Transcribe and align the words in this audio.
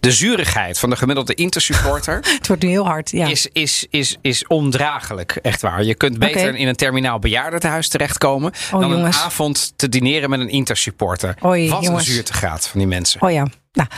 de 0.00 0.12
zurigheid 0.12 0.78
van 0.78 0.90
de 0.90 0.96
gemiddelde 0.96 1.34
Intersupporter 1.34 2.14
Het 2.38 2.46
wordt 2.46 2.62
nu 2.62 2.68
heel 2.68 2.86
hard. 2.86 3.10
Ja. 3.10 3.26
is, 3.26 3.48
is, 3.52 3.86
is, 3.90 4.16
is 4.20 4.46
ondraaglijk. 4.46 5.38
Echt 5.42 5.60
waar. 5.60 5.84
Je 5.84 5.94
kunt 5.94 6.18
beter 6.18 6.54
in 6.54 6.68
een 6.68 6.76
terminaal 6.76 7.18
bejaardentehuis 7.18 7.88
terechtkomen 7.88 8.52
Oh, 8.72 8.80
dan 8.80 8.90
jongens. 8.90 9.16
een 9.16 9.22
avond 9.22 9.72
te 9.76 9.88
dineren 9.88 10.30
met 10.30 10.40
een 10.40 10.48
Intersupporter. 10.48 11.34
Oei, 11.44 11.68
Wat 11.70 11.84
jongens. 11.84 12.06
een 12.06 12.12
zuurtegraad 12.12 12.68
van 12.68 12.78
die 12.78 12.88
mensen. 12.88 13.22
Oh 13.22 13.30
ja. 13.30 13.46
Nou, 13.72 13.88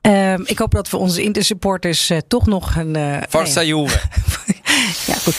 ehm, 0.00 0.42
ik 0.44 0.58
hoop 0.58 0.72
dat 0.72 0.90
we 0.90 0.96
onze 0.96 1.22
intersupporters 1.22 2.10
eh, 2.10 2.18
toch 2.28 2.46
nog 2.46 2.76
een. 2.76 2.90
nee. 2.90 3.66
Juve. 3.66 4.00
Ja, 5.06 5.14
goed. 5.14 5.36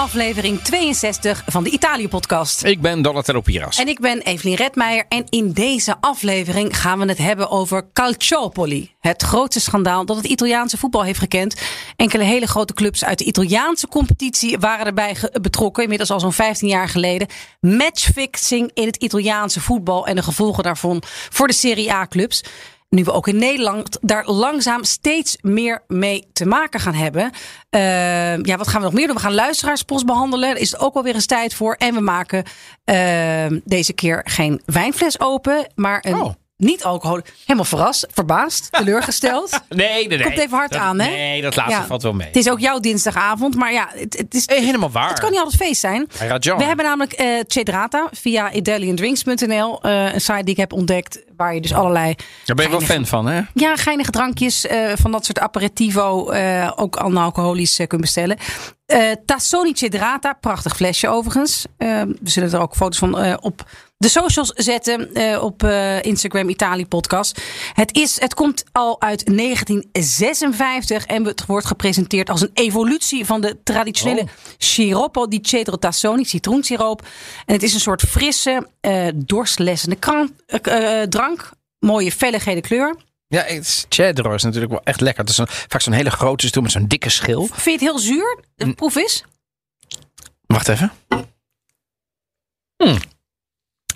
Aflevering 0.00 0.62
62 0.62 1.42
van 1.46 1.64
de 1.64 1.70
Italië-podcast. 1.70 2.64
Ik 2.64 2.80
ben 2.80 3.02
Donatello 3.02 3.40
Piras. 3.40 3.78
En 3.78 3.88
ik 3.88 4.00
ben 4.00 4.20
Evelien 4.20 4.54
Redmeijer 4.54 5.04
en 5.08 5.24
in 5.28 5.52
deze 5.52 5.96
aflevering 6.00 6.80
gaan 6.80 6.98
we 6.98 7.06
het 7.06 7.18
hebben 7.18 7.50
over 7.50 7.92
Calciopoli. 7.92 8.94
Het 9.00 9.22
grootste 9.22 9.60
schandaal 9.60 10.04
dat 10.04 10.16
het 10.16 10.26
Italiaanse 10.26 10.78
voetbal 10.78 11.02
heeft 11.02 11.18
gekend. 11.18 11.60
Enkele 11.96 12.24
hele 12.24 12.46
grote 12.46 12.74
clubs 12.74 13.04
uit 13.04 13.18
de 13.18 13.24
Italiaanse 13.24 13.88
competitie 13.88 14.58
waren 14.58 14.86
erbij 14.86 15.16
betrokken. 15.40 15.82
Inmiddels 15.82 16.10
al 16.10 16.20
zo'n 16.20 16.32
15 16.32 16.68
jaar 16.68 16.88
geleden. 16.88 17.28
Matchfixing 17.60 18.70
in 18.74 18.86
het 18.86 18.96
Italiaanse 18.96 19.60
voetbal 19.60 20.06
en 20.06 20.16
de 20.16 20.22
gevolgen 20.22 20.62
daarvan 20.62 21.02
voor 21.06 21.46
de 21.46 21.54
Serie 21.54 21.92
A 21.92 22.06
clubs. 22.06 22.44
Nu 22.90 23.04
we 23.04 23.12
ook 23.12 23.28
in 23.28 23.36
Nederland 23.36 23.98
daar 24.00 24.26
langzaam 24.26 24.84
steeds 24.84 25.36
meer 25.40 25.82
mee 25.86 26.26
te 26.32 26.46
maken 26.46 26.80
gaan 26.80 26.94
hebben. 26.94 27.30
Eh, 27.68 28.42
ja, 28.42 28.56
wat 28.56 28.68
gaan 28.68 28.80
we 28.80 28.86
nog 28.86 28.94
meer 28.94 29.06
doen? 29.06 29.16
We 29.16 29.22
gaan 29.22 29.34
luisteraarspost 29.34 30.06
behandelen. 30.06 30.48
Daar 30.48 30.60
is 30.60 30.70
het 30.72 30.80
ook 30.80 30.94
alweer 30.94 31.14
eens 31.14 31.26
tijd 31.26 31.54
voor. 31.54 31.74
En 31.74 31.94
we 31.94 32.00
maken 32.00 32.44
eh, 32.84 33.46
deze 33.64 33.92
keer 33.92 34.20
geen 34.24 34.62
wijnfles 34.64 35.20
open, 35.20 35.66
maar 35.74 36.04
een 36.06 36.14
Oh. 36.14 36.34
Niet 36.60 36.84
alcohol. 36.84 37.20
Helemaal 37.40 37.64
verrast, 37.64 38.06
verbaasd, 38.12 38.68
teleurgesteld. 38.72 39.60
Nee, 39.68 40.06
nee, 40.08 40.18
nee. 40.18 40.22
Komt 40.22 40.38
even 40.38 40.56
hard 40.56 40.70
Dat- 40.72 40.80
aan, 40.80 40.98
hè? 41.00 41.10
Nee, 41.10 41.42
dat 41.42 41.56
laatste 41.56 41.80
Ja. 41.80 41.86
valt 41.86 42.02
wel 42.02 42.12
mee. 42.12 42.26
Het 42.26 42.36
is 42.36 42.50
ook 42.50 42.60
jouw 42.60 42.78
dinsdagavond, 42.78 43.54
maar 43.54 43.72
ja, 43.72 43.88
het, 43.94 44.16
het 44.18 44.34
is. 44.34 44.48
Helemaal 44.48 44.90
waar. 44.90 45.08
Het 45.08 45.20
kan 45.20 45.30
niet 45.30 45.40
altijd 45.40 45.62
feest 45.62 45.80
zijn. 45.80 46.06
We 46.40 46.64
hebben 46.64 46.84
namelijk 46.84 47.12
eh 47.12 47.26
Cedrata 47.46 48.08
via 48.12 48.52
italiandrinks.nl. 48.52 49.82
eh 49.82 50.12
een 50.14 50.20
site 50.20 50.42
die 50.42 50.50
ik 50.54 50.56
heb 50.56 50.72
ontdekt 50.72 51.18
waar 51.36 51.54
je 51.54 51.60
dus 51.60 51.74
allerlei 51.74 52.14
Daar 52.44 52.56
ben 52.56 52.64
je 52.64 52.70
wel 52.70 52.80
fan 52.80 53.06
van, 53.06 53.26
hè? 53.26 53.40
ja, 53.54 53.76
geinige 53.76 54.10
drankjes 54.10 54.66
eh, 54.66 54.92
van 54.94 55.10
dat 55.12 55.24
soort 55.24 55.38
aperitivo, 55.38 56.30
eh, 56.30 56.72
ook 56.76 56.96
analcoholisch 56.96 57.78
eh, 57.78 57.86
kunt 57.86 58.00
bestellen. 58.00 58.36
Tassoni 59.26 59.72
Cedrata, 59.74 60.32
prachtig 60.32 60.76
flesje 60.76 61.08
overigens. 61.08 61.64
We 61.78 62.14
zullen 62.24 62.52
er 62.52 62.60
ook 62.60 62.74
foto's 62.76 62.98
van 62.98 63.40
op 63.42 63.64
de 64.00 64.08
socials 64.08 64.48
zetten 64.48 65.14
eh, 65.14 65.42
op 65.42 65.62
eh, 65.62 66.02
Instagram 66.02 66.48
Italië 66.48 66.86
Podcast. 66.86 67.40
Het, 67.74 67.96
is, 67.96 68.20
het 68.20 68.34
komt 68.34 68.64
al 68.72 69.00
uit 69.00 69.26
1956 69.36 71.06
en 71.06 71.24
het 71.24 71.46
wordt 71.46 71.66
gepresenteerd 71.66 72.30
als 72.30 72.40
een 72.40 72.50
evolutie 72.54 73.24
van 73.26 73.40
de 73.40 73.58
traditionele 73.64 74.20
Oh. 74.20 74.28
Sciroppo 74.58 75.28
di 75.28 75.38
Cedro 75.42 75.76
Tassoni, 75.76 76.24
citroensiroop. 76.24 77.06
En 77.46 77.54
het 77.54 77.62
is 77.62 77.74
een 77.74 77.80
soort 77.80 78.02
frisse, 78.02 78.68
eh 78.80 79.08
dorstlessende 79.14 79.96
kran- 79.96 80.34
eh, 80.46 81.02
drank. 81.02 81.50
Mooie 81.78 82.12
felle 82.12 82.40
gele 82.40 82.60
kleur. 82.60 82.96
Ja, 83.26 83.46
Cedro 83.88 84.34
is 84.34 84.42
natuurlijk 84.42 84.72
wel 84.72 84.80
echt 84.84 85.00
lekker. 85.00 85.20
Het 85.22 85.32
is 85.32 85.38
een, 85.38 85.46
vaak 85.48 85.80
zo'n 85.80 85.92
hele 85.92 86.10
grote 86.10 86.46
stoel 86.46 86.62
met 86.62 86.72
zo'n 86.72 86.86
dikke 86.86 87.08
schil. 87.10 87.46
Vind 87.46 87.64
je 87.64 87.70
het 87.70 87.80
heel 87.80 87.98
zuur? 87.98 88.38
De 88.54 88.74
proef 88.74 88.96
is? 88.96 89.24
Wacht 90.46 90.68
even. 90.68 90.92
Hm. 92.76 92.96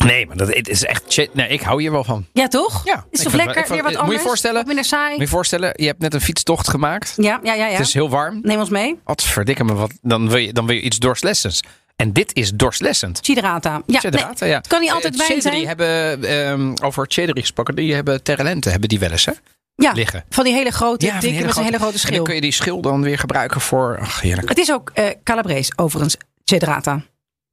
Nee, 0.05 0.27
maar 0.27 0.37
dat 0.37 0.49
het 0.55 0.69
is 0.69 0.85
echt... 0.85 1.29
Nee, 1.33 1.49
ik 1.49 1.61
hou 1.61 1.81
hier 1.81 1.91
wel 1.91 2.05
van. 2.05 2.27
Ja, 2.33 2.49
toch? 2.49 2.85
Ja, 2.85 3.05
Is 3.11 3.23
toch 3.23 3.33
wel- 3.33 3.45
lekker? 3.45 3.63
Weer 3.69 3.77
wat 3.77 3.83
moet 3.83 3.93
je 3.93 3.99
anders? 3.99 4.23
voorstellen- 4.23 4.57
Wat 4.57 4.67
minder 4.67 4.85
saai? 4.85 5.09
Moet 5.11 5.17
je 5.19 5.23
je 5.25 5.31
voorstellen, 5.31 5.73
je 5.77 5.87
hebt 5.87 6.01
net 6.01 6.15
een 6.15 6.21
fietstocht 6.21 6.69
gemaakt. 6.69 7.13
Ja, 7.17 7.41
ja, 7.43 7.55
ja. 7.55 7.67
ja. 7.67 7.77
Het 7.77 7.87
is 7.87 7.95
heel 7.95 8.11
warm. 8.11 8.39
Neem 8.43 8.59
ons 8.59 8.69
mee. 8.69 8.99
Wat 9.05 9.23
verdikke 9.23 9.65
me, 9.65 9.75
wat, 9.75 9.93
dan, 10.03 10.29
wil 10.29 10.39
je, 10.39 10.53
dan 10.53 10.67
wil 10.67 10.75
je 10.77 10.83
iets 10.83 10.99
doorslessends. 10.99 11.61
En 11.97 12.13
dit 12.13 12.35
is 12.37 12.51
doorslessend. 12.53 13.19
Ciderata. 13.23 13.83
Ja, 13.87 14.01
nee, 14.11 14.49
ja. 14.51 14.57
Het 14.57 14.67
kan 14.67 14.81
niet 14.81 14.91
altijd 14.93 15.13
Eh, 15.21 15.27
wijn 15.27 15.41
Cedri 15.43 15.57
zijn. 15.65 15.67
hebben, 15.67 16.25
ehm, 16.25 16.73
over 16.83 17.05
Cedri 17.09 17.41
gesproken, 17.41 17.75
die 17.75 17.95
hebben 17.95 18.23
Terrelente, 18.23 18.71
hebben 18.71 18.89
die 18.89 18.99
wel 18.99 19.11
eens, 19.11 19.25
hè? 19.25 19.33
Ja, 19.77 19.93
liggen. 19.93 20.25
van 20.29 20.45
die 20.45 20.53
hele 20.53 20.71
grote, 20.71 21.07
van 21.07 21.19
die 21.21 21.31
dikke, 21.31 21.47
met 21.47 21.57
een 21.57 21.63
hele 21.65 21.77
grote 21.79 21.93
En 21.93 21.99
schil. 21.99 22.15
dan 22.17 22.25
kun 22.25 22.35
je 22.35 22.41
die 22.41 22.53
schil 22.53 22.81
dan 22.81 23.03
weer 23.03 23.19
gebruiken 23.19 23.61
voor... 23.61 23.99
Ach, 24.01 24.21
heerlijk. 24.21 24.49
Het 24.49 24.59
is 24.59 24.73
ook 24.73 24.91
eh 24.95 25.05
Calabrese, 25.25 25.73
overigens, 25.77 26.17
Cedrata. 26.45 27.03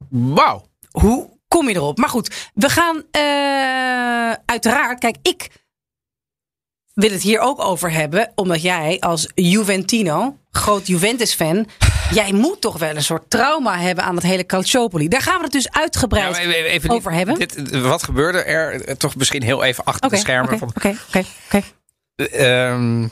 Wauw. 0.10 0.66
Hoe 0.92 1.30
kom 1.52 1.70
je 1.70 1.76
erop? 1.76 1.98
Maar 1.98 2.10
goed, 2.10 2.50
we 2.54 2.70
gaan 2.70 3.04
eh, 3.12 4.44
uiteraard... 4.46 5.00
Kijk, 5.00 5.16
ik 5.22 5.48
wil 6.94 7.10
het 7.12 7.22
hier 7.22 7.40
ook 7.40 7.60
over 7.62 7.92
hebben. 7.92 8.32
Omdat 8.36 8.62
jij 8.62 9.00
als 9.00 9.32
Juventino, 9.36 10.38
groot 10.52 10.88
Juventus-fan... 10.88 11.68
Jij 12.14 12.34
moet 12.34 12.62
toch 12.62 12.78
wel 12.78 12.96
een 12.96 13.04
soort 13.04 13.30
trauma 13.30 13.78
hebben 13.78 14.04
aan 14.04 14.16
het 14.16 14.24
hele 14.24 14.46
Calciopoli. 14.46 15.08
Daar 15.08 15.22
gaan 15.22 15.38
we 15.38 15.44
het 15.44 15.52
dus 15.52 15.70
uitgebreid 15.72 16.38
Ja, 16.38 16.46
maar 16.46 16.54
even- 16.56 16.70
even 16.72 16.90
over 16.90 17.14
hebben. 17.14 17.36
Dit, 17.40 17.80
wat 17.82 18.04
gebeurde 18.04 18.44
er? 18.44 18.82
Eh, 18.86 18.96
Toch 18.96 19.16
misschien 19.16 19.44
heel 19.44 19.64
even 19.64 19.84
achter 19.84 20.10
de 20.10 20.18
schermen. 20.18 20.50
oké, 20.54 20.58
van- 20.58 20.72
oké, 20.76 20.96
oké, 21.08 21.24
oké. 21.46 21.64
Ehm, 22.38 23.08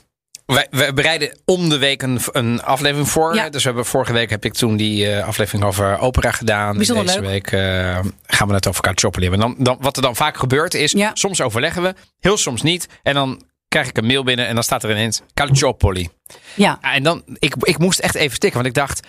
wij, 0.53 0.67
wij 0.71 0.93
bereiden 0.93 1.37
om 1.45 1.69
de 1.69 1.77
week 1.77 2.01
een, 2.01 2.19
een 2.31 2.61
aflevering 2.63 3.09
voor. 3.09 3.35
Ja. 3.35 3.49
Dus 3.49 3.61
we 3.61 3.67
hebben, 3.67 3.85
vorige 3.85 4.13
week 4.13 4.29
heb 4.29 4.45
ik 4.45 4.53
toen 4.53 4.77
die 4.77 5.11
eh, 5.11 5.27
aflevering 5.27 5.63
over 5.63 5.99
opera 5.99 6.31
gedaan. 6.31 6.75
Bijzonder 6.77 7.05
Deze 7.05 7.19
leuk. 7.21 7.29
week 7.29 7.51
eh, 7.51 7.99
gaan 8.25 8.47
we 8.47 8.53
het 8.53 8.67
over 8.67 8.81
Calciopoli 8.81 9.27
hebben. 9.29 9.39
Dan, 9.47 9.63
dan, 9.63 9.77
wat 9.79 9.95
er 9.95 10.01
dan 10.01 10.15
vaak 10.15 10.37
gebeurt 10.37 10.73
is, 10.73 10.91
Ja. 10.91 11.11
soms 11.13 11.41
overleggen 11.41 11.81
we, 11.81 11.93
heel 12.19 12.37
soms 12.37 12.61
niet. 12.61 12.87
En 13.03 13.13
dan 13.13 13.43
krijg 13.67 13.87
ik 13.87 13.97
een 13.97 14.05
mail 14.05 14.23
binnen 14.23 14.47
en 14.47 14.53
dan 14.53 14.63
staat 14.63 14.83
er 14.83 14.91
ineens 14.91 15.21
Calciopoli. 15.33 16.09
Ja, 16.55 16.77
En 16.81 17.03
dan, 17.03 17.23
ik, 17.39 17.55
ik 17.59 17.77
moest 17.77 17.99
echt 17.99 18.15
even 18.15 18.35
stikken, 18.35 18.61
want 18.61 18.75
ik 18.75 18.81
dacht, 18.81 19.07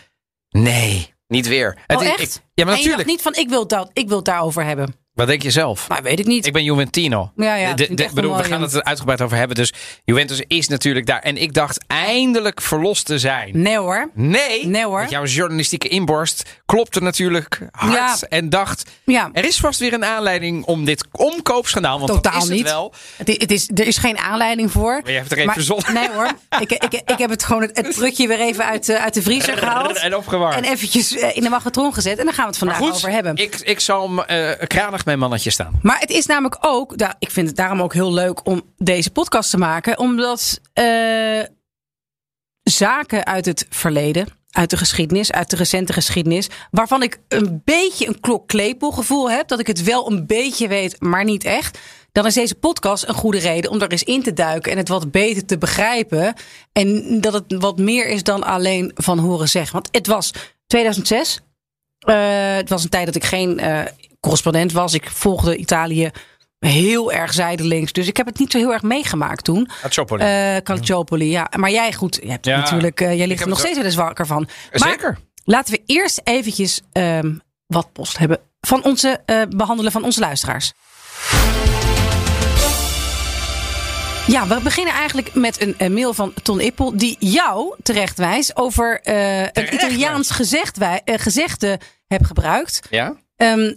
nee, 0.49 1.15
niet 1.27 1.47
weer. 1.49 1.77
Het 1.87 1.97
oh 1.99 2.05
is- 2.05 2.09
echt? 2.11 2.21
ik- 2.21 2.43
ja, 2.55 2.65
maar 2.65 2.75
en 2.75 2.81
je 2.81 2.89
dacht 2.89 2.97
natuurlijk. 2.99 3.09
niet 3.09 3.23
van, 3.23 3.35
ik 3.35 3.49
wil, 3.49 3.67
dat, 3.67 3.91
ik 3.93 4.09
wil 4.09 4.17
het 4.17 4.27
daarover 4.27 4.65
hebben. 4.65 4.95
Wat 5.15 5.27
denk 5.27 5.43
je 5.43 5.51
zelf? 5.51 5.89
Maar 5.89 6.03
weet 6.03 6.19
ik 6.19 6.27
niet. 6.27 6.47
Ik 6.47 6.53
ben 6.53 6.65
Juventino. 6.65 7.33
Ja, 7.37 7.55
ja, 7.55 7.75
De- 7.75 8.09
bedoel, 8.15 8.37
we 8.37 8.45
gaan 8.45 8.63
het 8.63 8.75
er 8.75 8.83
uitgebreid 8.85 9.21
over 9.21 9.37
hebben. 9.37 9.57
Dus 9.57 9.73
Juventus 10.05 10.43
is 10.47 10.69
natuurlijk 10.69 11.07
daar. 11.07 11.19
En 11.21 11.37
ik 11.37 11.55
dacht 11.55 11.85
eindelijk 11.87 12.61
verlost 12.61 13.07
te 13.07 13.19
zijn. 13.19 13.51
Nee 13.53 13.79
hoor. 13.79 14.11
Nee, 14.15 14.67
Nee, 14.67 14.85
hoor. 14.85 15.07
jouw 15.09 15.25
journalistieke 15.25 15.89
inborst 15.89 16.63
klopte 16.67 17.01
natuurlijk 17.03 17.59
hard. 17.71 17.93
Ja. 17.95 18.17
En 18.29 18.49
dacht, 18.49 18.91
Ja, 19.05 19.31
er 19.33 19.45
is 19.45 19.57
vast 19.57 19.81
weer 19.81 19.93
een 19.93 20.05
aanleiding 20.05 20.65
om 20.65 20.85
dit 20.85 21.07
omkoopschandaal. 21.13 21.97
Want 21.99 22.13
dat 22.13 22.23
Totaal 22.23 22.39
is 22.43 22.45
het 22.49 22.57
niet. 22.57 22.63
wel. 22.63 22.95
het 23.17 23.29
is, 23.29 23.37
het 23.39 23.51
is, 23.51 23.71
er 23.75 23.87
is 23.87 23.97
geen 23.99 24.19
aanleiding 24.19 24.71
voor. 24.73 25.01
Maar 25.03 25.11
je 25.13 25.19
hebt 25.19 25.33
er 25.33 25.39
even 25.39 25.53
verzonnen. 25.53 25.95
Nee 25.95 26.09
hoor. 26.15 26.31
Ik, 26.61 26.73
ik, 26.73 26.95
ik 27.07 27.19
heb 27.19 27.31
het 27.31 27.45
gewoon 27.45 27.63
het, 27.63 27.77
het 27.77 27.95
prutje 27.95 28.27
weer 28.29 28.41
even 28.41 28.65
uit, 28.65 28.87
de- 28.87 28.99
uit 29.01 29.15
de 29.15 29.23
vriezer 29.23 29.57
gehaald. 29.63 29.97
En 29.99 30.17
opgewarmd. 30.17 30.55
En 30.55 30.65
eventjes 30.73 31.17
eh, 31.17 31.37
in 31.37 31.43
de 31.43 31.49
magnetron 31.49 31.95
gezet. 31.95 32.19
En 32.19 32.25
daar 32.25 32.35
gaan 32.35 32.45
we 32.45 32.51
het 32.51 32.59
vandaag 32.59 32.77
goed, 32.79 32.93
over 32.93 33.11
hebben. 33.11 33.37
ik, 33.37 33.55
ik 33.57 33.81
zal 33.81 34.09
hem 34.09 34.19
eh, 34.21 34.67
kranig 34.67 35.05
mijn 35.11 35.23
mannetje 35.23 35.51
staan. 35.51 35.79
Maar 35.83 35.99
het 36.01 36.11
is 36.11 36.27
namelijk 36.27 36.57
ook, 36.61 36.99
da- 36.99 37.15
ik 37.19 37.31
vind 37.31 37.47
het 37.47 37.57
daarom 37.57 37.83
ook 37.83 37.93
heel 37.95 38.13
leuk 38.13 38.47
om 38.47 38.63
deze 38.77 39.11
podcast 39.11 39.51
te 39.51 39.59
maken, 39.59 39.99
omdat 39.99 40.61
eh, 40.73 41.41
zaken 42.63 43.27
uit 43.27 43.47
het 43.47 43.67
verleden, 43.71 44.27
uit 44.51 44.71
de 44.71 44.77
geschiedenis, 44.77 45.33
uit 45.33 45.51
de 45.51 45.57
recente 45.57 45.93
geschiedenis, 45.93 46.49
waarvan 46.71 47.03
ik 47.03 47.19
een 47.29 47.63
beetje 47.65 48.07
een 48.09 48.21
klokklepel 48.21 48.91
gevoel 48.91 49.31
heb, 49.31 49.49
dat 49.49 49.61
ik 49.61 49.67
het 49.67 49.83
wel 49.83 50.11
een 50.11 50.27
beetje 50.27 50.69
weet, 50.69 51.01
maar 51.01 51.25
niet 51.25 51.45
echt. 51.45 51.79
Dan 52.13 52.27
is 52.27 52.35
deze 52.35 52.55
podcast 52.55 53.09
een 53.09 53.15
goede 53.15 53.39
reden 53.39 53.71
om 53.71 53.81
er 53.81 53.91
eens 53.91 54.03
in 54.03 54.23
te 54.23 54.33
duiken 54.33 54.73
en 54.73 54.79
het 54.79 54.89
wat 54.89 55.11
beter 55.11 55.45
te 55.47 55.59
begrijpen. 55.59 56.35
En 56.73 57.21
dat 57.21 57.33
het 57.33 57.45
wat 57.49 57.79
meer 57.79 58.07
is 58.07 58.23
dan 58.23 58.43
alleen 58.43 58.91
van 58.95 59.19
horen 59.19 59.49
zeggen. 59.49 59.73
Want 59.73 59.89
het 59.93 60.07
was 60.07 60.33
2006. 60.67 61.41
Eh, 61.99 62.55
het 62.55 62.69
was 62.69 62.83
een 62.83 62.89
tijd 62.89 63.07
dat 63.07 63.15
ik 63.15 63.25
geen 63.25 63.59
eh, 63.59 63.81
correspondent 64.21 64.73
was. 64.73 64.95
Ik 64.95 65.11
volgde 65.11 65.57
Italië 65.57 66.11
heel 66.59 67.13
erg 67.13 67.33
zijdelings. 67.33 67.93
Dus 67.93 68.07
ik 68.07 68.17
heb 68.17 68.27
het 68.27 68.39
niet 68.39 68.53
zo 68.53 68.59
heel 68.59 68.73
erg 68.73 68.83
meegemaakt 68.83 69.45
toen. 69.45 69.69
Calciopoli. 69.81 70.23
Eh 70.23 70.57
Calciopoli, 70.63 71.31
ja. 71.31 71.51
Maar 71.57 71.71
jij 71.71 71.93
goed, 71.93 72.19
je 72.23 72.31
hebt 72.31 72.47
Ja, 72.47 72.57
natuurlijk, 72.57 73.01
eh, 73.01 73.17
jij 73.17 73.27
ligt 73.27 73.31
heb 73.31 73.41
er 73.41 73.49
nog 73.49 73.59
steeds 73.59 73.77
wel 73.77 73.85
eens 73.85 73.95
wakker 73.95 74.27
van. 74.27 74.49
Maar 74.73 74.89
Zeker. 74.89 75.19
laten 75.45 75.75
we 75.75 75.83
eerst 75.87 76.21
eventjes 76.25 76.81
ehm, 76.93 77.35
wat 77.67 77.93
post 77.93 78.19
hebben 78.19 78.39
van 78.61 78.85
onze 78.85 79.21
eh, 79.27 79.43
behandelen 79.49 79.93
van 79.93 80.05
onze 80.05 80.21
luisteraars. 80.21 80.73
Ja, 84.27 84.47
we 84.47 84.61
beginnen 84.63 84.95
eigenlijk 84.95 85.35
met 85.35 85.61
een, 85.61 85.75
een 85.79 85.93
mail 85.93 86.15
van 86.15 86.33
Ton 86.43 86.61
Ippel. 86.61 86.97
Die 86.97 87.17
jou 87.19 87.75
terecht 87.83 88.19
wijst 88.19 88.57
over 88.57 89.01
eh, 89.01 89.43
een 89.43 89.75
Italiaans 89.75 90.31
gezegd 90.31 90.77
wij, 90.77 91.01
eh, 91.05 91.19
gezegde 91.19 91.81
hebt 92.07 92.27
gebruikt. 92.27 92.81
Ja? 92.91 93.17
Ehm, 93.37 93.75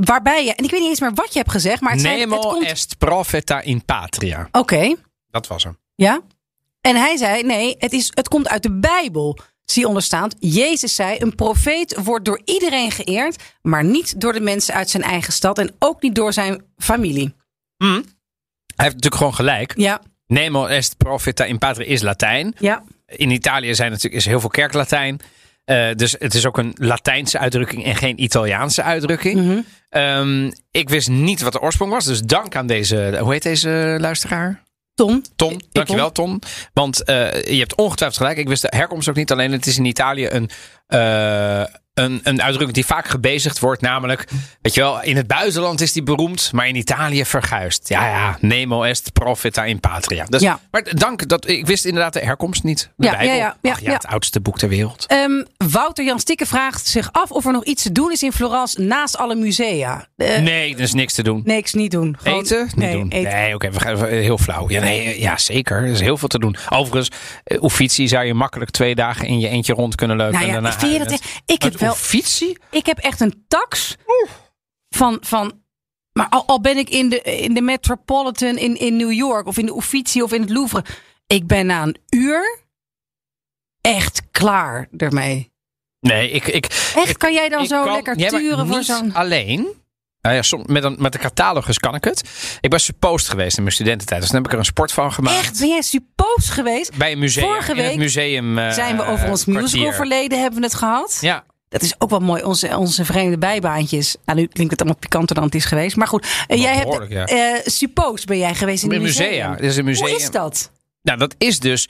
waarbij 0.00 0.44
je, 0.44 0.54
en 0.54 0.64
ik 0.64 0.70
weet 0.70 0.80
niet 0.80 0.88
eens 0.88 1.00
meer 1.00 1.14
wat 1.14 1.32
je 1.32 1.38
hebt 1.38 1.50
gezegd, 1.50 1.80
maar 1.80 1.92
het, 1.92 2.00
zijn, 2.00 2.20
het 2.20 2.28
Nemo 2.28 2.40
komt. 2.40 2.66
est 2.66 2.98
profeta 2.98 3.60
in 3.60 3.84
patria. 3.84 4.48
Oké, 4.52 4.94
Dat 5.30 5.46
was 5.46 5.64
hem. 5.64 5.78
ja. 5.94 6.20
En 6.80 6.96
hij 6.96 7.16
zei: 7.16 7.42
nee, 7.42 7.74
het, 7.78 7.92
is, 7.92 8.10
het 8.14 8.28
komt 8.28 8.48
uit 8.48 8.62
de 8.62 8.72
Bijbel. 8.78 9.38
zie 9.64 9.86
onderstaand. 9.86 10.34
Jezus 10.38 10.94
zei: 10.94 11.16
Een 11.20 11.34
profeet 11.34 11.96
wordt 12.04 12.24
door 12.24 12.40
iedereen 12.44 12.90
geëerd, 12.90 13.42
maar 13.62 13.84
niet 13.84 14.20
door 14.20 14.32
de 14.32 14.40
mensen 14.40 14.74
uit 14.74 14.90
zijn 14.90 15.02
eigen 15.02 15.32
stad 15.32 15.58
en 15.58 15.74
ook 15.78 16.02
niet 16.02 16.14
door 16.14 16.32
zijn 16.32 16.64
familie. 16.76 17.34
Hij 17.76 17.94
heeft 18.76 18.94
natuurlijk 18.94 19.14
gewoon 19.14 19.34
gelijk. 19.34 19.72
Ja, 19.76 20.00
Nemo 20.26 20.66
est 20.66 20.96
profeta 20.96 21.44
in 21.44 21.58
patria 21.58 21.86
is 21.86 22.02
Latijn. 22.02 22.54
ja. 22.58 22.82
In 23.06 23.30
Italië 23.30 23.74
zijn 23.74 23.90
natuurlijk, 23.90 24.14
is 24.14 24.26
heel 24.26 24.40
veel 24.40 24.48
kerklatijn. 24.48 25.20
Eh, 25.66 25.88
dus 25.94 26.16
het 26.18 26.34
is 26.34 26.46
ook 26.46 26.58
een 26.58 26.74
Latijnse 26.78 27.38
uitdrukking 27.38 27.84
en 27.84 27.96
geen 27.96 28.22
Italiaanse 28.22 28.82
uitdrukking. 28.82 29.40
Mhm. 29.40 29.60
Ehm, 29.88 30.50
ik 30.70 30.88
wist 30.88 31.08
niet 31.08 31.40
wat 31.42 31.52
de 31.52 31.60
oorsprong 31.60 31.92
was. 31.92 32.04
Dus 32.04 32.20
dank 32.20 32.56
aan 32.56 32.66
deze, 32.66 33.16
hoe 33.20 33.32
heet 33.32 33.42
deze 33.42 33.96
luisteraar? 34.00 34.62
Ton. 34.94 35.24
Ton, 35.36 35.62
dankjewel 35.72 36.12
Ton. 36.12 36.42
Want 36.72 37.04
eh, 37.04 37.44
je 37.44 37.58
hebt 37.58 37.74
ongetwijfeld 37.74 38.20
gelijk. 38.20 38.38
Ik 38.38 38.48
wist 38.48 38.62
de 38.62 38.76
herkomst 38.76 39.08
ook 39.08 39.14
niet. 39.14 39.32
Alleen 39.32 39.52
het 39.52 39.66
is 39.66 39.78
in 39.78 39.84
Italië 39.84 40.28
een, 40.28 40.50
eh, 40.86 41.64
een, 41.96 42.20
een 42.22 42.42
uitdrukking 42.42 42.72
die 42.74 42.86
vaak 42.86 43.08
gebezigd 43.08 43.58
wordt. 43.58 43.80
Namelijk, 43.82 44.24
weet 44.62 44.74
je 44.74 44.80
wel, 44.80 45.02
in 45.02 45.16
het 45.16 45.26
buitenland 45.26 45.80
is 45.80 45.92
die 45.92 46.02
beroemd. 46.02 46.50
Maar 46.52 46.68
in 46.68 46.76
Italië 46.76 47.24
verguist. 47.24 47.88
Ja, 47.88 48.08
ja, 48.08 48.36
nemo 48.40 48.82
est 48.82 49.12
profeta 49.12 49.64
in 49.64 49.80
patria. 49.80 50.24
Dus, 50.24 50.40
Ja. 50.40 50.60
Maar 50.70 50.82
dank, 50.94 51.28
dat, 51.28 51.48
ik 51.48 51.66
wist 51.66 51.84
inderdaad 51.84 52.12
de 52.12 52.20
herkomst 52.20 52.62
niet. 52.62 52.90
De 52.96 53.04
Ja, 53.06 53.10
Bijbel. 53.10 53.34
ja, 53.36 53.56
ja, 53.62 53.72
Ach 53.72 53.80
het 53.80 54.06
oudste 54.06 54.40
boek 54.40 54.58
ter 54.58 54.68
wereld. 54.68 55.04
Ehm, 55.06 55.44
Wouter 55.70 56.04
Jan 56.04 56.20
Stikke 56.20 56.46
vraagt 56.46 56.86
zich 56.86 57.08
af 57.12 57.30
of 57.30 57.46
er 57.46 57.52
nog 57.52 57.64
iets 57.64 57.82
te 57.82 57.92
doen 57.92 58.12
is 58.12 58.22
in 58.22 58.32
Florence 58.32 58.80
naast 58.80 59.16
alle 59.18 59.34
musea. 59.34 60.06
Eh, 60.16 60.38
Nee, 60.38 60.74
er 60.74 60.80
is 60.80 60.92
niks 60.92 61.12
te 61.14 61.22
doen. 61.22 61.40
Niks 61.44 61.72
niet 61.74 61.90
doen. 61.90 62.16
Gewoon- 62.22 62.38
Eten? 62.42 62.64
Niet 62.64 62.76
nee, 62.76 62.92
doen. 62.92 63.08
eten. 63.08 63.32
Nee, 63.32 63.54
oké, 63.54 63.70
we 63.70 63.80
gaan 63.80 64.04
heel 64.06 64.38
flauw. 64.38 64.70
Ja, 64.70 64.80
nee, 64.80 65.20
ja, 65.20 65.38
zeker. 65.38 65.76
Er 65.76 65.86
is 65.86 66.00
heel 66.00 66.16
veel 66.16 66.28
te 66.28 66.38
doen. 66.38 66.56
Overigens, 66.68 67.10
uh, 67.44 67.62
Uffizi 67.62 68.08
zou 68.08 68.24
je 68.24 68.34
makkelijk 68.34 68.70
twee 68.70 68.94
dagen 68.94 69.26
in 69.28 69.38
je 69.40 69.48
eentje 69.48 69.72
rond 69.72 69.94
kunnen 69.94 70.16
lopen. 70.16 70.32
Nou 70.32 70.44
ja, 70.46 70.54
en 70.56 70.62
daarna 70.62 70.78
vind 70.78 70.92
je 70.92 70.98
dat 70.98 71.20
ik 71.46 71.62
heb 71.62 71.74
wel-? 71.86 72.56
Ik 72.70 72.86
heb 72.86 72.98
echt 72.98 73.20
een 73.20 73.44
tax 73.48 73.96
van. 74.88 75.18
van 75.20 75.64
maar 76.12 76.28
al, 76.28 76.46
al 76.46 76.60
ben 76.60 76.76
ik 76.76 76.88
in 76.90 77.08
de, 77.08 77.20
in 77.20 77.54
de 77.54 77.60
Metropolitan 77.60 78.56
in, 78.56 78.78
in 78.78 78.96
New 78.96 79.12
York 79.12 79.46
of 79.46 79.58
in 79.58 79.66
de 79.66 79.76
Uffizi 79.76 80.22
of 80.22 80.32
in 80.32 80.40
het 80.40 80.50
Louvre. 80.50 80.84
Ik 81.26 81.46
ben 81.46 81.66
na 81.66 81.82
een 81.82 81.96
uur 82.08 82.58
echt 83.80 84.22
klaar 84.30 84.88
ermee. 84.96 85.52
Nee, 86.00 86.30
ik... 86.30 86.46
ik 86.46 86.66
Echt, 86.94 87.16
kan 87.16 87.32
jij 87.32 87.48
dan 87.48 87.66
zo 87.66 87.84
kan- 87.84 87.92
lekker 87.92 88.18
Ja, 88.18 88.30
maar 88.30 88.40
turen 88.40 88.66
voor 88.66 88.82
zo'n... 88.82 89.14
alleen. 89.14 89.84
Nou 90.20 90.34
ja, 90.34 90.42
som- 90.42 90.64
met, 90.66 90.84
een, 90.84 90.96
met 90.98 91.12
de 91.12 91.18
catalogus 91.18 91.78
kan 91.78 91.94
ik 91.94 92.04
het. 92.04 92.58
Ik 92.60 92.70
ben 92.70 92.80
supposed 92.80 93.28
geweest 93.28 93.56
in 93.56 93.62
mijn 93.62 93.74
studententijd. 93.74 94.20
Dus 94.20 94.30
dan 94.30 94.36
heb 94.38 94.46
ik 94.46 94.52
er 94.52 94.58
een 94.58 94.64
sport 94.64 94.92
van 94.92 95.12
gemaakt. 95.12 95.36
Echt, 95.38 95.58
ben 95.58 95.68
jij 95.68 95.82
supposed 95.82 96.50
geweest? 96.50 96.96
Bij 96.96 97.12
een 97.12 97.18
museum. 97.18 97.44
Vorige 97.46 97.70
in 97.70 97.76
het 97.76 97.86
week 97.86 97.96
museum 97.96 98.58
eh, 98.58 98.70
Zijn 98.70 98.96
we 98.96 99.04
over 99.04 99.30
ons 99.30 99.44
musical 99.44 99.92
verleden 99.92 100.40
hebben 100.40 100.58
we 100.60 100.64
het 100.66 100.74
gehad? 100.74 101.18
Ja, 101.20 101.44
Dat 101.68 101.82
is 101.82 101.94
ook 101.98 102.10
wel 102.10 102.20
mooi, 102.20 102.42
onze, 102.42 102.76
onze 102.76 103.04
vreemde 103.04 103.38
bijbaantjes. 103.38 104.16
Nou, 104.24 104.38
nu 104.38 104.46
klinkt 104.46 104.70
het 104.70 104.80
allemaal 104.80 105.00
pikanter 105.00 105.34
dan 105.34 105.44
het 105.44 105.54
is 105.54 105.64
geweest. 105.64 105.96
Maar 105.96 106.06
goed, 106.06 106.26
eh, 106.46 106.60
jij 106.60 106.72
hebt, 106.74 106.84
behoorlijk, 106.84 107.12
ja. 107.12 107.24
eh, 107.24 107.60
supposed 107.64 108.26
ben 108.26 108.38
jij 108.38 108.54
geweest 108.54 108.84
in 108.84 108.92
een 108.92 109.02
museum. 109.02 109.28
musea. 109.28 109.54
Dit 109.54 109.70
is 109.70 109.76
een 109.76 109.84
museum. 109.84 110.08
Hoe 110.08 110.16
is 110.16 110.30
dat? 110.30 110.70
Nou, 111.02 111.18
dat 111.18 111.34
is 111.38 111.60
dus. 111.60 111.88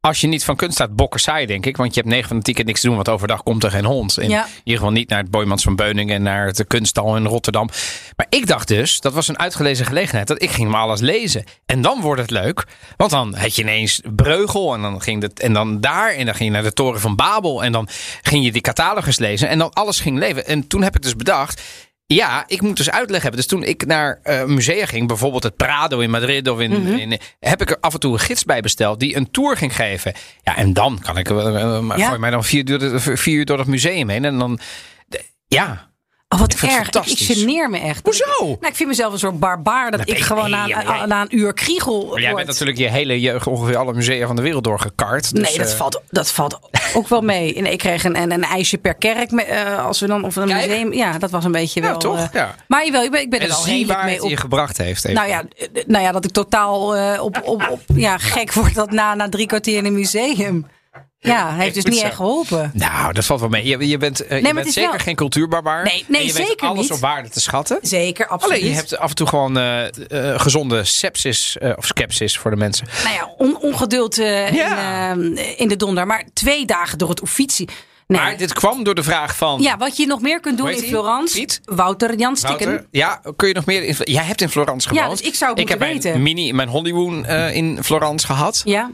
Als 0.00 0.20
je 0.20 0.26
niet 0.26 0.44
van 0.44 0.56
kunst 0.56 0.74
staat, 0.74 0.96
bokken 0.96 1.20
saai, 1.20 1.46
denk 1.46 1.66
ik. 1.66 1.76
Want 1.76 1.94
je 1.94 2.00
hebt 2.00 2.12
9 2.12 2.28
van 2.28 2.36
de 2.36 2.42
10 2.42 2.54
keer 2.54 2.64
niks 2.64 2.80
te 2.80 2.86
doen, 2.86 2.94
want 2.96 3.08
overdag 3.08 3.42
komt 3.42 3.64
er 3.64 3.70
geen 3.70 3.84
hond. 3.84 4.18
In 4.18 4.28
Ja. 4.28 4.46
ieder 4.64 4.80
geval 4.80 4.90
niet 4.92 5.08
naar 5.08 5.18
het 5.18 5.30
Boymans 5.30 5.62
van 5.62 5.76
Beuningen 5.76 6.14
en 6.14 6.22
naar 6.22 6.46
het 6.46 6.66
kunststal 6.66 7.16
in 7.16 7.24
Rotterdam. 7.26 7.68
Maar 8.16 8.26
ik 8.28 8.46
dacht 8.46 8.68
dus, 8.68 9.00
dat 9.00 9.12
was 9.12 9.28
een 9.28 9.38
uitgelezen 9.38 9.86
gelegenheid, 9.86 10.26
dat 10.26 10.42
ik 10.42 10.50
ging 10.50 10.70
maar 10.70 10.80
alles 10.80 11.00
lezen. 11.00 11.44
En 11.66 11.82
dan 11.82 12.00
wordt 12.00 12.20
het 12.20 12.30
leuk, 12.30 12.66
want 12.96 13.10
dan 13.10 13.34
had 13.34 13.56
je 13.56 13.62
ineens 13.62 14.00
Breugel 14.14 14.74
en 14.74 14.82
dan 14.82 15.02
ging 15.02 15.22
het 15.22 15.40
en 15.40 15.52
dan 15.52 15.80
daar 15.80 16.10
en 16.14 16.24
dan 16.24 16.34
ging 16.34 16.48
je 16.48 16.54
naar 16.54 16.64
de 16.64 16.72
Toren 16.72 17.00
van 17.00 17.16
Babel 17.16 17.64
en 17.64 17.72
dan 17.72 17.88
ging 18.22 18.44
je 18.44 18.52
die 18.52 18.62
catalogus 18.62 19.18
lezen 19.18 19.48
en 19.48 19.58
dan 19.58 19.72
alles 19.72 20.00
ging 20.00 20.18
leven. 20.18 20.46
En 20.46 20.66
toen 20.66 20.82
heb 20.82 20.96
ik 20.96 21.02
dus 21.02 21.16
bedacht, 21.16 21.62
ja, 22.14 22.44
ik 22.46 22.60
moet 22.62 22.76
dus 22.76 22.90
uitleg 22.90 23.22
hebben. 23.22 23.40
Dus 23.40 23.48
toen 23.48 23.62
ik 23.62 23.86
naar 23.86 24.20
eh, 24.22 24.44
musea 24.44 24.86
ging, 24.86 25.08
bijvoorbeeld 25.08 25.42
het 25.42 25.56
Prado 25.56 25.98
in 25.98 26.10
Madrid 26.10 26.48
of 26.48 26.60
in, 26.60 26.70
Mhm. 26.70 26.92
in 26.92 27.18
heb 27.40 27.60
ik 27.62 27.70
er 27.70 27.76
af 27.80 27.94
en 27.94 28.00
toe 28.00 28.12
een 28.12 28.18
gids 28.18 28.44
bij 28.44 28.60
besteld 28.60 29.00
die 29.00 29.16
een 29.16 29.30
tour 29.30 29.56
ging 29.56 29.76
geven. 29.76 30.12
Ja, 30.42 30.56
en 30.56 30.72
dan 30.72 30.98
kan 31.02 31.18
ik 31.18 31.30
uh, 31.30 31.82
Ja. 31.96 32.06
gooi 32.06 32.18
mij 32.18 32.30
dan 32.30 32.44
vier, 32.44 32.68
uur 32.70 32.78
door 32.78 32.90
de- 32.90 33.16
vier 33.16 33.36
uur 33.36 33.44
door 33.44 33.56
dat 33.56 33.66
museum 33.66 34.08
heen 34.08 34.24
en 34.24 34.38
dan 34.38 34.58
ja. 35.48 35.89
Oh, 36.34 36.40
wat 36.40 36.52
Ik 36.52 36.62
erg. 36.62 36.88
Ik, 36.88 37.06
ik 37.06 37.36
geneer 37.36 37.70
me 37.70 37.78
echt. 37.78 38.00
Hoezo? 38.04 38.24
Ik, 38.24 38.38
nou, 38.38 38.66
ik 38.66 38.74
vind 38.74 38.88
mezelf 38.88 39.12
een 39.12 39.18
soort 39.18 39.38
barbaar 39.40 39.90
dat 39.90 40.00
Dat 40.06 40.08
ik 40.16 40.18
gewoon 40.18 40.50
na, 40.50 40.64
een- 41.02 41.08
na 41.08 41.26
uur 41.28 41.52
kriegel 41.54 42.06
Maar 42.10 42.20
jij 42.20 42.34
bent 42.34 42.46
natuurlijk 42.46 42.78
je 42.78 42.88
hele 42.88 43.20
jeugd 43.20 43.46
ongeveer 43.46 43.76
alle 43.76 43.92
musea 43.92 44.26
van 44.26 44.36
de 44.36 44.42
wereld 44.42 44.64
doorgekart. 44.64 45.34
Dus, 45.34 45.48
Nee, 45.48 45.58
dat 45.58 45.70
eh, 45.70 45.76
valt, 45.76 46.00
dat 46.10 46.30
valt 46.30 46.58
ook 46.94 47.08
wel 47.08 47.20
mee. 47.20 47.60
Nee, 47.62 47.72
ik 47.72 47.78
kreeg 47.78 48.04
een, 48.04 48.16
een, 48.16 48.32
een 48.32 48.44
ijsje 48.44 48.78
per 48.78 48.94
kerk. 48.94 49.30
me- 49.30 49.42
eh, 49.42 49.84
als 49.86 50.00
we 50.00 50.06
dan, 50.06 50.24
of 50.24 50.36
een 50.36 50.48
Kijk. 50.48 50.68
museum. 50.68 50.92
Ja, 50.92 51.18
dat 51.18 51.30
was 51.30 51.44
een 51.44 51.52
beetje 51.52 51.80
wel. 51.80 51.98
toch? 51.98 52.18
eh, 52.18 52.26
Ja. 52.32 52.54
Maar 52.68 52.84
jawel, 52.86 53.02
ik 53.02 53.10
ben, 53.10 53.20
ik 53.20 53.30
ben 53.30 53.40
En 53.40 53.48
er 53.48 53.54
al 53.54 53.64
redelijk 53.66 54.02
mee 54.04 54.14
het 54.14 54.22
op. 54.22 54.30
je 54.30 54.36
gebracht 54.36 54.78
heeft. 54.78 55.04
even. 55.04 55.16
Nou 55.16 55.28
ja, 55.28 55.42
nou 55.86 56.04
ja, 56.04 56.12
dat 56.12 56.24
ik 56.24 56.30
totaal 56.30 56.82
op, 57.20 57.40
op, 57.44 57.68
op, 57.70 57.80
ja, 57.94 58.18
gek 58.18 58.52
word 58.52 58.74
dat 58.74 58.90
na, 58.90 59.14
na 59.14 59.28
drie 59.28 59.46
kwartier 59.46 59.76
in 59.76 59.84
een 59.84 59.94
museum. 59.94 60.66
Ja, 61.22 61.54
heeft 61.54 61.74
dus 61.74 61.84
niet 61.84 62.02
echt 62.02 62.14
geholpen. 62.14 62.70
Nou, 62.74 63.12
dat 63.12 63.24
valt 63.24 63.40
wel 63.40 63.48
mee. 63.48 63.64
Je, 63.66 63.88
je 63.88 63.98
bent, 63.98 64.26
eh, 64.26 64.42
je 64.42 64.52
bent 64.54 64.66
is 64.66 64.72
zeker 64.72 64.90
wel- 64.90 64.98
geen 65.00 65.14
cultuurbarbaar. 65.14 65.84
Nee, 65.84 66.04
nee, 66.08 66.20
en 66.20 66.26
je 66.26 66.32
weet 66.32 66.46
zeker 66.46 66.68
alles 66.68 66.80
niet. 66.82 66.92
op 66.92 66.98
waarde 66.98 67.28
te 67.28 67.40
schatten. 67.40 67.78
Zeker, 67.82 68.26
absoluut. 68.26 68.56
Alleen 68.58 68.68
je 68.70 68.74
hebt 68.76 68.98
af 68.98 69.08
en 69.10 69.14
toe 69.16 69.26
gewoon 69.26 69.58
eh, 69.58 69.86
eh, 69.86 70.40
gezonde 70.40 70.84
sepsis 70.84 71.58
eh, 71.58 71.72
of 71.76 71.86
skepsis 71.86 72.38
voor 72.38 72.50
de 72.50 72.56
mensen. 72.56 72.86
nou 73.04 73.14
ja, 73.14 73.34
on- 73.38 73.58
ongeduld 73.60 74.18
eh, 74.18 74.52
Ja. 74.52 75.10
in, 75.12 75.36
eh, 75.36 75.60
in 75.60 75.68
de 75.68 75.76
donder. 75.76 76.06
Maar 76.06 76.24
twee 76.32 76.64
dagen 76.66 76.98
door 76.98 77.08
het 77.08 77.22
Uffizi. 77.22 77.64
Nee. 78.06 78.20
Maar 78.20 78.36
dit 78.36 78.52
kwam 78.52 78.82
door 78.84 78.94
de 78.94 79.02
vraag 79.02 79.36
van. 79.36 79.62
Ja, 79.62 79.76
wat 79.76 79.96
je 79.96 80.06
nog 80.06 80.20
meer 80.20 80.40
kunt 80.40 80.58
doen 80.58 80.68
in 80.70 80.78
hij? 80.78 80.88
Florence. 80.88 81.38
Piet? 81.38 81.60
Wouter 81.64 82.14
Jan 82.18 82.36
Stikken. 82.36 82.66
Wouter, 82.66 82.86
ja, 82.90 83.20
kun 83.36 83.48
je 83.48 83.54
nog 83.54 83.64
meer? 83.64 83.82
In, 83.84 83.96
jij 84.04 84.24
hebt 84.24 84.40
in 84.40 84.48
Florence 84.48 84.94
Ja, 84.94 85.00
gewoond. 85.02 85.18
dus 85.18 85.28
ik 85.28 85.34
zou 85.34 85.50
het 85.50 85.60
ik 85.60 85.68
heb 85.68 85.78
moeten 85.78 86.10
mijn 86.10 86.14
weten. 86.22 86.22
mini, 86.36 86.52
mijn 86.52 86.68
Hollywood 86.68 87.24
eh, 87.26 87.54
in 87.56 87.78
Florence 87.82 88.26
gehad. 88.26 88.62
Ja. 88.64 88.90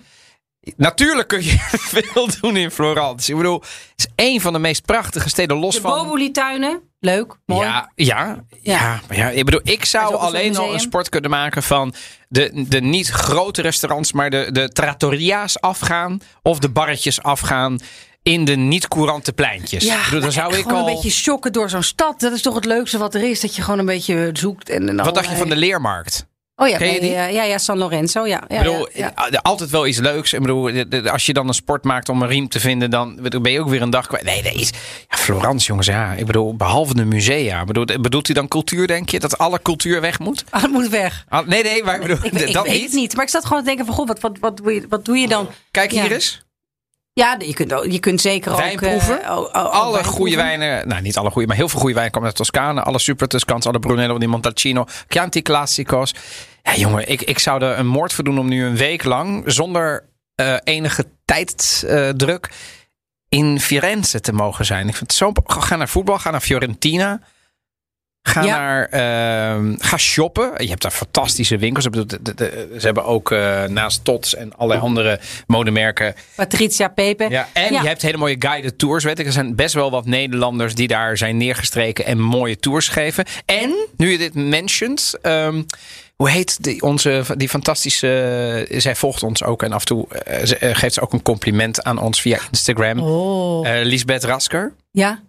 Natuurlijk 0.76 1.28
kun 1.28 1.44
je 1.44 1.56
veel 2.12 2.28
doen 2.40 2.56
in 2.56 2.70
Florence. 2.70 3.30
Ik 3.30 3.36
bedoel, 3.36 3.60
het 3.60 3.92
is 3.96 4.06
een 4.16 4.40
van 4.40 4.52
de 4.52 4.58
meest 4.58 4.84
prachtige 4.84 5.28
steden 5.28 5.56
los 5.56 5.74
De 5.74 5.80
van. 5.80 5.90
Boboli-tuinen. 5.90 6.80
Leuk, 7.00 7.36
mooi. 7.46 7.66
Ja, 7.66 7.92
ja, 7.94 8.44
ja. 8.62 8.72
Ja. 8.72 9.00
maar 9.08 9.16
ja, 9.16 9.28
ik 9.28 9.44
bedoel, 9.44 9.60
ik 9.62 9.84
zou 9.84 10.14
alleen 10.14 10.56
al 10.56 10.72
een 10.72 10.80
sport 10.80 11.08
kunnen 11.08 11.30
maken 11.30 11.62
van 11.62 11.94
de, 12.28 12.64
de 12.68 12.80
niet 12.80 13.08
grote 13.08 13.62
restaurants, 13.62 14.12
maar 14.12 14.30
de, 14.30 14.48
de 14.52 14.68
trattoria's 14.68 15.60
afgaan 15.60 16.20
of 16.42 16.58
de 16.58 16.68
barretjes 16.68 17.22
afgaan 17.22 17.78
in 18.22 18.44
de 18.44 18.56
niet 18.56 18.88
courante 18.88 19.32
pleintjes. 19.32 19.84
Ja, 19.84 19.98
ik 19.98 20.04
bedoel, 20.04 20.20
dan 20.20 20.32
zou 20.32 20.56
ik 20.56 20.62
gewoon 20.62 20.80
al. 20.80 20.88
een 20.88 20.94
beetje 20.94 21.10
shocken 21.10 21.52
door 21.52 21.70
zo'n 21.70 21.82
stad. 21.82 22.20
Dat 22.20 22.32
is 22.32 22.42
toch 22.42 22.54
het 22.54 22.64
leukste 22.64 22.98
wat 22.98 23.14
er 23.14 23.22
is. 23.22 23.40
Dat 23.40 23.56
je 23.56 23.62
gewoon 23.62 23.78
een 23.78 23.86
beetje 23.86 24.30
zoekt. 24.32 24.68
En, 24.68 24.88
en 24.88 24.96
Wat 24.96 25.14
dacht 25.14 25.30
je 25.30 25.36
van 25.36 25.48
de 25.48 25.56
leermarkt? 25.56 26.26
Oh 26.58 26.68
ja, 26.68 26.78
bij, 26.78 27.00
eh, 27.00 27.32
ja, 27.32 27.42
ja, 27.42 27.58
San 27.58 27.78
Lorenzo. 27.78 28.26
Ja, 28.26 28.42
ja, 28.48 28.56
Ik 28.58 28.64
bedoel, 28.64 28.88
ja, 28.92 29.12
ja. 29.16 29.28
eh, 29.28 29.38
altijd 29.42 29.70
wel 29.70 29.86
iets 29.86 29.98
leuks. 29.98 30.32
Ik 30.32 30.40
bedoel, 30.40 30.70
als 31.10 31.26
je 31.26 31.32
dan 31.32 31.48
een 31.48 31.54
sport 31.54 31.84
maakt 31.84 32.08
om 32.08 32.22
een 32.22 32.28
riem 32.28 32.48
te 32.48 32.60
vinden, 32.60 32.90
dan 32.90 33.18
ben 33.42 33.52
je 33.52 33.60
ook 33.60 33.68
weer 33.68 33.82
een 33.82 33.90
dag 33.90 34.06
kwijt. 34.06 34.24
Nee, 34.24 34.42
nee. 34.42 34.54
is- 34.54 34.70
Ja, 35.08 35.16
Florence, 35.16 35.66
jongens, 35.66 35.86
ja. 35.86 36.12
Ik 36.12 36.26
bedoel, 36.26 36.56
behalve 36.56 36.94
de 36.94 37.04
musea. 37.04 37.60
Ik 37.60 37.66
Bedoel, 37.66 37.84
bedoelt 38.00 38.28
u 38.28 38.32
dan 38.32 38.48
cultuur, 38.48 38.86
denk 38.86 39.08
je? 39.08 39.18
Dat 39.20 39.38
alle 39.38 39.62
cultuur 39.62 40.00
weg 40.00 40.18
moet? 40.18 40.44
Ah, 40.50 40.62
het 40.62 40.70
moet 40.70 40.88
weg. 40.88 41.24
Ah, 41.28 41.46
Nee, 41.46 41.62
nee, 41.62 41.84
maar 41.84 41.94
ik 41.94 42.00
bedoel, 42.00 42.16
Ik, 42.22 42.32
ik 42.32 42.52
dat 42.52 42.66
weet 42.66 42.80
niet. 42.80 42.92
niet. 42.92 43.14
Maar 43.16 43.24
ik 43.24 43.30
zat 43.30 43.44
gewoon 43.46 43.60
te 43.62 43.66
denken 43.68 43.86
van, 43.86 43.94
goh, 43.94 44.06
wat, 44.06 44.20
wat, 44.20 44.38
wat, 44.40 44.56
doe, 44.56 44.74
je, 44.74 44.86
wat 44.88 45.04
doe 45.04 45.16
je 45.18 45.28
dan? 45.28 45.48
Kijk 45.70 45.90
hier 45.90 46.12
eens. 46.12 46.44
Ja, 47.20 47.36
je 47.38 47.54
kunt, 47.54 47.92
je 47.92 47.98
kunt 47.98 48.20
zeker 48.20 48.52
ook... 48.52 48.58
Wijnproeven? 48.58 49.18
oh, 49.18 49.52
alle 49.52 49.70
wijnproeven. 49.72 50.04
goede 50.04 50.36
wijnen, 50.36 50.88
nou 50.88 51.02
niet 51.02 51.16
alle 51.16 51.30
goede, 51.30 51.46
maar 51.46 51.56
heel 51.56 51.68
veel 51.68 51.78
goede 51.78 51.94
wijnen 51.94 52.12
komen 52.12 52.28
uit 52.28 52.36
Toscane. 52.36 52.82
Alle 52.82 52.98
super 52.98 53.28
Toscans, 53.28 53.66
alle 53.66 53.78
Brunello 53.78 54.18
di 54.18 54.26
Montalcino, 54.26 54.84
Chianti 55.08 55.42
Classicos. 55.42 56.14
Ja, 56.62 56.74
jongen, 56.74 57.08
ik, 57.08 57.22
ik 57.22 57.38
zou 57.38 57.62
er 57.62 57.78
een 57.78 57.86
moord 57.86 58.12
voor 58.12 58.24
doen 58.24 58.38
om 58.38 58.48
nu 58.48 58.64
een 58.64 58.76
week 58.76 59.04
lang 59.04 59.42
zonder 59.46 60.08
eh, 60.34 60.56
enige 60.64 61.06
tijdsdruk 61.24 62.50
in 63.28 63.60
Firenze 63.60 64.20
te 64.20 64.32
mogen 64.32 64.64
zijn. 64.64 64.88
Ik 64.88 64.96
vind 64.96 65.10
het 65.10 65.18
zo. 65.18 65.32
Ga 65.44 65.76
naar 65.76 65.88
voetbal, 65.88 66.18
ga 66.18 66.30
naar 66.30 66.40
Fiorentina. 66.40 67.20
Ga 68.26 68.42
Ja. 68.42 68.56
naar, 68.58 68.86
ehm, 68.88 69.74
ga 69.78 69.96
shoppen. 69.96 70.52
Je 70.56 70.68
hebt 70.68 70.82
daar 70.82 70.90
fantastische 70.90 71.58
winkels. 71.58 71.84
Ze 71.84 72.60
hebben 72.78 73.04
ook 73.04 73.30
eh, 73.30 73.64
naast 73.64 74.04
Tots 74.04 74.34
en 74.34 74.52
allerlei 74.56 74.80
andere 74.80 75.20
modemerken 75.46 76.14
Patricia 76.34 76.88
Pepe. 76.88 77.26
ja, 77.30 77.48
en 77.52 77.72
Ja. 77.72 77.82
je 77.82 77.88
hebt 77.88 78.02
hele 78.02 78.16
mooie 78.16 78.36
guided 78.38 78.78
tours. 78.78 79.04
Weet 79.04 79.18
ik. 79.18 79.26
Er 79.26 79.32
zijn 79.32 79.54
best 79.54 79.74
wel 79.74 79.90
wat 79.90 80.06
Nederlanders 80.06 80.74
die 80.74 80.88
daar 80.88 81.16
zijn 81.16 81.36
neergestreken 81.36 82.04
en 82.04 82.18
mooie 82.18 82.56
tours 82.58 82.88
geven. 82.88 83.24
En, 83.44 83.74
nu 83.96 84.10
je 84.10 84.18
dit 84.18 84.34
mentioned, 84.34 85.18
ehm, 85.22 85.62
hoe 86.16 86.30
heet 86.30 86.62
die, 86.62 86.82
onze, 86.82 87.24
die 87.36 87.48
fantastische... 87.48 88.66
zij 88.70 88.94
volgt 88.96 89.22
ons 89.22 89.42
ook 89.44 89.62
en 89.62 89.72
af 89.72 89.80
en 89.80 89.86
toe 89.86 90.08
eh, 90.08 90.70
eh, 90.70 90.76
geeft 90.76 90.94
ze 90.94 91.00
ook 91.00 91.12
een 91.12 91.22
compliment 91.22 91.82
aan 91.84 91.98
ons 91.98 92.20
via 92.20 92.38
Instagram. 92.50 93.00
Oh. 93.00 93.68
Lisbeth 93.82 94.24
Rasker. 94.24 94.72
Ja. 94.90 95.20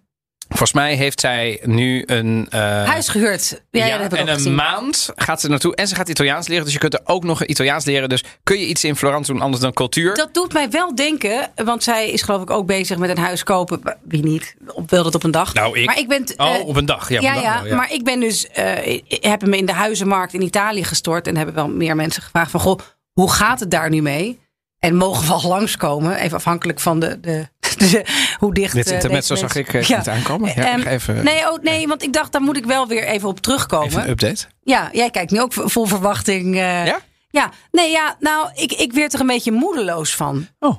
Volgens 0.47 0.73
mij 0.73 0.95
heeft 0.95 1.19
zij 1.19 1.59
nu 1.63 2.03
een... 2.05 2.47
eh, 2.49 2.59
Huis 2.83 3.07
gehuurd. 3.09 3.61
Ja, 3.71 3.85
ja, 3.85 3.91
dat 3.91 4.01
heb 4.01 4.11
ik 4.13 4.17
en 4.17 4.23
ook 4.23 4.29
een 4.29 4.35
gezien. 4.35 4.55
maand 4.55 5.09
gaat 5.15 5.41
ze 5.41 5.49
naartoe. 5.49 5.75
En 5.75 5.87
ze 5.87 5.95
gaat 5.95 6.09
Italiaans 6.09 6.47
leren. 6.47 6.63
Dus 6.63 6.73
je 6.73 6.79
kunt 6.79 6.93
er 6.93 6.99
ook 7.03 7.23
nog 7.23 7.45
Italiaans 7.45 7.85
leren. 7.85 8.09
Dus 8.09 8.23
kun 8.43 8.59
je 8.59 8.65
iets 8.65 8.83
in 8.83 8.95
Florence 8.95 9.31
doen 9.31 9.41
anders 9.41 9.61
dan 9.61 9.73
cultuur? 9.73 10.15
Dat 10.15 10.33
doet 10.33 10.53
mij 10.53 10.69
wel 10.69 10.95
denken, 10.95 11.51
want 11.55 11.83
zij 11.83 12.09
is 12.09 12.21
geloof 12.21 12.41
ik 12.41 12.49
ook 12.49 12.65
bezig 12.65 12.97
met 12.97 13.09
een 13.09 13.17
huis 13.17 13.43
kopen. 13.43 13.81
Wie 14.03 14.23
niet? 14.23 14.55
Op, 14.67 14.89
wil 14.89 15.03
dat 15.03 15.15
op 15.15 15.23
een 15.23 15.31
dag. 15.31 15.53
Nou, 15.53 15.79
ik. 15.79 15.85
Maar 15.85 15.99
ik 15.99 16.07
ben. 16.07 16.23
oh, 16.37 16.55
eh, 16.55 16.67
op 16.67 16.75
een 16.75 16.85
dag. 16.85 17.09
Ja, 17.09 17.21
ja, 17.21 17.33
dag 17.33 17.43
ja, 17.43 17.57
wel, 17.61 17.69
ja. 17.69 17.75
maar 17.75 17.91
ik 17.93 18.03
ben 18.03 18.19
dus. 18.19 18.47
eh, 18.47 18.87
ik 18.87 19.17
heb 19.23 19.41
hem 19.41 19.53
in 19.53 19.65
de 19.65 19.73
huizenmarkt 19.73 20.33
in 20.33 20.41
Italië 20.41 20.83
gestort. 20.83 21.27
En 21.27 21.37
hebben 21.37 21.55
wel 21.55 21.67
meer 21.69 21.95
mensen 21.95 22.21
gevraagd: 22.21 22.51
van 22.51 22.59
goh, 22.59 22.79
hoe 23.13 23.31
gaat 23.31 23.59
het 23.59 23.71
daar 23.71 23.89
nu 23.89 24.01
mee? 24.01 24.39
En 24.79 24.95
mogen 24.95 25.27
we 25.27 25.33
al 25.33 25.47
langskomen? 25.47 26.15
Even 26.15 26.37
afhankelijk 26.37 26.79
van 26.79 26.99
de, 26.99 27.19
de, 27.19 27.47
de- 27.77 28.05
hoe 28.39 28.53
dicht. 28.53 28.73
Dit 28.73 28.91
intermezzo 28.91 29.33
deze 29.33 29.47
zag 29.47 29.55
ik 29.55 29.73
mensen- 29.73 29.95
eh, 29.95 29.99
niet 30.01 30.09
aankomen. 30.09 30.51
Ja, 30.55 30.77
ga 30.77 30.89
even, 30.89 31.23
nee, 31.23 31.51
oh, 31.51 31.61
nee, 31.61 31.87
want 31.87 32.03
ik 32.03 32.13
dacht, 32.13 32.31
daar 32.31 32.41
moet 32.41 32.57
ik 32.57 32.65
wel 32.65 32.87
weer 32.87 33.03
even 33.03 33.27
op 33.29 33.39
terugkomen. 33.39 33.87
even 33.87 34.01
een 34.03 34.09
update. 34.09 34.45
Ja, 34.63 34.89
jij 34.91 35.09
kijkt 35.09 35.31
nu 35.31 35.41
ook 35.41 35.53
vol 35.53 35.85
verwachting. 35.85 36.55
eh, 36.55 36.85
Ja? 36.85 36.99
Ja, 37.29 37.51
nee, 37.71 37.91
ja, 37.91 38.15
nou, 38.19 38.49
ik, 38.55 38.71
ik 38.71 38.93
werd 38.93 39.13
er 39.13 39.19
een 39.19 39.27
beetje 39.27 39.51
moedeloos 39.51 40.15
van. 40.15 40.47
Oh. 40.59 40.77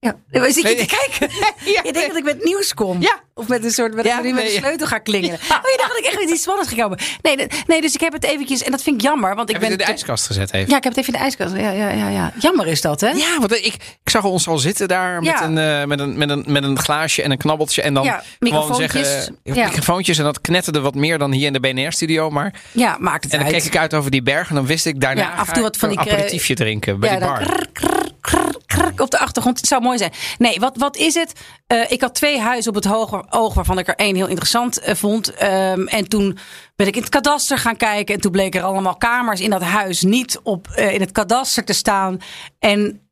Ja, 0.00 0.14
zit 0.44 0.54
je 0.54 0.62
Nee, 0.62 0.76
te 0.76 0.86
kijken? 0.86 1.36
Ja, 1.74 1.80
je 1.84 1.92
denkt 1.92 2.08
dat 2.08 2.16
ik 2.16 2.24
met 2.24 2.44
nieuws 2.44 2.74
kom? 2.74 3.00
Ja. 3.00 3.20
Of 3.34 3.48
met 3.48 3.64
een 3.64 3.70
soort, 3.70 3.94
met, 3.94 4.04
Ja, 4.04 4.20
nu 4.20 4.32
met 4.32 4.42
nee, 4.44 4.54
een 4.54 4.60
sleutel 4.62 4.86
ga 4.86 4.98
klingelen. 4.98 5.34
Oh, 5.34 5.40
je 5.48 5.74
dacht 5.76 5.88
dat 5.88 5.98
ik 5.98 6.04
echt 6.04 6.18
met 6.20 6.30
iets 6.30 6.42
spannends 6.42 6.68
ging 6.68 6.80
komen. 6.82 6.98
Nee, 7.22 7.46
nee, 7.66 7.80
dus 7.80 7.94
ik 7.94 8.00
heb 8.00 8.12
het 8.12 8.24
eventjes, 8.24 8.62
en 8.62 8.70
dat 8.70 8.82
vind 8.82 8.96
ik 8.96 9.02
jammer, 9.02 9.34
want 9.34 9.48
ik 9.48 9.54
Heb 9.54 9.62
je 9.64 9.68
ben... 9.70 9.70
het 9.70 9.80
in 9.80 9.86
de 9.86 9.92
ijskast 9.92 10.26
gezet 10.26 10.52
even? 10.52 10.70
Ja, 10.70 10.76
ik 10.76 10.84
heb 10.84 10.94
het 10.94 11.02
even 11.02 11.12
in 11.14 11.18
de 11.18 11.24
ijskast. 11.24 11.54
Ja, 11.54 11.70
ja, 11.70 11.88
ja, 11.90 12.08
ja. 12.08 12.32
Jammer 12.38 12.66
is 12.66 12.80
dat, 12.80 13.00
hè? 13.00 13.08
Ja, 13.08 13.38
want 13.38 13.52
ik, 13.52 13.64
ik 13.64 13.78
zag 14.04 14.24
ons 14.24 14.48
al 14.48 14.58
zitten 14.58 14.88
daar 14.88 15.22
met, 15.22 15.40
een, 15.40 15.58
eh, 15.58 15.84
met, 15.84 16.00
een, 16.00 16.18
met, 16.18 16.30
een, 16.30 16.44
met 16.46 16.62
een 16.64 16.78
glaasje 16.78 17.22
en 17.22 17.30
een 17.30 17.38
knabbeltje. 17.38 17.82
En 17.82 17.94
dan 17.94 18.04
Ja, 18.04 18.22
gewoon 18.38 18.74
zeggen... 18.74 19.04
eh, 19.04 19.54
Ja. 19.54 19.66
Microfoontjes. 19.66 20.18
En 20.18 20.24
dat 20.24 20.40
knetterde 20.40 20.80
wat 20.80 20.94
meer 20.94 21.18
dan 21.18 21.32
hier 21.32 21.46
in 21.46 21.52
de 21.52 21.60
BNR-studio. 21.60 22.30
Maar 22.30 22.54
Ja, 22.72 22.96
maakt 23.00 23.24
het 23.24 23.32
En 23.32 23.38
dan 23.38 23.46
uit. 23.48 23.56
keek 23.56 23.64
ik 23.72 23.76
uit 23.76 23.94
over 23.94 24.10
die 24.10 24.22
berg 24.22 24.48
en 24.48 24.54
dan 24.54 24.66
wist 24.66 24.86
ik 24.86 25.00
daarna 25.00 25.20
Ja, 25.22 25.30
af 25.34 25.48
en 25.48 25.54
toe 25.54 25.62
wat 25.62 25.76
van 25.76 25.88
die 25.88 25.98
kre- 25.98 26.10
aperitiefje 26.10 26.54
drinken 26.54 27.00
bij 27.00 27.10
die 27.10 27.18
bar. 27.18 27.66
Krr 28.70 29.02
op 29.02 29.10
de 29.10 29.18
achtergrond. 29.18 29.56
Het 29.56 29.66
zou 29.66 29.82
mooi 29.82 29.98
zijn. 29.98 30.12
Nee, 30.38 30.60
wat, 30.60 30.76
wat 30.76 30.96
is 30.96 31.14
het? 31.14 31.32
Eh, 31.66 31.90
ik 31.90 32.00
had 32.00 32.14
twee 32.14 32.40
huizen 32.40 32.70
op 32.70 32.74
het 32.74 32.84
hoge 32.84 33.24
oog 33.30 33.54
waarvan 33.54 33.78
ik 33.78 33.88
er 33.88 33.94
één 33.94 34.14
heel 34.14 34.26
interessant 34.26 34.80
eh, 34.80 34.94
vond. 34.94 35.34
Ehm, 35.34 35.86
en 35.86 36.08
toen 36.08 36.38
ben 36.76 36.86
ik 36.86 36.94
in 36.94 37.00
het 37.00 37.10
kadaster 37.10 37.58
gaan 37.58 37.76
kijken. 37.76 38.14
En 38.14 38.20
toen 38.20 38.32
bleken 38.32 38.60
er 38.60 38.66
allemaal 38.66 38.96
kamers 38.96 39.40
in 39.40 39.50
dat 39.50 39.62
huis 39.62 40.02
niet 40.02 40.40
op, 40.42 40.68
eh, 40.68 40.94
in 40.94 41.00
het 41.00 41.12
kadaster 41.12 41.64
te 41.64 41.72
staan. 41.72 42.18
En 42.58 43.08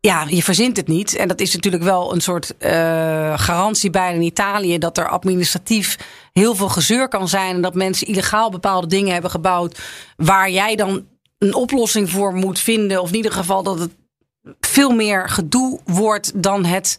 ja, 0.00 0.24
je 0.28 0.42
verzint 0.42 0.76
het 0.76 0.88
niet. 0.88 1.16
En 1.16 1.28
dat 1.28 1.40
is 1.40 1.54
natuurlijk 1.54 1.82
wel 1.82 2.12
een 2.12 2.20
soort 2.20 2.54
garantie 3.36 3.90
bij 3.90 4.14
in 4.14 4.22
Italië. 4.22 4.78
Dat 4.78 4.98
er 4.98 5.08
administratief 5.08 5.98
heel 6.32 6.54
veel 6.54 6.68
gezeur 6.68 7.08
kan 7.08 7.28
zijn. 7.28 7.54
En 7.54 7.62
dat 7.62 7.74
mensen 7.74 8.06
illegaal 8.06 8.50
bepaalde 8.50 8.86
dingen 8.86 9.12
hebben 9.12 9.30
gebouwd. 9.30 9.78
Waar 10.16 10.50
jij 10.50 10.76
dan 10.76 11.06
een 11.38 11.54
oplossing 11.54 12.10
voor 12.10 12.34
moet 12.34 12.58
vinden. 12.58 13.02
Of 13.02 13.08
in 13.08 13.16
ieder 13.16 13.32
geval 13.32 13.62
dat 13.62 13.78
het 13.78 13.92
veel 14.60 14.90
meer 14.90 15.28
gedoe 15.28 15.80
wordt 15.84 16.42
dan 16.42 16.64
het 16.64 16.98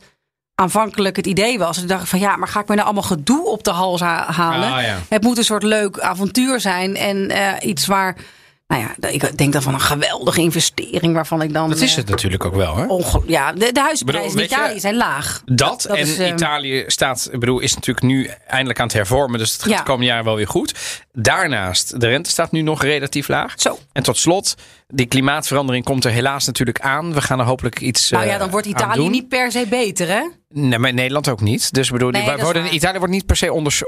aanvankelijk 0.55 1.15
het 1.15 1.27
idee 1.27 1.59
was. 1.59 1.73
En 1.75 1.79
toen 1.79 1.89
dacht 1.89 2.03
ik 2.03 2.07
van 2.09 2.19
ja, 2.19 2.35
maar 2.35 2.47
ga 2.47 2.59
ik 2.59 2.67
me 2.67 2.73
nou 2.75 2.85
allemaal 2.85 3.03
gedoe 3.03 3.47
op 3.47 3.63
de 3.63 3.71
hals 3.71 4.01
ha- 4.01 4.31
halen? 4.31 4.71
Ah, 4.73 4.81
ja. 4.83 4.97
Het 5.09 5.23
moet 5.23 5.37
een 5.37 5.43
soort 5.43 5.63
leuk 5.63 5.99
avontuur 5.99 6.59
zijn. 6.59 6.95
En 6.95 7.29
eh, 7.29 7.69
iets 7.69 7.85
waar, 7.85 8.17
nou 8.67 8.81
ja, 8.81 9.09
ik 9.09 9.37
denk 9.37 9.53
dan 9.53 9.61
van 9.61 9.73
een 9.73 9.79
geweldige 9.79 10.41
investering 10.41 11.13
waarvan 11.13 11.41
ik 11.41 11.53
dan... 11.53 11.69
Dat 11.69 11.79
is 11.79 11.91
eh, 11.91 11.97
het 11.97 12.09
natuurlijk 12.09 12.45
ook 12.45 12.55
wel, 12.55 12.75
hè? 12.75 12.85
ja, 13.25 13.53
de, 13.53 13.71
de 13.71 13.79
huizenprijzen 13.79 14.31
in 14.31 14.37
je, 14.37 14.43
Italië 14.45 14.79
zijn 14.79 14.95
laag. 14.95 15.41
Dat, 15.45 15.85
en 15.85 15.97
is, 15.97 16.17
eh, 16.17 16.27
Italië 16.27 16.83
staat, 16.87 17.29
ik 17.31 17.39
bedoel, 17.39 17.59
is 17.59 17.73
natuurlijk 17.75 18.05
nu 18.05 18.29
eindelijk 18.47 18.79
aan 18.79 18.85
het 18.85 18.95
hervormen. 18.95 19.39
Dus 19.39 19.51
het 19.51 19.61
gaat 19.61 19.71
Ja. 19.71 19.77
de 19.77 19.83
komende 19.83 20.05
jaren 20.07 20.25
wel 20.25 20.35
weer 20.35 20.47
goed. 20.47 20.73
Daarnaast, 21.13 21.99
de 21.99 22.07
rente 22.07 22.29
staat 22.29 22.51
nu 22.51 22.61
nog 22.61 22.83
relatief 22.83 23.27
laag. 23.27 23.53
Zo. 23.57 23.79
En 23.91 24.03
tot 24.03 24.17
slot, 24.17 24.55
die 24.87 25.05
klimaatverandering 25.05 25.85
komt 25.85 26.05
er 26.05 26.11
helaas 26.11 26.45
natuurlijk 26.45 26.79
aan. 26.79 27.13
We 27.13 27.21
gaan 27.21 27.39
er 27.39 27.45
hopelijk 27.45 27.79
iets 27.79 28.09
Nou 28.09 28.25
ja, 28.25 28.33
eh, 28.33 28.39
dan 28.39 28.49
wordt 28.49 28.65
aan 28.65 28.71
Italië 28.71 29.09
niet 29.09 29.27
per 29.27 29.51
se 29.51 29.65
beter, 29.69 30.07
hè? 30.07 30.29
Nee, 30.49 30.79
maar 30.79 30.93
Nederland 30.93 31.29
ook 31.29 31.41
niet. 31.41 31.73
Dus 31.73 31.89
bedoel, 31.89 32.09
Nee, 32.09 32.37
worden. 32.37 32.73
Italië 32.73 32.97
wordt 32.97 33.13
niet 33.13 33.25
per 33.25 33.35
se 33.35 33.53
onder, 33.53 33.81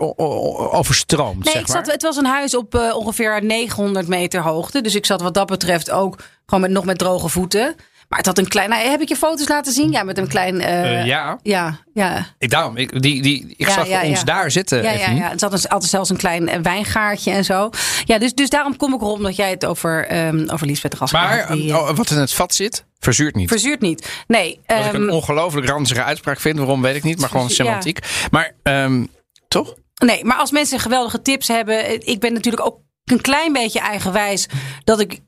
overstroomd, 0.71 1.43
Nee, 1.43 1.53
zeg 1.53 1.61
ik 1.61 1.67
maar. 1.67 1.77
zat, 1.77 1.93
het 1.93 2.01
was 2.01 2.17
een 2.17 2.25
huis 2.25 2.55
op 2.55 2.75
eh, 2.75 2.95
ongeveer 2.95 3.43
900 3.43 4.07
meter 4.07 4.41
hoogte. 4.41 4.81
Dus 4.81 4.95
ik 4.95 5.05
zat 5.05 5.21
wat 5.21 5.33
dat 5.33 5.47
betreft 5.47 5.91
ook 5.91 6.19
gewoon 6.45 6.61
met, 6.61 6.71
nog 6.71 6.85
met 6.85 6.97
droge 6.97 7.29
voeten. 7.29 7.75
Maar 8.13 8.21
het 8.21 8.31
had 8.31 8.37
een 8.45 8.47
klein... 8.51 8.69
Nou, 8.69 8.89
heb 8.89 9.01
ik 9.01 9.07
je 9.07 9.15
foto's 9.15 9.47
laten 9.47 9.73
zien? 9.73 9.91
Ja, 9.91 10.03
met 10.03 10.17
een 10.17 10.27
klein... 10.27 10.61
eh, 10.61 10.99
Eh, 10.99 11.05
ja, 11.05 11.39
Ja, 11.43 11.79
ja. 11.93 12.25
ik, 12.37 12.49
daarom, 12.49 12.77
ik, 12.77 13.01
die, 13.01 13.21
die, 13.21 13.53
ik 13.57 13.67
Ja, 13.67 13.73
zag 13.73 13.87
ja, 13.87 14.03
ons 14.03 14.19
ja. 14.19 14.25
daar 14.25 14.51
zitten. 14.51 14.83
Ja, 14.83 14.91
ja, 14.91 15.09
ja. 15.09 15.29
Het 15.29 15.39
dus 15.39 15.69
altijd 15.69 15.91
zelfs 15.91 16.09
een 16.09 16.17
klein 16.17 16.49
eh, 16.49 16.59
wijngaartje 16.61 17.31
en 17.31 17.45
zo. 17.45 17.69
Ja, 18.05 18.17
dus, 18.17 18.33
dus 18.33 18.49
daarom 18.49 18.77
kom 18.77 18.93
ik 18.93 19.01
erop 19.01 19.21
dat 19.21 19.35
jij 19.35 19.49
het 19.49 19.65
over, 19.65 20.07
ehm 20.07 20.49
over 20.49 20.67
Lisbeth 20.67 20.93
Raskant 20.93 21.23
Maar 21.23 21.47
had. 21.47 21.57
Die, 21.57 21.77
oh, 21.77 21.89
wat 21.89 22.09
in 22.09 22.17
het 22.17 22.33
vat 22.33 22.53
zit, 22.53 22.85
verzuurt 22.99 23.35
niet. 23.35 23.49
verzuurt 23.49 23.81
niet. 23.81 24.23
Nee, 24.27 24.59
Wat 24.65 24.77
ik 24.77 24.83
ehm, 24.85 24.95
een 24.95 25.09
ongelooflijk 25.09 25.67
ranzige 25.67 26.03
uitspraak 26.03 26.39
vind. 26.39 26.57
Waarom 26.57 26.81
weet 26.81 26.95
ik 26.95 27.03
niet, 27.03 27.19
maar 27.19 27.29
gewoon 27.29 27.47
Ja. 27.49 27.53
semantiek. 27.53 27.99
Maar 28.31 28.51
ehm, 28.63 29.05
toch? 29.47 29.73
Nee, 30.05 30.25
maar 30.25 30.37
als 30.37 30.51
mensen 30.51 30.79
geweldige 30.79 31.21
tips 31.21 31.47
hebben. 31.47 32.07
Ik 32.07 32.19
ben 32.19 32.33
natuurlijk 32.33 32.65
ook 32.65 32.79
een 33.03 33.21
klein 33.21 33.53
beetje 33.53 33.79
eigenwijs. 33.79 34.47
Dat 34.83 34.99
ik 34.99 35.19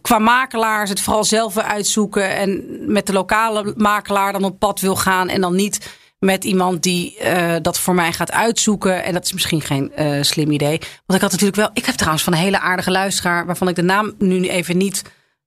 qua 0.00 0.18
makelaars 0.18 0.90
het 0.90 1.00
vooral 1.00 1.24
zelf 1.24 1.58
uitzoeken. 1.58 2.36
En 2.36 2.64
met 2.92 3.06
de 3.06 3.12
lokale 3.12 3.72
makelaar 3.76 4.32
dan 4.32 4.44
op 4.44 4.58
pad 4.58 4.80
wil 4.80 4.96
gaan. 4.96 5.28
En 5.28 5.40
dan 5.40 5.54
niet 5.54 5.96
met 6.18 6.44
iemand 6.44 6.82
die 6.82 7.18
eh, 7.18 7.56
dat 7.62 7.78
voor 7.78 7.94
mij 7.94 8.12
gaat 8.12 8.32
uitzoeken. 8.32 9.04
En 9.04 9.12
dat 9.12 9.24
is 9.24 9.32
misschien 9.32 9.60
geen 9.60 9.92
eh, 9.92 10.22
slim 10.22 10.50
idee. 10.50 10.78
Want 10.78 11.14
ik 11.14 11.20
had 11.20 11.30
natuurlijk 11.30 11.56
wel. 11.56 11.70
Ik 11.72 11.84
heb 11.84 11.94
trouwens 11.94 12.24
van 12.24 12.32
een 12.32 12.38
hele 12.38 12.60
aardige 12.60 12.90
luisteraar. 12.90 13.46
waarvan 13.46 13.68
ik 13.68 13.74
de 13.74 13.82
naam 13.82 14.14
nu 14.18 14.48
even 14.48 14.76
niet 14.76 15.02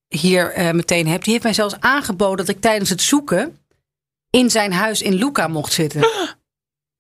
hier 0.08 0.52
eh, 0.52 0.72
meteen 0.72 1.08
heb. 1.08 1.24
Die 1.24 1.32
heeft 1.32 1.44
mij 1.44 1.54
zelfs 1.54 1.80
aangeboden 1.80 2.46
dat 2.46 2.56
ik 2.56 2.62
tijdens 2.62 2.90
het 2.90 3.02
zoeken. 3.02 3.58
in 4.30 4.50
zijn 4.50 4.74
huis 4.74 5.02
in 5.02 5.14
Luca 5.14 5.48
mocht 5.48 5.74
zitten. 5.74 6.02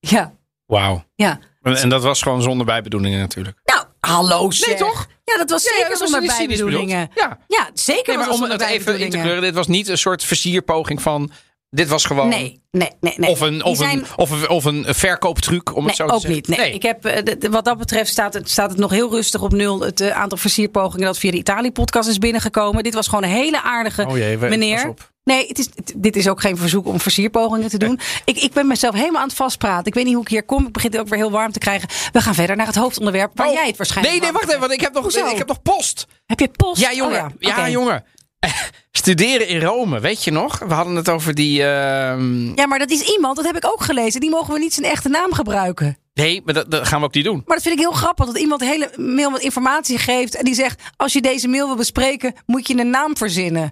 Ja, 0.07 0.33
Wauw. 0.65 1.03
ja. 1.15 1.39
En 1.61 1.89
dat 1.89 2.03
was 2.03 2.21
gewoon 2.21 2.41
zonder 2.41 2.65
bijbedoelingen 2.65 3.19
natuurlijk. 3.19 3.60
Hallo 4.07 4.51
zeg. 4.51 4.67
Nee, 4.67 4.77
toch? 4.77 5.07
Ja, 5.25 5.37
dat 5.37 5.49
was 5.49 5.63
Ja, 5.63 5.69
ja, 5.69 5.75
zeker 5.75 5.89
dat 5.89 5.99
was 5.99 6.09
zonder 6.09 6.37
bijbedoelingen. 6.37 7.09
Ja. 7.15 7.39
Ja, 7.47 7.69
zeker 7.73 8.17
Nee, 8.17 8.25
maar 8.25 8.33
om 8.33 8.43
het 8.43 8.61
even 8.61 8.99
in 8.99 9.09
te 9.09 9.17
kleuren. 9.17 9.41
Dit 9.41 9.53
was 9.53 9.67
niet 9.67 9.87
een 9.87 9.97
soort 9.97 10.23
versierpoging 10.23 11.01
van... 11.01 11.31
Dit 11.75 11.87
was 11.87 12.05
gewoon... 12.05 12.27
Nee, 12.29 12.61
nee, 12.71 12.89
nee. 12.99 13.13
nee. 13.17 13.29
Of 13.29 13.39
een, 13.39 13.63
of, 13.63 13.77
zijn- 13.77 13.97
een, 13.97 14.05
of, 14.15 14.29
een, 14.31 14.49
of 14.49 14.65
een 14.65 14.85
verkooptruc, 14.89 15.75
om 15.75 15.85
het 15.85 15.95
zo 15.95 16.07
te 16.07 16.13
ook 16.13 16.21
zeggen. 16.21 16.35
niet. 16.47 16.57
Nee. 16.57 16.73
Ik 16.73 16.81
heb, 16.81 17.05
eh, 17.05 17.49
wat 17.51 17.65
dat 17.65 17.77
betreft 17.77 18.09
staat 18.11 18.33
het, 18.33 18.49
staat 18.49 18.69
het 18.69 18.79
nog 18.79 18.91
heel 18.91 19.09
rustig 19.11 19.41
op 19.41 19.51
nul. 19.51 19.79
Het 19.81 20.01
eh, 20.01 20.09
aantal 20.09 20.37
versierpogingen 20.37 21.05
dat 21.05 21.17
via 21.17 21.31
de 21.31 21.37
Italië-podcast 21.37 22.09
is 22.09 22.17
binnengekomen. 22.17 22.83
Dit 22.83 22.93
was 22.93 23.07
gewoon 23.07 23.23
een 23.23 23.29
hele 23.29 23.61
aardige 23.61 24.05
Oh 24.07 24.17
jee, 24.17 24.37
we- 24.37 24.47
meneer. 24.47 24.93
Nee, 25.23 25.47
het 25.47 25.59
is, 25.59 25.65
het- 25.75 25.93
dit 25.95 26.15
is 26.15 26.29
ook 26.29 26.41
geen 26.41 26.57
verzoek 26.57 26.87
om 26.87 26.99
versierpogingen 26.99 27.69
te 27.69 27.77
doen. 27.77 27.99
Ik, 28.25 28.37
ik 28.37 28.53
ben 28.53 28.67
mezelf 28.67 28.95
helemaal 28.95 29.21
aan 29.21 29.27
het 29.27 29.37
vastpraten. 29.37 29.85
Ik 29.85 29.93
weet 29.93 30.05
niet 30.05 30.13
hoe 30.13 30.23
ik 30.23 30.29
hier 30.29 30.43
kom. 30.43 30.65
Ik 30.65 30.71
begin 30.73 30.91
het 30.91 30.99
ook 30.99 31.07
weer 31.07 31.19
heel 31.19 31.31
warm 31.31 31.51
te 31.51 31.59
krijgen. 31.59 31.89
We 32.11 32.21
gaan 32.21 32.35
verder 32.35 32.55
naar 32.55 32.65
het 32.67 32.75
hoofdonderwerp 32.75 33.31
waar 33.35 33.47
Oh, 33.47 33.53
jij 33.53 33.67
het 33.67 33.77
waarschijnlijk 33.77 34.15
Nee, 34.15 34.23
nee, 34.23 34.31
wacht 34.39 34.47
even, 34.47 34.59
want 34.59 34.71
ik 34.71 34.81
heb 34.81 34.93
nog, 34.93 35.03
Hoezo? 35.03 35.25
ik 35.29 35.37
heb 35.37 35.47
nog 35.47 35.61
post. 35.61 36.07
Heb 36.25 36.39
je 36.39 36.47
post? 36.47 36.81
Ja, 36.81 36.93
jongen. 36.93 37.23
Oh, 37.25 37.29
ja, 37.39 37.69
jongen. 37.69 38.03
Studeren 38.91 39.47
in 39.47 39.61
Rome, 39.61 39.99
weet 39.99 40.23
je 40.23 40.31
nog? 40.31 40.59
We 40.59 40.73
hadden 40.73 40.95
het 40.95 41.09
over 41.09 41.35
die... 41.35 41.63
ehm, 41.63 42.45
Ja, 42.55 42.67
maar 42.67 42.79
dat 42.79 42.89
is 42.91 43.01
iemand, 43.01 43.35
dat 43.35 43.45
heb 43.45 43.55
ik 43.55 43.65
ook 43.65 43.83
gelezen. 43.83 44.19
Die 44.21 44.29
mogen 44.29 44.53
we 44.53 44.59
niet 44.59 44.73
zijn 44.73 44.85
echte 44.91 45.09
naam 45.09 45.33
gebruiken. 45.33 45.97
Nee, 46.13 46.41
maar 46.45 46.53
dat, 46.53 46.71
dat 46.71 46.87
gaan 46.87 46.99
we 46.99 47.05
ook 47.05 47.13
niet 47.13 47.23
doen. 47.23 47.43
Maar 47.45 47.55
dat 47.55 47.61
vind 47.65 47.75
ik 47.75 47.81
heel 47.81 47.91
grappig. 47.91 48.25
Dat 48.25 48.37
iemand 48.37 48.61
hele 48.61 48.91
mail 48.95 49.29
met 49.29 49.41
informatie 49.41 49.97
geeft. 49.97 50.35
En 50.35 50.43
die 50.45 50.53
zegt, 50.53 50.81
als 50.97 51.13
je 51.13 51.21
deze 51.21 51.47
mail 51.47 51.67
wil 51.67 51.75
bespreken, 51.75 52.33
moet 52.45 52.67
je 52.67 52.77
een 52.77 52.89
naam 52.89 53.17
verzinnen. 53.17 53.71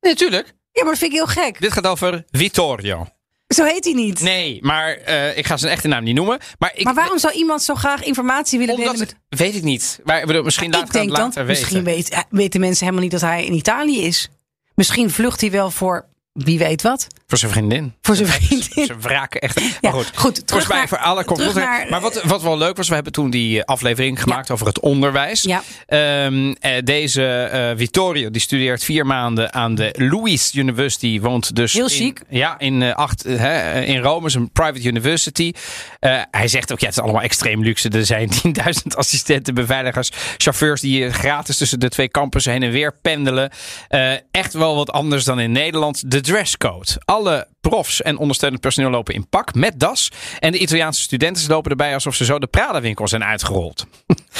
Nee, 0.00 0.14
tuurlijk. 0.14 0.46
Ja, 0.72 0.82
maar 0.82 0.90
dat 0.92 0.98
vind 0.98 1.12
ik 1.12 1.16
heel 1.16 1.26
gek. 1.44 1.60
Dit 1.60 1.72
gaat 1.72 1.86
over 1.86 2.24
Vittorio. 2.30 3.06
Zo 3.54 3.64
heet 3.64 3.84
hij 3.84 3.92
niet. 3.92 4.20
Nee, 4.20 4.58
maar 4.62 4.94
eh, 4.96 5.36
ik 5.38 5.46
ga 5.46 5.56
zijn 5.56 5.72
echte 5.72 5.88
naam 5.88 6.04
niet 6.04 6.14
noemen. 6.14 6.38
Maar, 6.58 6.72
ik, 6.74 6.84
Maar 6.84 6.94
waarom 6.94 7.18
zou 7.18 7.34
iemand 7.34 7.62
zo 7.62 7.74
graag 7.74 8.04
informatie 8.04 8.58
willen 8.58 8.74
Omdat, 8.74 8.92
delen 8.92 9.08
met... 9.28 9.40
Weet 9.40 9.54
ik 9.54 9.62
niet. 9.62 10.00
Maar 10.04 10.20
ik 10.20 10.26
bedoel, 10.26 10.42
misschien 10.42 10.70
laat 10.70 10.82
ik 10.82 10.92
dan, 10.92 11.08
later 11.08 11.44
misschien 11.44 11.84
weten. 11.84 11.94
weet, 11.94 12.10
eh, 12.10 12.20
weten 12.30 12.60
mensen 12.60 12.84
helemaal 12.84 13.04
niet 13.04 13.20
dat 13.20 13.30
hij 13.30 13.44
in 13.44 13.52
Italië 13.52 14.02
is. 14.02 14.28
Misschien 14.74 15.10
vlucht 15.10 15.40
hij 15.40 15.50
wel 15.50 15.70
voor 15.70 16.06
wie 16.44 16.58
weet 16.58 16.82
wat. 16.82 17.06
Voor 17.26 17.38
zijn 17.38 17.50
vriendin. 17.50 17.92
Voor 18.02 18.14
zijn 18.16 18.28
vriendin. 18.28 18.86
Ze 18.86 18.94
wraken 19.00 19.40
echt. 19.40 19.60
Ja, 19.60 19.70
maar 19.80 19.92
goed, 19.92 20.10
goed, 20.14 20.34
terug 20.34 20.44
volgens 20.48 20.68
mij 20.68 20.78
naar- 20.78 20.88
voor 20.88 20.98
alle 20.98 21.24
terug 21.24 21.54
naar- 21.54 21.86
Maar 21.90 22.00
wat, 22.00 22.22
wat 22.22 22.42
wel 22.42 22.58
leuk 22.58 22.76
was, 22.76 22.88
we 22.88 22.94
hebben 22.94 23.12
toen 23.12 23.30
die 23.30 23.64
aflevering 23.64 24.22
gemaakt 24.22 24.50
over 24.50 24.66
het 24.66 24.80
onderwijs. 24.80 25.42
Ja. 25.42 25.62
Ehm, 25.86 26.54
eh, 26.60 26.72
deze 26.84 27.24
eh, 27.26 27.70
Vittorio, 27.76 28.30
die 28.30 28.40
studeert 28.40 28.84
vier 28.84 29.06
maanden 29.06 29.52
aan 29.52 29.74
de 29.74 29.94
Louis 29.96 30.54
University. 30.54 31.20
Woont 31.20 31.56
dus 31.56 31.72
Heel 31.72 31.82
in, 31.84 31.90
chic. 31.90 32.22
ja, 32.28 32.58
in, 32.58 32.82
eh, 32.82 32.94
acht, 32.94 33.24
eh, 33.24 33.36
hè, 33.38 33.80
in 33.80 33.98
Rome, 34.02 34.26
is 34.26 34.34
een 34.34 34.50
private 34.52 34.82
university. 34.88 35.52
Eh, 35.98 36.20
hij 36.30 36.48
zegt 36.48 36.72
ook, 36.72 36.80
ja, 36.80 36.86
het 36.86 36.96
is 36.96 37.02
allemaal 37.02 37.22
extreem 37.22 37.62
luxe. 37.62 37.88
Er 37.88 38.06
zijn 38.06 38.28
10.000 38.42 38.96
assistenten, 38.96 39.54
beveiligers, 39.54 40.10
chauffeurs 40.36 40.80
die 40.80 41.04
eh, 41.06 41.12
gratis 41.12 41.56
tussen 41.56 41.80
de 41.80 41.88
twee 41.88 42.08
campussen 42.08 42.52
heen 42.52 42.62
en 42.62 42.70
weer 42.70 42.94
pendelen. 43.02 43.50
Eh, 43.88 44.12
echt 44.30 44.52
wel 44.52 44.76
wat 44.76 44.90
anders 44.90 45.24
dan 45.24 45.40
in 45.40 45.52
Nederland. 45.52 46.10
De 46.10 46.20
dresscode. 46.28 46.86
Alle 47.04 47.46
profs 47.60 48.02
en 48.02 48.18
ondersteunend 48.18 48.60
personeel 48.60 48.90
lopen 48.90 49.14
in 49.14 49.28
pak 49.28 49.54
met 49.54 49.80
das. 49.80 50.10
En 50.38 50.52
de 50.52 50.58
Italiaanse 50.58 51.00
studenten 51.00 51.48
lopen 51.48 51.70
erbij 51.70 51.94
alsof 51.94 52.14
ze 52.14 52.24
zo 52.24 52.38
de 52.38 52.46
Prada-winkel 52.46 53.08
zijn 53.08 53.24
uitgerold. 53.24 53.86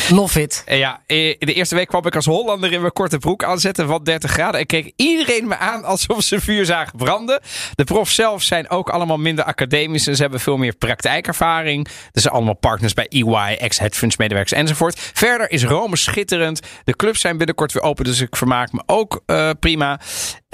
Love 0.09 0.43
it. 0.43 0.63
En 0.67 0.79
ja, 0.79 1.03
eh, 1.07 1.17
de 1.39 1.53
eerste 1.53 1.75
week 1.75 1.89
kwam 1.89 2.07
ik 2.07 2.15
als 2.15 2.25
Hollander 2.25 2.73
in 2.73 2.81
mijn 2.81 2.93
korte 2.93 3.19
broek 3.19 3.45
aanzetten 3.45 3.87
van 3.87 4.05
30 4.05 4.31
graden. 4.31 4.61
En 4.61 4.67
keek 4.67 4.93
iedereen 4.97 5.49
me 5.49 5.57
aan 5.57 5.85
alsof 5.85 6.23
ze 6.23 6.41
vuur 6.41 6.65
zagen 6.65 6.99
branden. 6.99 7.41
De 7.75 7.85
profs 7.85 8.15
zelf 8.15 8.43
zijn 8.43 8.71
ook 8.71 8.89
allemaal 8.91 9.19
minder 9.19 9.45
academisch. 9.45 10.07
En 10.07 10.17
ze 10.17 10.23
hebben 10.23 10.41
veel 10.41 10.57
meer 10.57 10.75
praktijkervaring. 10.75 11.87
Er 12.13 12.21
zijn 12.21 12.35
allemaal 12.35 12.57
partners 12.57 12.95
bij 12.95 13.07
EY, 13.09 13.57
ex-headfunds 13.59 14.17
medewerkers 14.17 14.59
enzovoort. 14.59 15.11
Verder 15.15 15.51
is 15.51 15.65
Rome 15.65 15.97
schitterend. 15.97 16.61
De 16.85 16.97
clubs 16.97 17.21
zijn 17.21 17.37
binnenkort 17.37 17.73
weer 17.73 17.83
open, 17.83 18.05
dus 18.05 18.21
ik 18.21 18.37
vermaak 18.37 18.73
me 18.73 18.83
ook 18.87 19.23
uh, 19.27 19.51
prima. 19.61 20.01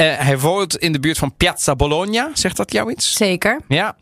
Uh, 0.00 0.16
hij 0.16 0.38
woont 0.38 0.76
in 0.76 0.92
de 0.92 1.00
buurt 1.00 1.18
van 1.18 1.36
Piazza 1.36 1.76
Bologna. 1.76 2.30
Zegt 2.32 2.56
dat 2.56 2.72
jou 2.72 2.90
iets? 2.90 3.12
Zeker. 3.12 3.60
Ja. 3.68 3.96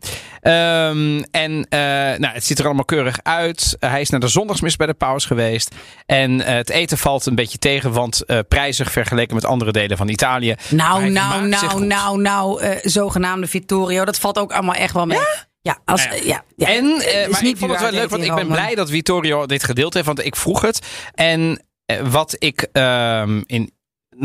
Um, 0.89 1.23
en 1.23 1.51
uh, 1.51 1.79
nou, 2.19 2.27
het 2.33 2.45
ziet 2.45 2.59
er 2.59 2.65
allemaal 2.65 2.85
keurig 2.85 3.19
uit. 3.23 3.75
hij 3.79 4.01
is 4.01 4.09
naar 4.09 4.19
de 4.19 4.27
zondagsmis 4.27 4.75
bij 4.75 4.87
de 4.87 4.93
paus 4.93 5.25
geweest. 5.25 5.75
En 6.05 6.39
het 6.39 6.69
eten 6.69 6.97
valt 6.97 7.25
een 7.25 7.35
beetje 7.35 7.57
tegen, 7.57 7.91
want 7.91 8.25
prijzig 8.47 8.91
vergeleken 8.91 9.35
met 9.35 9.45
andere 9.45 9.71
delen 9.71 9.97
van 9.97 10.07
Italië. 10.07 10.55
Nou, 10.69 11.09
nou, 11.09 11.47
nou, 11.47 11.85
nou, 11.85 12.21
nou, 12.21 12.77
zogenaamde 12.81 13.47
Vittorio. 13.47 14.05
Dat 14.05 14.19
valt 14.19 14.37
ook 14.37 14.53
allemaal 14.53 14.75
echt 14.75 14.93
wel 14.93 15.05
mee. 15.05 15.17
Ja? 15.17 15.51
Ja, 15.63 15.77
als, 15.85 16.03
ja. 16.03 16.13
ja, 16.23 16.43
ja. 16.55 16.67
En, 16.67 16.85
uh, 16.85 17.27
maar 17.29 17.45
ik 17.45 17.57
vond 17.57 17.71
het 17.71 17.81
wel 17.81 17.91
leuk, 17.91 18.09
want 18.09 18.23
ik 18.23 18.35
ben 18.35 18.47
blij 18.47 18.75
dat 18.75 18.89
Vittorio 18.89 19.45
dit 19.45 19.63
gedeeld 19.63 19.93
heeft, 19.93 20.05
want 20.05 20.25
ik 20.25 20.35
vroeg 20.35 20.61
het. 20.61 20.79
En 21.13 21.65
uh, 21.91 21.97
wat 22.07 22.35
ik 22.39 22.67
uh, 22.73 23.23
in, 23.45 23.71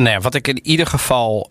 ja, 0.05 0.21
wat 0.21 0.35
ik 0.35 0.49
in 0.49 0.67
ieder 0.67 0.87
geval 0.87 1.51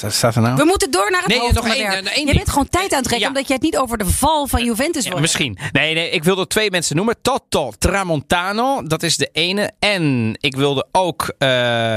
wat 0.00 0.12
staat 0.12 0.34
er 0.34 0.42
nou? 0.42 0.56
We 0.56 0.64
moeten 0.64 0.90
door 0.90 1.10
naar 1.10 1.20
het 1.20 1.28
nee, 1.28 1.38
hoofdonderwerp. 1.38 2.06
Één, 2.06 2.26
je 2.26 2.34
bent 2.34 2.48
gewoon 2.48 2.68
tijd 2.68 2.92
aan 2.92 2.98
het 2.98 3.06
trekken 3.06 3.20
ja. 3.20 3.26
omdat 3.26 3.46
je 3.46 3.52
het 3.52 3.62
niet 3.62 3.76
over 3.76 3.98
de 3.98 4.06
val 4.06 4.46
van 4.46 4.64
Juventus 4.64 5.04
wil. 5.04 5.14
Ja, 5.14 5.20
misschien. 5.20 5.58
Nee, 5.72 5.94
nee, 5.94 6.10
ik 6.10 6.24
wilde 6.24 6.46
twee 6.46 6.70
mensen 6.70 6.96
noemen. 6.96 7.16
Toto 7.22 7.72
Tramontano, 7.78 8.82
dat 8.82 9.02
is 9.02 9.16
de 9.16 9.28
ene. 9.32 9.72
En 9.78 10.34
ik 10.40 10.56
wilde 10.56 10.86
ook 10.92 11.34
uh, 11.38 11.48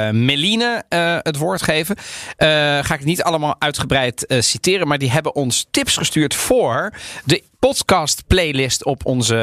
Meline 0.10 0.84
uh, 0.90 1.18
het 1.22 1.38
woord 1.38 1.62
geven. 1.62 1.96
Ga 2.84 2.94
ik 2.94 3.04
niet 3.04 3.24
allemaal 3.24 3.56
uitgebreid 3.60 4.26
citeren, 4.40 4.88
maar 4.88 4.98
die 4.98 5.12
hebben 5.12 5.36
ons 5.36 5.68
tips 5.72 5.98
gestuurd 5.98 6.36
voor 6.36 6.94
de 7.24 7.44
podcast 7.60 8.24
playlist 8.28 8.86
op 8.86 9.06
onze. 9.06 9.36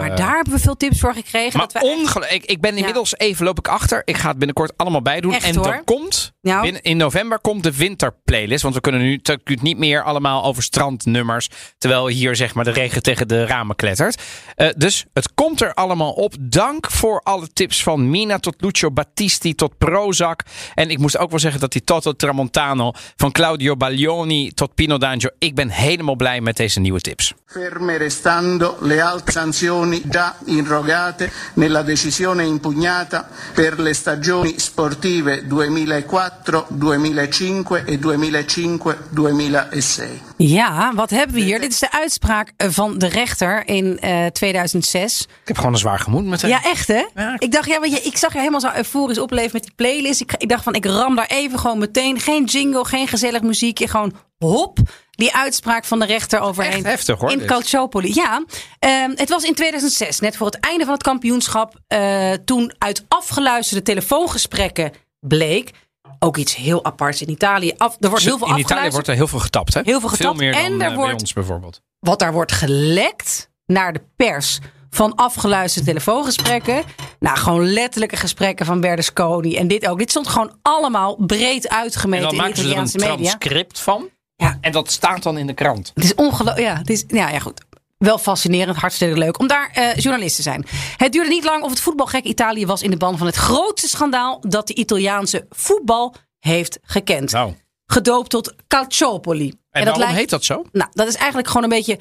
Maar 0.00 0.16
daar 0.16 0.34
hebben 0.34 0.52
we 0.52 0.60
veel 0.60 0.76
tips 0.76 1.00
voor 1.00 1.14
gekregen. 1.14 1.58
Maar 1.58 1.68
dat 1.72 1.82
we 1.82 1.88
ongelooflijk. 1.88 2.32
Ik, 2.32 2.44
ik 2.44 2.60
ben 2.60 2.76
inmiddels 2.76 3.18
even 3.18 3.44
loop 3.44 3.58
ik 3.58 3.68
achter. 3.68 4.02
Ik 4.04 4.16
ga 4.16 4.28
het 4.28 4.38
binnenkort 4.38 4.72
allemaal 4.76 5.02
bijdoen. 5.02 5.32
Echt, 5.32 5.44
en 5.44 5.56
hoor. 5.56 5.66
er 5.66 5.84
komt 5.84 6.32
nou. 6.40 6.62
binnen, 6.62 6.82
in 6.82 6.96
november 6.96 7.38
komt 7.38 7.62
de 7.62 7.76
winterplaylist. 7.76 8.62
Want 8.62 8.74
we 8.74 8.80
kunnen 8.80 9.00
nu 9.00 9.20
niet 9.62 9.78
meer 9.78 10.02
allemaal 10.02 10.44
over 10.44 10.62
strandnummers. 10.62 11.48
Terwijl 11.78 12.06
hier 12.06 12.36
zeg 12.36 12.54
maar 12.54 12.64
de 12.64 12.70
regen 12.70 13.02
tegen 13.02 13.28
de 13.28 13.46
ramen 13.46 13.76
klettert. 13.76 14.22
Uh, 14.56 14.68
dus 14.76 15.04
het 15.12 15.34
komt 15.34 15.60
er 15.60 15.74
allemaal 15.74 16.12
op. 16.12 16.34
Dank 16.40 16.90
voor 16.90 17.20
alle 17.20 17.48
tips 17.52 17.82
van 17.82 18.10
Mina 18.10 18.38
tot 18.38 18.54
Lucio 18.58 18.90
Battisti 18.90 19.54
tot 19.54 19.78
Prozac. 19.78 20.42
En 20.74 20.90
ik 20.90 20.98
moest 20.98 21.18
ook 21.18 21.30
wel 21.30 21.38
zeggen 21.38 21.60
dat 21.60 21.72
die 21.72 21.84
Toto 21.84 22.12
Tramontano 22.12 22.92
van 23.16 23.32
Claudio 23.32 23.76
Baglioni 23.76 24.52
tot 24.52 24.74
Pino 24.74 24.98
D'Angio. 24.98 25.28
Ik 25.38 25.54
ben 25.54 25.68
helemaal 25.68 26.16
blij 26.16 26.40
met 26.40 26.56
deze 26.56 26.80
nieuwe 26.80 27.00
tips. 27.00 27.34
Ferme 27.66 27.96
restando 27.96 28.76
le 28.82 29.00
altre 29.00 29.32
sanzioni 29.32 30.00
già 30.04 30.36
irrogate 30.44 31.32
nella 31.54 31.82
decisione 31.82 32.44
impugnata 32.44 33.28
per 33.54 33.80
le 33.80 33.92
stagioni 33.92 34.54
sportive 34.58 35.44
2004, 35.48 36.66
2005 36.78 37.84
e 37.84 37.98
2005-2006. 37.98 40.04
Ja, 40.36 40.92
wat 40.94 41.10
hebben 41.10 41.36
we 41.36 41.42
hier? 41.42 41.60
Dit 41.60 41.72
is 41.72 41.78
de 41.78 41.92
uitspraak 41.92 42.52
van 42.56 42.98
de 42.98 43.08
rechter 43.08 43.68
in 43.68 43.98
uh, 44.04 44.26
2006. 44.26 45.20
Ik 45.20 45.28
heb 45.44 45.56
gewoon 45.56 45.72
een 45.72 45.78
zwaar 45.78 45.98
gemoed 45.98 46.24
met 46.24 46.42
hem. 46.42 46.50
Ja, 46.50 46.64
echt 46.64 46.88
hè? 46.88 47.04
Ja. 47.14 47.34
Ik 47.38 47.52
dacht, 47.52 47.68
ja, 47.68 47.80
want 47.80 47.92
je, 47.92 48.00
ik 48.00 48.16
zag 48.16 48.32
je 48.32 48.38
helemaal 48.38 48.60
zo 48.60 48.70
euforisch 48.76 49.18
opleven 49.18 49.50
met 49.52 49.62
die 49.62 49.72
playlist. 49.76 50.20
Ik, 50.20 50.34
ik 50.38 50.48
dacht 50.48 50.62
van, 50.62 50.74
ik 50.74 50.84
ram 50.84 51.16
daar 51.16 51.28
even 51.28 51.58
gewoon 51.58 51.78
meteen. 51.78 52.20
Geen 52.20 52.44
jingle, 52.44 52.84
geen 52.84 53.08
gezellig 53.08 53.42
muziekje. 53.42 53.88
Gewoon 53.88 54.12
hop 54.38 54.78
die 55.16 55.34
uitspraak 55.34 55.84
van 55.84 55.98
de 55.98 56.06
rechter 56.06 56.40
overheen. 56.40 56.72
Echt 56.72 56.84
heftig 56.84 57.18
hoor. 57.18 57.30
In 57.30 57.46
Calciopoli. 57.46 58.12
Ja, 58.14 58.44
uh, 58.86 59.04
het 59.14 59.28
was 59.28 59.44
in 59.44 59.54
2006, 59.54 60.20
net 60.20 60.36
voor 60.36 60.46
het 60.46 60.60
einde 60.60 60.84
van 60.84 60.94
het 60.94 61.02
kampioenschap. 61.02 61.74
Uh, 61.88 62.32
toen 62.44 62.74
uit 62.78 63.04
afgeluisterde 63.08 63.82
telefoongesprekken 63.82 64.92
bleek. 65.20 65.70
Ook 66.18 66.36
iets 66.36 66.54
heel 66.54 66.84
aparts 66.84 67.22
in 67.22 67.30
Italië. 67.30 67.72
Af, 67.76 67.96
er 68.00 68.08
wordt 68.08 68.24
heel 68.24 68.38
veel 68.38 68.48
in 68.48 68.58
Italië 68.58 68.90
wordt 68.90 69.08
er 69.08 69.14
heel 69.14 69.28
veel 69.28 69.38
getapt. 69.38 69.74
Hè? 69.74 69.80
Heel 69.84 70.00
veel 70.00 70.08
getapt. 70.08 70.38
Veel 70.38 70.46
meer 70.50 70.54
en 70.54 70.70
dan 70.70 70.80
er 70.80 70.90
uh, 70.90 70.96
wordt, 70.96 71.10
bij 71.10 71.20
ons 71.20 71.32
bijvoorbeeld. 71.32 71.80
Wat 72.00 72.18
daar 72.18 72.32
wordt 72.32 72.52
gelekt 72.52 73.50
naar 73.66 73.92
de 73.92 74.02
pers 74.16 74.58
van 74.90 75.14
afgeluisterde 75.14 75.88
telefoongesprekken. 75.88 76.84
Nou, 77.18 77.36
gewoon 77.36 77.72
letterlijke 77.72 78.16
gesprekken 78.16 78.66
van 78.66 78.80
Berlusconi. 78.80 79.56
En 79.56 79.68
dit 79.68 79.88
ook. 79.88 79.98
Dit 79.98 80.10
stond 80.10 80.28
gewoon 80.28 80.58
allemaal 80.62 81.16
breed 81.16 81.68
uitgemeten 81.68 82.28
en 82.28 82.36
dan 82.36 82.46
in 82.46 82.52
de 82.52 82.60
Italiaanse 82.60 82.98
ze 82.98 83.04
er 83.04 83.10
een 83.10 83.16
media. 83.18 83.30
transcript 83.30 83.80
van. 83.80 84.08
Ja. 84.36 84.58
En 84.60 84.72
dat 84.72 84.90
staat 84.90 85.22
dan 85.22 85.38
in 85.38 85.46
de 85.46 85.54
krant. 85.54 85.90
Het 85.94 86.04
is 86.04 86.14
ongelooflijk. 86.14 86.66
Ja, 86.66 86.76
het 86.76 86.90
is, 86.90 87.04
ja, 87.08 87.28
ja, 87.28 87.38
goed. 87.38 87.60
Wel 87.98 88.18
fascinerend, 88.18 88.76
hartstikke 88.76 89.18
leuk 89.18 89.38
om 89.38 89.46
daar 89.46 89.70
uh, 89.78 89.94
journalist 89.94 90.36
te 90.36 90.42
zijn. 90.42 90.66
Het 90.96 91.12
duurde 91.12 91.28
niet 91.28 91.44
lang 91.44 91.62
of 91.62 91.70
het 91.70 91.80
voetbalgek 91.80 92.24
Italië 92.24 92.66
was 92.66 92.82
in 92.82 92.90
de 92.90 92.96
ban 92.96 93.18
van 93.18 93.26
het 93.26 93.36
grootste 93.36 93.88
schandaal 93.88 94.40
dat 94.40 94.66
de 94.66 94.74
Italiaanse 94.74 95.46
voetbal 95.50 96.14
heeft 96.38 96.78
gekend. 96.82 97.32
Nou. 97.32 97.54
Gedoopt 97.86 98.30
tot 98.30 98.54
Calciopoli. 98.68 99.48
En, 99.48 99.56
en 99.70 99.84
dat 99.84 99.96
waarom 99.96 100.16
heet 100.16 100.30
dat 100.30 100.44
zo? 100.44 100.64
Nou, 100.72 100.90
dat 100.92 101.06
is 101.06 101.14
eigenlijk 101.14 101.46
gewoon 101.46 101.62
een 101.62 101.68
beetje 101.68 101.98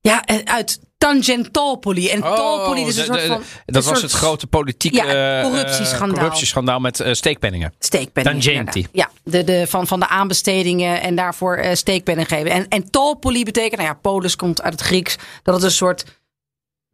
ja, 0.00 0.26
uit 0.44 0.80
Tangentopoli. 1.04 2.08
En 2.08 2.24
oh, 2.24 2.34
Topoli 2.34 2.86
is 2.86 2.96
een 2.96 3.12
de, 3.12 3.18
soort 3.18 3.26
van. 3.26 3.42
dat 3.66 3.84
was 3.84 3.98
soort, 3.98 4.12
het 4.12 4.12
grote 4.12 4.46
politieke 4.46 4.96
ja, 4.96 5.38
uh, 5.40 5.48
corruptieschandaal. 5.48 6.18
corruptieschandaal 6.18 6.80
met 6.80 7.00
uh, 7.00 7.12
steekpenningen. 7.12 7.74
Steekpenningen. 7.78 8.40
Tangenti. 8.40 8.86
Ja, 8.92 9.10
de, 9.24 9.44
de, 9.44 9.66
van, 9.66 9.86
van 9.86 10.00
de 10.00 10.08
aanbestedingen 10.08 11.00
en 11.00 11.14
daarvoor 11.14 11.58
uh, 11.58 11.72
steekpenningen 11.72 12.30
geven. 12.30 12.50
En, 12.50 12.68
en 12.68 12.90
Topoli 12.90 13.44
betekent, 13.44 13.76
nou 13.76 13.88
ja, 13.88 13.94
Polis 13.94 14.36
komt 14.36 14.62
uit 14.62 14.72
het 14.72 14.82
Grieks, 14.82 15.16
dat 15.42 15.54
het 15.54 15.64
een 15.64 15.70
soort. 15.70 16.04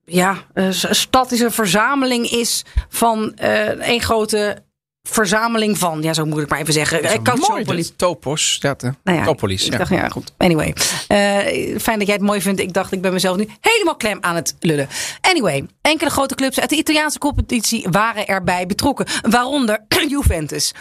Ja, 0.05 0.37
een 0.53 0.75
stad 0.75 1.33
is 1.33 1.41
een 1.41 1.53
verzameling 1.53 2.31
is 2.31 2.65
van 2.89 3.35
één 3.35 4.01
grote 4.01 4.63
verzameling 5.11 5.79
van. 5.79 6.03
Ja, 6.03 6.13
zo 6.13 6.25
moet 6.25 6.43
ik 6.43 6.49
maar 6.49 6.61
even 6.61 6.73
zeggen. 6.73 7.23
Calciopoli. 7.23 7.97
Topos. 7.97 8.59
Ja, 8.61 8.77
nou 9.03 9.19
ja, 9.19 9.25
Topolis. 9.25 9.65
Ik 9.67 9.73
ja. 9.73 9.79
dacht, 9.79 9.91
ja, 9.91 10.09
goed. 10.09 10.33
Anyway. 10.37 10.75
Uh, 11.09 11.79
fijn 11.79 11.99
dat 11.99 12.07
jij 12.07 12.17
het 12.17 12.21
mooi 12.21 12.41
vindt. 12.41 12.61
Ik 12.61 12.73
dacht, 12.73 12.93
ik 12.93 13.01
ben 13.01 13.13
mezelf 13.13 13.37
nu 13.37 13.49
helemaal 13.61 13.97
klem 13.97 14.19
aan 14.21 14.35
het 14.35 14.57
lullen. 14.61 14.89
Anyway. 15.21 15.67
Enkele 15.83 16.11
grote 16.11 16.35
clubs 16.35 16.61
uit 16.61 16.71
de 16.71 16.77
Italiaanse 16.77 17.19
competitie 17.19 17.87
waren 17.91 18.27
erbij 18.27 18.67
betrokken. 18.67 19.07
Waaronder 19.31 19.85
Juventus. 20.09 20.73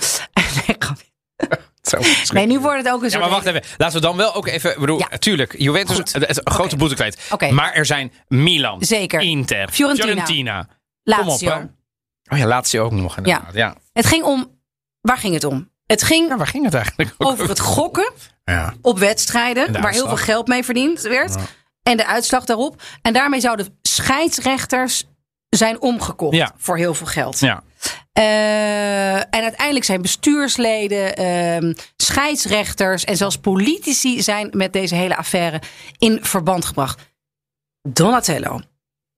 Zo, 1.82 1.98
nee, 2.34 2.46
nu 2.46 2.60
wordt 2.60 2.84
het 2.84 2.94
ook 2.94 3.04
een 3.04 3.10
ja, 3.10 3.20
maar 3.20 3.30
wacht 3.30 3.46
even. 3.46 3.64
Laten 3.78 3.96
we 3.96 4.02
dan 4.02 4.18
wel 4.18 4.36
ook 4.36 4.48
even... 4.48 4.72
Ik 4.72 4.80
bedoel, 4.80 5.00
Ja. 5.00 5.18
tuurlijk, 5.18 5.56
Juventus, 5.58 5.96
Goed. 5.96 6.14
het, 6.14 6.42
grote 6.44 6.76
boete 6.76 6.96
kwijt. 6.96 7.20
Oké. 7.30 7.52
Maar 7.52 7.74
er 7.74 7.86
zijn 7.86 8.12
Milan, 8.28 8.84
Zeker. 8.84 9.20
Inter, 9.20 9.70
Fiorentina. 9.72 10.68
Kom 11.04 11.20
op, 11.20 11.26
Lazio. 11.28 11.70
Oh 12.30 12.38
ja, 12.38 12.46
Lazio 12.48 12.84
ook 12.84 12.92
nog 12.92 13.18
inderdaad. 13.18 13.54
Ja. 13.54 13.76
Het 13.94 14.06
ging 14.06 14.24
om... 14.24 14.58
Waar 15.02 15.18
ging 15.18 15.34
het 15.34 15.44
om? 15.44 15.70
Het 15.86 16.04
ging 16.04 16.28
Ja, 16.30 16.38
waar 16.38 16.48
ging 16.48 16.66
het 16.66 16.74
eigenlijk 16.74 17.14
over 17.18 17.50
het 17.50 17.60
gokken 17.60 18.12
Ja. 18.44 18.74
op 18.82 19.00
wedstrijden. 19.00 19.68
En 19.68 19.74
de 19.74 19.80
Waar 19.80 19.92
heel 19.92 20.08
veel 20.08 20.18
geld 20.18 20.48
mee 20.48 20.64
verdiend 20.64 21.02
werd. 21.02 21.34
Ja. 21.34 21.40
En 21.84 21.98
de 21.98 22.06
uitslag 22.08 22.46
daarop. 22.46 22.82
En 23.02 23.14
daarmee 23.14 23.40
zouden 23.40 23.80
scheidsrechters 23.82 25.04
zijn 25.50 25.82
omgekocht. 25.82 26.36
Ja. 26.36 26.54
Voor 26.58 26.78
heel 26.78 26.94
veel 26.94 27.08
geld. 27.08 27.40
ja. 27.40 27.64
Eh, 28.12 29.16
en 29.16 29.42
uiteindelijk 29.42 29.86
zijn 29.86 30.02
bestuursleden, 30.02 31.16
ehm, 31.16 31.74
scheidsrechters 31.98 33.04
en 33.04 33.18
zelfs 33.18 33.38
politici 33.38 34.22
zijn 34.22 34.50
met 34.52 34.74
deze 34.74 34.96
hele 34.96 35.16
affaire 35.16 35.62
in 35.98 36.20
verband 36.22 36.66
gebracht. 36.66 37.02
Donatello. 37.82 38.60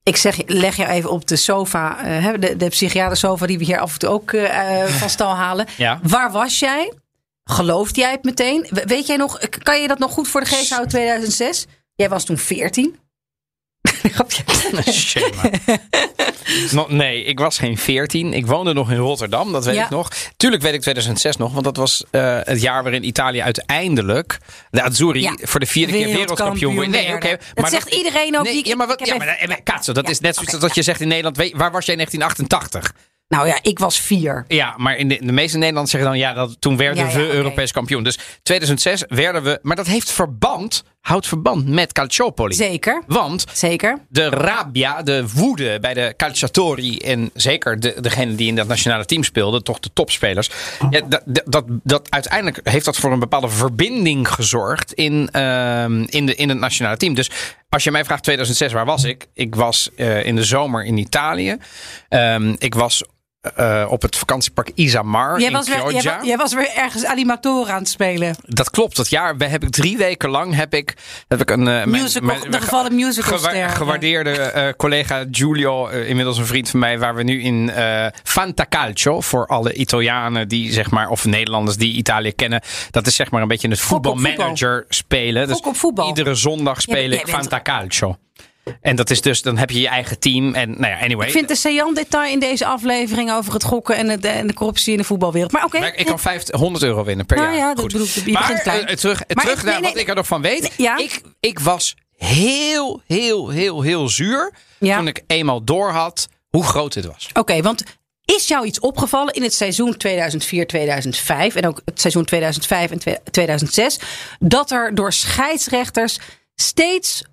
Ik 0.04 0.18
zeg, 0.18 0.38
leg 0.46 0.76
je 0.76 0.88
even 0.88 1.10
op 1.12 1.28
de 1.28 1.36
sofa, 1.36 1.98
eh, 2.04 2.24
hè, 2.24 2.40
de, 2.40 2.56
de 2.58 2.68
psychiatersofa 2.68 3.46
die 3.46 3.58
we 3.58 3.64
hier 3.64 3.80
af 3.80 3.94
en 3.94 4.00
toe 4.00 4.10
ook 4.10 4.32
eh, 4.34 4.84
van 5.00 5.10
stal 5.10 5.36
halen. 5.36 5.68
Ja. 5.78 6.00
Waar 6.04 6.32
was 6.32 6.60
jij? 6.60 6.94
Geloofde 7.44 8.02
jij 8.02 8.12
het 8.12 8.24
meteen? 8.24 8.68
We- 8.70 8.84
Weet 8.86 9.08
jij 9.08 9.16
nog, 9.18 9.40
kan 9.64 9.82
je 9.82 9.88
dat 9.88 10.00
nog 10.00 10.12
goed 10.12 10.28
voor 10.28 10.42
de 10.42 10.48
geest 10.48 10.70
houden 10.70 10.90
2006? 10.90 11.66
Jij 11.96 12.10
was 12.10 12.26
toen 12.26 12.38
14. 12.38 13.00
Grapje. 14.14 14.44
Shame. 14.92 15.62
No, 16.72 16.86
nee, 16.90 17.24
ik 17.24 17.40
was 17.40 17.58
geen 17.58 17.78
14. 17.78 18.34
Ik 18.34 18.46
woonde 18.46 18.74
nog 18.74 18.92
in 18.92 18.98
Rotterdam, 18.98 19.52
dat 19.52 19.66
weet 19.66 19.76
Ja. 19.76 19.84
ik 19.84 19.90
nog. 19.90 20.08
Tuurlijk 20.38 20.62
weet 20.64 20.74
ik 20.74 20.82
2006 20.82 21.38
nog, 21.38 21.52
want 21.52 21.64
dat 21.64 21.78
was 21.78 22.04
eh, 22.12 22.38
het 22.44 22.62
jaar 22.62 22.84
waarin 22.84 23.06
Italië 23.08 23.42
uiteindelijk 23.42 24.38
de 24.70 24.82
Azzurri 24.82 25.22
Ja. 25.22 25.36
voor 25.42 25.60
de 25.60 25.66
vierde 25.66 25.92
keer 25.94 26.08
wereldkampioen 26.08 26.76
wordt. 26.76 26.90
Nee, 26.90 27.14
oké. 27.14 27.30
Dat 27.30 27.40
maar 27.56 27.70
zegt 27.70 27.94
iedereen 27.96 28.38
ook. 28.38 28.44
Nee, 28.44 28.54
die- 28.54 28.68
ja, 28.68 28.76
maar, 28.76 28.88
wat, 28.88 29.06
ja, 29.08 29.16
maar, 29.18 29.28
even- 29.28 29.58
eh, 29.66 29.94
dat 29.94 30.10
is 30.10 30.20
net 30.20 30.36
zoiets 30.36 30.40
oké. 30.42 30.52
als 30.52 30.60
dat 30.60 30.76
je 30.76 30.82
zegt 30.82 31.02
in 31.02 31.08
Nederland, 31.08 31.38
waar 31.38 31.72
was 31.72 31.86
jij 31.86 31.96
in 31.96 32.00
1988? 32.06 32.92
Nou 33.28 33.48
ja, 33.48 33.58
ik 33.62 33.80
was 33.80 34.00
vier. 34.00 34.46
Ja, 34.48 34.74
maar 34.78 34.98
in 34.98 35.08
de, 35.08 35.20
de 35.26 35.32
meeste 35.32 35.58
Nederlanders 35.58 35.92
zeggen 35.92 36.10
dan 36.10 36.20
ja, 36.20 36.34
dat, 36.34 36.56
toen 36.60 36.78
werden 36.78 37.04
Ja, 37.06 37.10
ja, 37.10 37.18
we. 37.18 37.32
Europees 37.34 37.72
kampioen. 37.72 38.04
Dus 38.04 38.18
2006 38.44 39.04
werden 39.08 39.44
we, 39.44 39.60
maar 39.62 39.76
dat 39.76 39.88
heeft 39.88 40.12
verband, 40.12 40.84
houdt 41.02 41.28
verband 41.28 41.68
met 41.68 41.92
Calciopoli. 41.92 42.56
Zeker, 42.56 43.04
Want 43.08 43.46
zeker. 43.54 43.98
de 44.10 44.30
rabia, 44.30 45.02
de 45.02 45.30
woede 45.34 45.80
bij 45.80 45.94
de 45.94 46.14
calciatori 46.18 46.98
en 46.98 47.30
zeker 47.34 47.80
de, 47.80 47.96
degene 48.02 48.36
die 48.36 48.48
in 48.48 48.56
dat 48.56 48.68
nationale 48.68 49.06
team 49.06 49.24
speelden, 49.24 49.64
toch 49.64 49.80
de 49.80 49.90
topspelers. 49.94 50.50
Ja, 50.90 51.02
dat, 51.08 51.22
dat, 51.46 51.66
dat, 51.84 52.08
uiteindelijk 52.10 52.60
heeft 52.64 52.86
dat 52.86 52.98
voor 52.98 53.12
een 53.12 53.20
bepaalde 53.20 53.50
verbinding 53.50 54.28
gezorgd 54.28 54.94
in, 54.94 55.30
ehm, 55.32 56.04
in, 56.10 56.26
de, 56.26 56.36
in 56.36 56.50
het 56.50 56.60
nationale 56.60 56.98
team. 56.98 57.14
Dus 57.14 57.30
als 57.70 57.84
je 57.84 57.92
mij 57.92 58.06
vraagt 58.06 58.24
2006, 58.24 58.74
waar 58.74 58.86
was 58.86 59.04
ik? 59.04 59.28
Ik 59.34 59.56
was 59.56 59.90
eh, 59.96 60.26
in 60.26 60.36
de 60.36 60.44
zomer 60.44 60.84
in 60.84 60.98
Italië. 60.98 61.58
Ehm, 62.10 62.56
ik 62.58 62.74
was 62.74 63.04
eh, 63.42 63.86
op 63.90 64.02
het 64.02 64.16
vakantiepark 64.18 64.72
Isamar 64.76 65.38
Jij 65.40 65.48
in 65.48 65.54
was, 65.54 65.68
weer, 65.68 66.02
jij, 66.24 66.38
was 66.38 66.54
weer 66.54 66.70
ergens 66.76 67.06
animatoren 67.06 67.74
aan 67.74 67.80
het 67.80 67.90
spelen. 67.90 68.36
Dat 68.46 68.70
klopt. 68.70 68.96
Dat 68.96 69.10
jaar 69.10 69.38
we- 69.38 69.46
heb 69.46 69.64
ik 69.64 69.70
drie 69.70 69.98
weken 69.98 70.30
lang 70.30 70.56
heb 70.56 70.74
ik, 70.74 70.94
heb 71.28 71.42
ik 71.42 71.50
een 71.50 71.68
eh, 71.68 71.86
Musical, 71.86 72.28
mijn- 72.28 72.52
de 72.52 72.62
gevallen 72.62 72.96
musicalster. 72.96 73.52
gewa- 73.52 73.68
gewaardeerde 73.68 74.32
eh, 74.32 74.74
collega 74.78 75.26
Giulio, 75.32 75.88
inmiddels 75.88 76.38
een 76.38 76.46
vriend 76.46 76.70
van 76.70 76.80
mij, 76.80 77.00
waar 77.00 77.16
we 77.16 77.24
nu 77.24 77.42
in 77.42 77.72
Fantacalcio 78.24 79.22
voor 79.22 79.48
alle 79.48 79.74
Italianen 79.74 80.48
die 80.48 80.72
zeg 80.72 80.92
maar 80.92 81.10
of 81.10 81.26
Nederlanders 81.26 81.78
die 81.78 81.94
Italië 81.94 82.32
kennen, 82.32 82.62
dat 82.92 83.08
is 83.08 83.16
zeg 83.16 83.32
maar 83.32 83.42
een 83.42 83.48
beetje 83.48 83.68
het 83.70 83.78
op 83.78 83.84
voetbal. 83.84 84.16
voetbalmanager 84.18 84.86
spelen. 84.90 85.48
Dus 85.48 85.60
voetbal. 85.72 86.08
Iedere 86.08 86.36
zondag 86.36 86.82
speel 86.82 86.96
jij 87.10 87.20
ik 87.20 87.28
Fantacalcio. 87.28 88.16
En 88.82 88.96
dat 88.96 89.10
is 89.10 89.22
dus, 89.22 89.42
dan 89.42 89.58
heb 89.58 89.70
je 89.70 89.80
je 89.82 89.88
eigen 89.88 90.20
team. 90.20 90.54
En 90.54 90.70
nou 90.70 90.94
ja, 90.94 91.00
anyway. 91.00 91.26
Ik 91.28 91.32
vind 91.34 91.48
de 91.48 91.56
saillant 91.56 91.96
detail 91.96 92.32
in 92.32 92.40
deze 92.40 92.66
aflevering 92.66 93.32
over 93.32 93.54
het 93.54 93.64
gokken 93.64 93.96
en, 93.96 94.10
het, 94.10 94.26
en 94.26 94.48
de 94.48 94.54
corruptie 94.54 94.92
in 94.92 94.98
de 94.98 95.04
voetbalwereld. 95.04 95.52
Maar 95.52 95.64
oké. 95.66 95.80
Maar 95.80 95.96
ik 95.96 96.06
kan 96.06 96.20
50, 96.20 96.60
100 96.60 96.84
euro 96.84 97.04
winnen 97.04 97.26
per 97.26 97.38
Nou 97.38 97.50
jaar. 97.50 97.58
ja, 97.58 97.68
dat 97.74 97.80
Goed. 97.80 97.92
bedoel 97.92 98.08
ik, 98.26 98.34
maar 98.34 98.52
eh, 98.52 98.96
terug, 98.96 99.24
Maar 99.34 99.44
terug 99.46 99.58
ik- 99.60 99.64
naar 99.66 99.82
nee, 99.82 99.92
wat 99.92 100.02
ik 100.02 100.08
er 100.10 100.16
nog 100.16 100.28
van 100.28 100.42
weet. 100.42 100.74
Ja. 100.78 100.98
Ik, 100.98 101.22
ik 101.40 101.60
was 101.60 101.96
heel, 102.18 103.02
heel, 103.08 103.50
heel, 103.50 103.82
heel 103.82 104.10
zuur 104.10 104.54
Ja. 104.80 104.98
toen 104.98 105.08
ik 105.08 105.24
eenmaal 105.28 105.64
door 105.64 105.90
had 105.92 106.28
hoe 106.50 106.64
groot 106.64 106.94
dit 106.94 107.06
was. 107.06 107.30
Oké, 107.34 107.62
want 107.62 107.84
is 108.26 108.48
jou 108.48 108.66
iets 108.66 108.80
opgevallen 108.80 109.34
in 109.34 109.44
het 109.44 109.54
seizoen 109.54 109.96
2004-2005 109.98 111.56
en 111.56 111.68
ook 111.68 111.82
het 111.86 112.00
seizoen 112.02 112.26
2005 112.26 112.92
en 112.92 113.00
twe- 113.00 113.20
2006 113.32 114.00
dat 114.40 114.72
er 114.72 114.96
door 114.96 115.14
scheidsrechters 115.14 116.20
steeds 116.56 117.24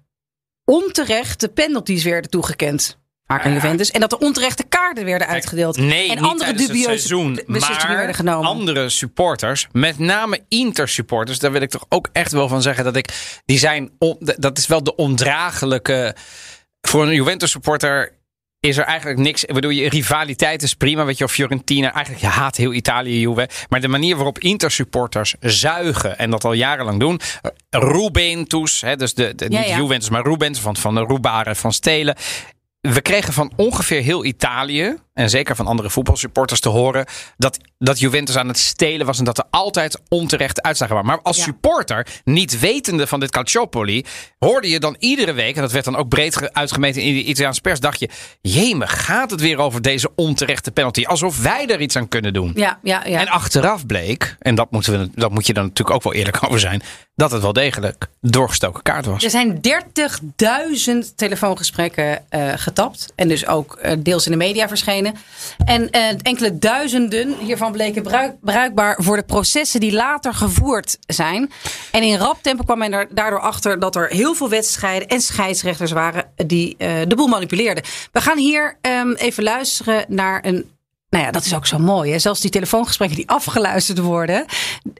onterechte 0.68 1.48
penalties 1.48 2.04
werden 2.04 2.30
toegekend? 2.30 2.98
Aan 3.26 3.52
Juventus. 3.52 3.90
En 3.90 4.00
dat 4.00 4.12
er 4.12 4.18
onterechte 4.18 4.64
kaarten 4.64 5.04
werden 5.04 5.26
uitgedeeld. 5.26 5.76
Nee, 5.76 6.10
en 6.10 6.18
andere 6.18 6.52
dubieuze 6.52 6.82
seizoen. 6.82 7.40
beslissingen 7.46 7.86
Maar 7.86 7.96
werden 7.96 8.14
genomen. 8.14 8.48
andere 8.48 8.88
supporters, 8.88 9.66
met 9.72 9.98
name 9.98 10.40
Inter-supporters, 10.48 11.38
daar 11.38 11.52
wil 11.52 11.60
ik 11.60 11.70
toch 11.70 11.84
ook 11.88 12.08
echt 12.12 12.32
wel 12.32 12.48
van 12.48 12.62
zeggen 12.62 12.84
dat 12.84 12.96
ik, 12.96 13.38
die 13.44 13.58
zijn, 13.58 13.90
dat 14.38 14.58
is 14.58 14.66
wel 14.66 14.82
de 14.82 14.94
ondraaglijke, 14.94 16.14
voor 16.80 17.02
een 17.02 17.14
Juventus-supporter 17.14 18.17
is 18.60 18.76
er 18.76 18.84
eigenlijk 18.84 19.20
niks. 19.20 19.44
Ik 19.44 19.54
bedoel, 19.54 19.70
je 19.70 19.88
rivaliteit 19.88 20.62
is 20.62 20.74
prima. 20.74 21.04
Weet 21.04 21.18
je, 21.18 21.24
of 21.24 21.32
Fiorentina. 21.32 21.92
Eigenlijk, 21.92 22.24
je 22.24 22.30
haat 22.30 22.56
heel 22.56 22.72
Italië, 22.72 23.20
Juve. 23.20 23.48
Maar 23.68 23.80
de 23.80 23.88
manier 23.88 24.14
waarop 24.14 24.38
Inter-supporters 24.38 25.34
zuigen. 25.40 26.18
En 26.18 26.30
dat 26.30 26.44
al 26.44 26.52
jarenlang 26.52 27.00
doen. 27.00 27.20
Rubentus, 27.70 28.80
hè, 28.80 28.96
dus 28.96 29.14
de, 29.14 29.34
de, 29.34 29.46
Ja, 29.48 29.58
niet 29.58 29.68
ja. 29.68 29.76
Juventus, 29.76 30.10
maar 30.10 30.22
Rubens 30.22 30.60
van, 30.60 30.76
van 30.76 30.94
de 30.94 31.04
Rubaren 31.04 31.56
van 31.56 31.72
Stelen. 31.72 32.16
We 32.80 33.00
kregen 33.00 33.32
van 33.32 33.52
ongeveer 33.56 34.02
heel 34.02 34.24
Italië. 34.24 34.96
En 35.18 35.30
zeker 35.30 35.56
van 35.56 35.66
andere 35.66 35.90
voetbalsupporters 35.90 36.60
te 36.60 36.68
horen. 36.68 37.06
Dat, 37.36 37.58
dat 37.78 37.98
Juventus 37.98 38.36
aan 38.36 38.48
het 38.48 38.58
stelen 38.58 39.06
was. 39.06 39.18
En 39.18 39.24
dat 39.24 39.38
er 39.38 39.44
altijd 39.50 39.98
onterechte 40.08 40.62
uitslagen 40.62 40.94
waren. 40.94 41.10
Maar 41.10 41.20
als 41.22 41.36
Ja. 41.36 41.42
supporter, 41.42 42.06
niet 42.24 42.60
wetende 42.60 43.06
van 43.06 43.20
dit 43.20 43.30
Calciopoli. 43.30 44.04
hoorde 44.38 44.68
je 44.68 44.80
dan 44.80 44.96
iedere 44.98 45.32
week. 45.32 45.54
En 45.56 45.60
dat 45.62 45.72
werd 45.72 45.84
dan 45.84 45.96
ook 45.96 46.08
breed 46.08 46.36
ge- 46.36 46.52
uitgemeten 46.52 47.02
in 47.02 47.14
de 47.14 47.22
Italiaanse 47.22 47.60
pers. 47.60 47.80
dacht 47.80 48.00
je, 48.00 48.08
jee, 48.40 48.76
gaat 48.86 49.30
het 49.30 49.40
weer 49.40 49.58
over 49.58 49.82
deze 49.82 50.10
onterechte 50.16 50.70
penalty? 50.70 51.04
Alsof 51.04 51.42
wij 51.42 51.66
er 51.66 51.80
iets 51.80 51.96
aan 51.96 52.08
kunnen 52.08 52.32
doen. 52.32 52.52
Ja, 52.54 52.78
ja, 52.82 53.02
ja. 53.06 53.20
En 53.20 53.28
achteraf 53.28 53.86
bleek, 53.86 54.36
en 54.38 54.54
dat, 54.54 54.70
moeten 54.70 54.98
we, 55.00 55.10
dat 55.14 55.30
moet 55.30 55.46
je 55.46 55.52
dan 55.52 55.64
natuurlijk 55.64 55.96
ook 55.96 56.02
wel 56.02 56.12
eerlijk 56.14 56.38
over 56.46 56.60
zijn. 56.60 56.82
dat 57.14 57.30
het 57.30 57.42
wel 57.42 57.52
degelijk 57.52 58.06
doorgestoken 58.20 58.82
kaart 58.82 59.06
was. 59.06 59.24
Er 59.24 59.30
zijn 59.30 59.60
30.000 59.60 61.14
telefoongesprekken 61.16 62.30
eh, 62.30 62.52
getapt. 62.56 63.12
En 63.14 63.28
dus 63.28 63.46
ook 63.46 63.74
eh, 63.76 63.92
deels 63.98 64.24
in 64.26 64.32
de 64.32 64.38
media 64.38 64.68
verschenen. 64.68 65.07
En 65.64 65.90
eh, 65.90 66.02
enkele 66.22 66.58
duizenden 66.58 67.36
hiervan 67.38 67.72
bleken 67.72 68.02
bruik- 68.02 68.40
bruikbaar 68.40 68.96
voor 69.00 69.16
de 69.16 69.22
processen 69.22 69.80
die 69.80 69.92
later 69.92 70.34
gevoerd 70.34 70.98
zijn. 71.06 71.50
En 71.92 72.02
in 72.02 72.16
rap 72.18 72.38
tempo 72.42 72.64
kwam 72.64 72.78
men 72.78 72.92
er 72.92 73.06
daardoor 73.10 73.40
achter 73.40 73.80
dat 73.80 73.96
er 73.96 74.08
heel 74.08 74.34
veel 74.34 74.48
wedstrijden 74.48 75.08
en 75.08 75.20
scheidsrechters 75.20 75.90
waren 75.92 76.24
die 76.46 76.74
eh, 76.78 76.90
de 77.08 77.14
boel 77.16 77.26
manipuleerden. 77.26 77.84
We 78.12 78.20
gaan 78.20 78.38
hier 78.38 78.76
ehm, 78.80 79.12
even 79.12 79.42
luisteren 79.42 80.04
naar 80.08 80.44
een. 80.44 80.70
Nou 81.10 81.24
ja, 81.24 81.30
dat 81.30 81.44
is 81.44 81.54
ook 81.54 81.66
zo 81.66 81.78
mooi. 81.78 82.10
Hè? 82.12 82.18
Zelfs 82.18 82.40
die 82.40 82.50
telefoongesprekken 82.50 83.16
die 83.16 83.28
afgeluisterd 83.28 83.98
worden. 83.98 84.44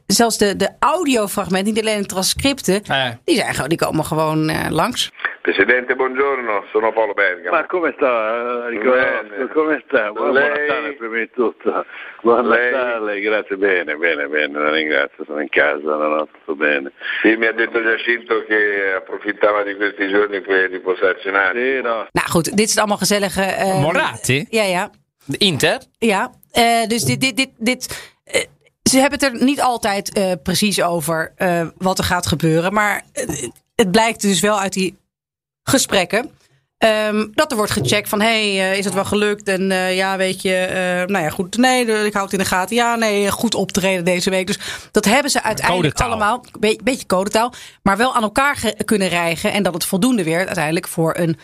Zelfs 0.07 0.39
de, 0.39 0.57
de 0.57 0.71
audiofragmenten, 0.79 1.75
niet 1.75 1.83
alleen 1.83 2.01
de 2.01 2.07
transcripten. 2.07 2.85
Eh, 2.85 3.07
Die, 3.25 3.35
zijn, 3.37 3.69
die 3.69 3.79
komen 3.79 4.05
gewoon 4.05 4.49
eh, 4.49 4.71
langs. 4.71 5.11
Presidente, 5.53 5.95
buongiorno, 5.97 6.67
sono 6.73 6.93
Paolo 6.93 7.15
Bergamo. 7.15 7.57
Ma 7.57 7.65
come 7.65 7.95
sta 7.97 8.67
eh, 8.67 8.71
Nicolò? 8.71 8.93
Bene. 8.93 9.49
Come 9.51 9.83
sta? 9.87 10.13
Buon 10.13 10.33
Lei- 10.33 10.69
Natale 10.69 10.93
prima 10.93 11.17
di 11.17 11.31
tutto. 11.31 11.87
Buon 12.21 12.49
Lei- 12.49 12.71
Natale, 12.71 13.21
grazie 13.21 13.57
bene, 13.57 13.97
bene, 13.97 14.27
bene, 14.27 14.59
la 14.59 14.71
ringrazio, 14.71 15.25
sono 15.25 15.41
in 15.41 15.49
casa, 15.49 15.89
ho 15.97 16.27
tutto 16.27 16.55
bene. 16.55 16.93
Sì, 17.23 17.35
mi 17.37 17.47
ha 17.47 17.53
detto 17.53 17.83
Giacinto 17.83 18.45
che 18.47 18.93
approfittava 18.95 19.63
di 19.63 19.75
questi 19.75 20.11
giorni 20.11 20.43
per 20.43 20.69
riposarsi 20.69 21.29
un 21.29 21.35
attimo. 21.37 21.65
Sì, 21.65 21.81
no, 21.81 22.07
Nou 22.13 22.29
goed, 22.31 22.55
dit 22.55 22.69
is 22.69 22.77
allemaal 22.77 22.99
gezellige... 22.99 23.43
eh, 23.57 23.81
Moratti? 23.81 24.47
Ja, 24.51 24.65
ja. 24.65 24.91
De 25.25 25.39
Inter? 25.39 25.79
ja. 25.99 26.31
Eh, 26.53 26.87
dus 26.87 27.05
dit... 27.05 27.21
dit, 27.21 27.37
dit, 27.37 27.51
dit 27.57 28.13
eh, 28.25 28.45
ze 28.83 28.99
hebben 29.01 29.19
het 29.19 29.33
er 29.35 29.45
niet 29.45 29.61
altijd 29.63 30.13
eh, 30.13 30.33
precies 30.43 30.83
over 30.83 31.33
eh, 31.37 31.67
wat 31.79 31.99
er 31.99 32.05
gaat 32.05 32.27
gebeuren. 32.27 32.73
Maar 32.73 33.03
eh, 33.13 33.25
het 33.77 33.91
blijkt 33.91 34.21
dus 34.21 34.41
wel 34.41 34.59
uit 34.59 34.73
die 34.73 34.97
gesprekken... 35.69 36.31
ehm, 36.79 37.27
dat 37.35 37.51
er 37.51 37.57
wordt 37.57 37.73
gecheckt 37.73 38.09
van, 38.09 38.21
hé, 38.21 38.57
hey, 38.57 38.71
eh, 38.73 38.79
is 38.79 38.85
het 38.85 38.95
wel 38.95 39.05
gelukt? 39.05 39.49
En 39.49 39.71
eh, 39.71 39.97
ja, 39.97 40.17
weet 40.17 40.43
je, 40.43 40.55
eh, 40.57 41.07
nou 41.07 41.25
ja, 41.25 41.31
goed. 41.31 41.57
Nee, 41.57 41.81
ik 42.07 42.13
hou 42.13 42.25
het 42.25 42.33
in 42.33 42.39
de 42.39 42.45
gaten. 42.45 42.77
Ja, 42.77 42.95
nee, 42.95 43.31
goed 43.31 43.55
optreden 43.55 44.05
deze 44.05 44.31
week. 44.31 44.47
Dus 44.47 44.59
dat 44.91 45.05
hebben 45.05 45.31
ze 45.31 45.43
uiteindelijk 45.43 45.95
Codetaal. 45.95 46.17
allemaal, 46.17 46.45
een 46.53 46.61
be- 46.61 46.81
beetje 46.85 47.07
codetaal, 47.07 47.53
maar 47.83 47.97
wel 47.97 48.15
aan 48.15 48.23
elkaar 48.23 48.73
kunnen 48.85 49.09
rijgen. 49.09 49.53
En 49.53 49.63
dat 49.63 49.75
het 49.75 49.85
voldoende 49.85 50.25
werd 50.25 50.47
uiteindelijk 50.47 50.89
voor 50.89 51.17
een, 51.19 51.39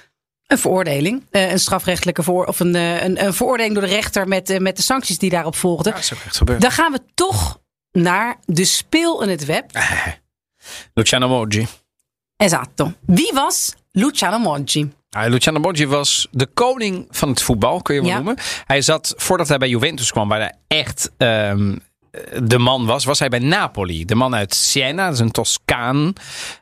een 0.46 0.58
veroordeling. 0.58 1.26
Een 1.30 1.58
strafrechtelijke 1.58 2.22
voor, 2.22 2.46
of 2.46 2.60
een, 2.60 2.74
een, 2.74 3.24
een 3.24 3.34
veroordeling 3.34 3.74
door 3.74 3.82
de 3.84 3.94
rechter 3.94 4.28
met, 4.28 4.58
met 4.60 4.76
de 4.76 4.82
sancties 4.82 5.18
die 5.18 5.30
daarop 5.30 5.56
volgden. 5.56 5.92
Ja, 5.92 5.98
dat 5.98 6.04
is 6.04 6.14
ook 6.14 6.24
echt 6.24 6.36
gebeurd. 6.36 6.60
Dan 6.60 6.70
gaan 6.70 6.92
we 6.92 6.98
toch 7.14 7.60
naar 7.92 8.36
de 8.44 8.64
speel 8.64 9.22
in 9.22 9.28
het 9.28 9.44
web. 9.44 9.70
Luciano 10.94 11.28
Moggi. 11.28 11.66
Esatto. 12.36 12.92
Wie 13.06 13.30
was 13.34 13.74
Luciano 13.92 14.38
Moggi? 14.38 14.92
Ah, 15.10 15.28
Luciano 15.30 15.58
Moggi 15.60 15.86
was 15.86 16.28
de 16.30 16.46
koning 16.46 17.06
van 17.10 17.28
het 17.28 17.42
voetbal, 17.42 17.82
kun 17.82 17.94
je 17.94 18.00
wel 18.00 18.10
Ja. 18.10 18.16
noemen. 18.16 18.36
Hij 18.66 18.82
zat, 18.82 19.14
voordat 19.16 19.48
hij 19.48 19.58
bij 19.58 19.68
Juventus 19.68 20.10
kwam, 20.10 20.28
waar 20.28 20.40
hij 20.40 20.52
echt 20.66 21.10
ehm, 21.16 21.76
de 22.42 22.58
man 22.58 22.86
was, 22.86 23.04
was 23.04 23.18
hij 23.18 23.28
bij 23.28 23.38
Napoli. 23.38 24.04
De 24.04 24.14
man 24.14 24.34
uit 24.34 24.54
Siena, 24.54 25.04
dat 25.04 25.14
is 25.14 25.20
een 25.20 25.30
Toscaan. 25.30 26.12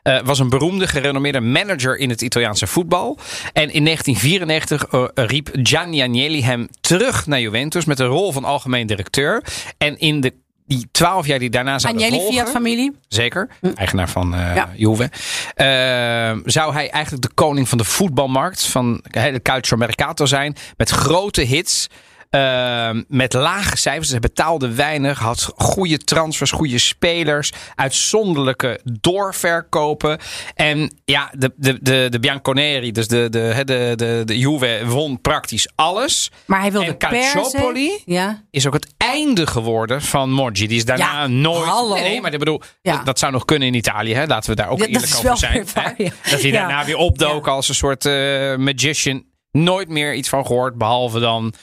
eh, 0.03 0.19
was 0.23 0.39
een 0.39 0.49
beroemde, 0.49 0.87
gerenommeerde 0.87 1.39
manager 1.39 1.97
in 1.97 2.09
het 2.09 2.21
Italiaanse 2.21 2.67
voetbal. 2.67 3.17
En 3.53 3.73
in 3.73 3.83
1994 3.83 4.85
eh, 4.85 5.25
riep 5.27 5.49
Gianni 5.53 6.01
Agnelli 6.01 6.43
hem 6.43 6.67
terug 6.81 7.27
naar 7.27 7.39
Juventus 7.39 7.85
met 7.85 7.97
de 7.97 8.05
rol 8.05 8.31
van 8.31 8.43
algemeen 8.43 8.87
directeur. 8.87 9.43
En 9.77 9.99
in 9.99 10.21
de 10.21 10.33
die 10.65 10.87
twaalf 10.91 11.27
jaar 11.27 11.39
die 11.39 11.49
daarna 11.49 11.79
zouden 11.79 12.03
Agnelli 12.03 12.21
volgen... 12.23 12.39
Fiat 12.41 12.53
familie. 12.53 12.95
Zeker, 13.07 13.49
eigenaar 13.75 14.09
van 14.09 14.31
Ja. 14.55 14.69
Juve. 14.75 15.09
Eh, 15.55 16.37
zou 16.45 16.73
hij 16.73 16.89
eigenlijk 16.89 17.23
de 17.23 17.31
koning 17.33 17.69
van 17.69 17.77
de 17.77 17.83
voetbalmarkt, 17.83 18.65
van 18.65 19.03
de 19.03 19.19
hele 19.19 19.41
Calcio 19.41 19.77
Mercato 19.77 20.25
zijn. 20.25 20.55
Met 20.77 20.89
grote 20.89 21.41
hits. 21.41 21.87
Eh, 22.33 22.89
met 23.07 23.33
lage 23.33 23.77
cijfers. 23.77 24.09
Hij 24.09 24.19
betaalde 24.19 24.73
weinig. 24.73 25.19
Had 25.19 25.51
goede 25.55 25.97
transfers, 25.97 26.51
goede 26.51 26.77
spelers. 26.77 27.51
Uitzonderlijke 27.75 28.79
doorverkopen. 29.01 30.17
En 30.55 30.93
ja, 31.05 31.31
de, 31.37 31.51
de, 31.55 31.77
de, 31.81 32.07
de 32.09 32.19
Bianconeri, 32.19 32.91
dus 32.91 33.07
de, 33.07 33.29
de, 33.29 33.61
de, 33.65 33.93
de, 33.95 34.21
de 34.25 34.37
Juve, 34.39 34.81
won 34.85 35.21
praktisch 35.21 35.69
alles. 35.75 36.31
Maar 36.45 36.59
hij 36.61 36.71
wilde 36.71 36.87
En 36.87 36.97
Calciopoli? 36.97 38.01
Ja. 38.05 38.43
Is 38.51 38.67
ook 38.67 38.73
het 38.73 38.93
einde 38.97 39.47
geworden 39.47 40.01
van 40.01 40.31
Moggi. 40.31 40.67
Die 40.67 40.77
is 40.77 40.85
daarna 40.85 41.21
Ja, 41.21 41.27
nooit. 41.27 41.63
hallo. 41.69 41.95
Nee, 41.95 42.21
maar 42.21 42.33
ik 42.33 42.39
bedoel, 42.39 42.61
Ja. 42.81 42.95
dat, 42.95 43.05
dat 43.05 43.19
zou 43.19 43.31
nog 43.31 43.45
kunnen 43.45 43.67
in 43.67 43.73
Italië. 43.73 44.13
Hè? 44.13 44.25
Laten 44.25 44.49
we 44.49 44.55
daar 44.55 44.69
ook 44.69 44.79
Ja, 44.79 44.85
eerlijk 44.85 45.15
over 45.15 45.37
zijn. 45.37 45.65
waar. 45.73 45.95
Dat 46.29 46.41
hij 46.41 46.51
daarna 46.51 46.85
weer 46.85 46.97
opdook 46.97 47.47
als 47.47 47.69
een 47.69 47.75
soort 47.75 48.05
eh, 48.05 48.55
magician. 48.55 49.23
Nooit 49.51 49.89
meer 49.89 50.13
iets 50.13 50.29
van 50.29 50.45
gehoord, 50.45 50.77
behalve 50.77 51.19
dan 51.19 51.53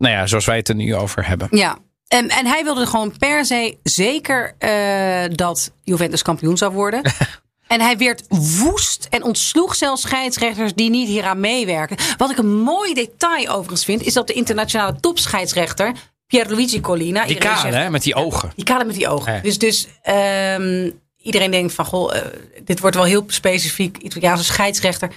nou 0.00 0.14
ja, 0.14 0.26
zoals 0.26 0.44
wij 0.44 0.56
het 0.56 0.68
er 0.68 0.74
nu 0.74 0.94
over 0.94 1.26
hebben. 1.26 1.48
Ja. 1.50 1.78
En, 2.08 2.28
en 2.28 2.46
hij 2.46 2.64
wilde 2.64 2.86
gewoon 2.86 3.16
per 3.18 3.44
se 3.44 3.78
zeker 3.82 4.54
eh, 4.58 5.34
dat 5.34 5.72
Juventus 5.82 6.22
kampioen 6.22 6.56
zou 6.56 6.72
worden. 6.72 7.00
En 7.66 7.80
hij 7.80 7.96
werd 7.96 8.24
woest 8.58 9.06
en 9.10 9.22
ontsloeg 9.22 9.74
zelfs 9.74 10.02
scheidsrechters 10.02 10.74
die 10.74 10.90
niet 10.90 11.08
hieraan 11.08 11.40
meewerken. 11.40 11.96
Wat 12.16 12.30
ik 12.30 12.38
een 12.38 12.56
mooi 12.60 12.94
detail 12.94 13.48
overigens 13.48 13.84
vind, 13.84 14.02
is 14.02 14.12
dat 14.12 14.26
de 14.26 14.32
internationale 14.32 15.00
topscheidsrechter 15.00 15.92
Pierluigi 16.26 16.80
Collina. 16.80 17.24
Die 17.26 17.36
kale, 17.38 17.60
zegt- 17.60 17.74
hè, 17.74 17.90
met 17.90 18.02
die 18.02 18.14
ogen. 18.14 18.52
Die 18.54 18.64
kale 18.64 18.84
met 18.84 18.94
die 18.94 19.08
ogen. 19.08 19.34
Ja. 19.34 19.40
Dus, 19.40 19.58
dus 19.58 19.86
ehm, 20.02 20.90
iedereen 21.16 21.50
denkt 21.50 21.72
van, 21.74 21.84
goh, 21.84 22.16
eh, 22.16 22.22
dit 22.64 22.80
wordt 22.80 22.96
wel 22.96 23.04
heel 23.04 23.24
specifiek 23.26 23.96
Italiaanse 23.96 24.44
scheidsrechter. 24.44 25.10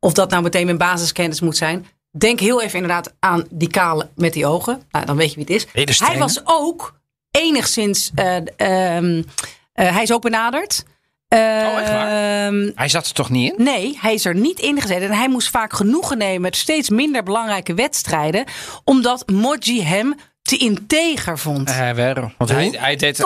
Of 0.00 0.12
dat 0.12 0.30
nou 0.30 0.42
meteen 0.42 0.64
mijn 0.64 0.78
basiskennis 0.78 1.40
moet 1.40 1.56
zijn. 1.56 1.86
Denk 2.18 2.40
heel 2.40 2.62
even 2.62 2.74
inderdaad 2.80 3.14
aan 3.18 3.44
die 3.50 3.70
kale 3.70 4.08
met 4.14 4.32
die 4.32 4.46
ogen. 4.46 4.82
Nou, 4.90 5.06
dan 5.06 5.16
weet 5.16 5.28
je 5.32 5.44
wie 5.44 5.56
het 5.56 5.88
is. 5.88 5.98
Hij 6.00 6.18
was 6.18 6.40
ook 6.44 6.98
enigszins, 7.30 8.10
eh, 8.14 8.36
ehm, 8.36 9.22
eh, 9.72 9.92
hij 9.94 10.02
is 10.02 10.12
ook 10.12 10.22
benaderd. 10.22 10.84
Oh, 11.28 11.38
echt 11.38 11.88
waar? 11.90 12.46
Ehm, 12.46 12.70
Hij 12.74 12.88
zat 12.88 13.06
er 13.06 13.12
toch 13.12 13.30
niet 13.30 13.52
in? 13.58 13.64
Nee, 13.64 13.98
hij 14.00 14.14
is 14.14 14.24
er 14.24 14.34
niet 14.34 14.58
ingezet. 14.60 15.02
En 15.02 15.10
hij 15.12 15.28
moest 15.28 15.50
vaak 15.50 15.72
genoegen 15.72 16.18
nemen 16.18 16.40
met 16.40 16.56
steeds 16.56 16.88
minder 16.90 17.22
belangrijke 17.22 17.74
wedstrijden. 17.74 18.44
Omdat 18.84 19.30
Moggi 19.30 19.82
hem 19.82 20.14
te 20.42 20.56
integer 20.56 21.38
vond. 21.38 21.74
Wel. 21.94 22.32
Want 22.38 22.50
hij, 22.50 22.74
hij 22.78 22.96
deed 22.96 23.24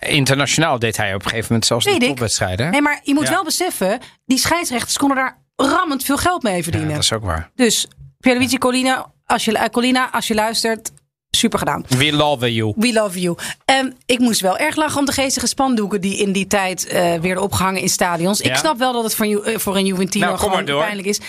internationaal 0.00 0.78
deed 0.78 0.96
hij 0.96 1.14
op 1.14 1.20
een 1.20 1.28
gegeven 1.28 1.46
moment 1.48 1.66
zelfs 1.66 1.84
Weet 1.84 2.00
de 2.00 2.06
topwedstrijden. 2.06 2.70
Nee, 2.70 2.82
maar 2.82 3.00
je 3.02 3.14
moet 3.14 3.24
Ja. 3.26 3.30
wel 3.30 3.44
beseffen, 3.44 3.98
die 4.26 4.38
scheidsrechters 4.38 4.96
konden 4.98 5.16
daar 5.16 5.38
rammend 5.56 6.04
veel 6.04 6.16
geld 6.16 6.42
mee 6.42 6.56
Ja, 6.56 6.62
verdienen. 6.62 6.90
dat 6.94 7.02
is 7.02 7.12
ook 7.12 7.24
waar. 7.24 7.50
Dus 7.54 7.86
Pierluigi 8.20 8.58
Collina, 8.58 9.06
als 9.26 9.44
je, 9.44 9.52
eh, 9.58 9.68
Collina, 9.68 10.10
als 10.12 10.26
je 10.26 10.34
luistert, 10.34 10.90
super 11.30 11.58
gedaan. 11.58 11.84
We 11.88 12.12
love 12.12 12.54
you. 12.54 12.72
We 12.76 12.92
love 12.92 13.20
you. 13.20 13.36
En 13.64 13.96
ik 14.06 14.18
moest 14.18 14.40
wel 14.40 14.56
erg 14.58 14.76
lachen 14.76 14.98
om 14.98 15.04
de 15.04 15.12
geestige 15.12 15.46
spandoeken 15.46 16.00
die 16.00 16.16
in 16.16 16.32
die 16.32 16.46
tijd 16.46 16.86
eh, 16.86 17.00
werden 17.00 17.42
opgehangen 17.42 17.80
in 17.80 17.88
stadions. 17.88 18.40
Ik 18.40 18.56
snap 18.56 18.78
wel 18.78 18.92
dat 18.92 19.04
het 19.04 19.14
voor, 19.14 19.26
eh, 19.26 19.58
voor 19.58 19.76
een 19.76 19.86
Juventino 19.86 20.26
Nou, 20.26 20.38
gewoon 20.38 20.64
pijnlijk 20.64 21.06
is. 21.08 21.20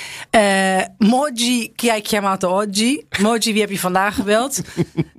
Chi 1.75 1.89
hai 1.89 2.01
chiamato 2.01 2.61
oggi? 2.61 3.05
Moggi, 3.21 3.51
wie 3.51 3.61
heb 3.61 3.69
je 3.69 3.79
vandaag 3.79 4.15
gebeld? 4.15 4.61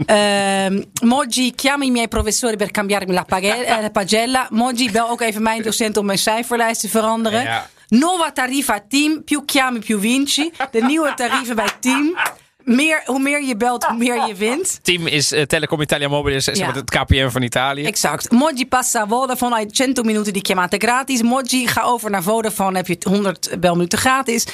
Ehm 0.07 0.83
Moggi, 1.05 1.53
chiami 1.57 1.87
i 1.87 1.91
miei 1.91 2.09
professori 2.09 2.57
per 2.57 2.71
cambiarmi 2.71 3.13
la 3.13 3.23
page- 3.23 3.65
la 3.81 3.91
pagella. 3.91 4.47
Moggi, 4.51 4.91
bel 4.91 5.09
ook 5.09 5.21
even 5.21 5.43
mijn 5.43 5.63
docent 5.63 5.97
om 5.97 6.07
mijn 6.07 6.19
cijferlijst 6.19 6.81
te 6.81 6.89
veranderen. 6.89 7.43
Ja. 7.43 7.69
Nuova 7.91 8.31
tariffa 8.33 8.81
team, 8.89 9.23
più 9.25 9.45
chiami 9.45 9.79
più 9.79 9.99
vinci. 9.99 10.51
De 10.71 10.83
nieuwe 10.83 11.15
tarieven 11.15 11.57
bij 11.57 11.69
team. 11.81 12.17
Meer, 12.65 13.03
hoe 13.05 13.19
meer 13.21 13.45
je 13.45 13.57
belt, 13.57 13.85
hoe 13.85 13.97
meer 13.97 14.27
je 14.27 14.35
wint. 14.35 14.79
Team 14.83 15.07
is 15.07 15.33
eh, 15.33 15.43
Telecom 15.43 15.81
Italia 15.81 16.09
Mobile, 16.09 16.37
is 16.37 16.45
Ja. 16.53 16.73
het 16.73 16.91
KPN 16.91 17.29
van 17.29 17.43
Italië. 17.43 17.85
Exact. 17.85 18.31
Moggi 18.31 18.67
passa 18.67 19.07
Vodafone, 19.07 19.55
hai 19.55 19.67
100 19.73 20.05
minuten 20.07 20.33
di 20.33 20.39
chiamate 20.43 20.77
gratis. 20.79 21.23
Moggi, 21.23 21.67
ga 21.67 21.83
over 21.83 22.11
naar 22.11 22.23
Vodafone, 22.23 22.77
heb 22.77 22.87
je 22.87 22.97
100 23.09 23.57
belminuten 23.61 23.99
gratis. 23.99 24.45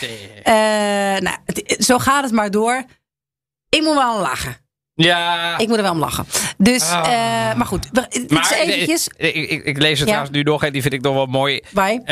Eh, 0.43 0.53
nou, 1.19 1.37
het- 1.45 1.77
zo 1.79 1.99
gaat 1.99 2.23
het 2.23 2.33
maar 2.33 2.51
door. 2.51 2.85
Ik 3.69 3.83
moet 3.83 3.95
wel 3.95 4.21
lachen. 4.21 4.57
ja, 4.95 5.59
Ik 5.59 5.69
moet 5.69 5.77
er 5.77 5.83
wel 5.83 5.93
om 5.93 5.99
lachen. 5.99 6.27
Dus, 6.59 6.83
Ah. 6.91 7.07
eh, 7.51 7.57
maar 7.57 7.67
goed. 7.67 7.93
maar 8.29 8.53
eventjes. 8.53 9.09
ik, 9.17 9.35
ik, 9.35 9.65
ik 9.65 9.79
lees 9.79 9.91
het 9.91 9.99
Ja. 9.99 10.05
trouwens 10.05 10.31
nu 10.31 10.43
nog 10.43 10.65
en 10.65 10.73
die 10.73 10.83
vind 10.83 10.95
ik 10.95 11.01
nog 11.01 11.15
wel 11.15 11.27
mooi. 11.27 11.61
Bij. 11.71 12.03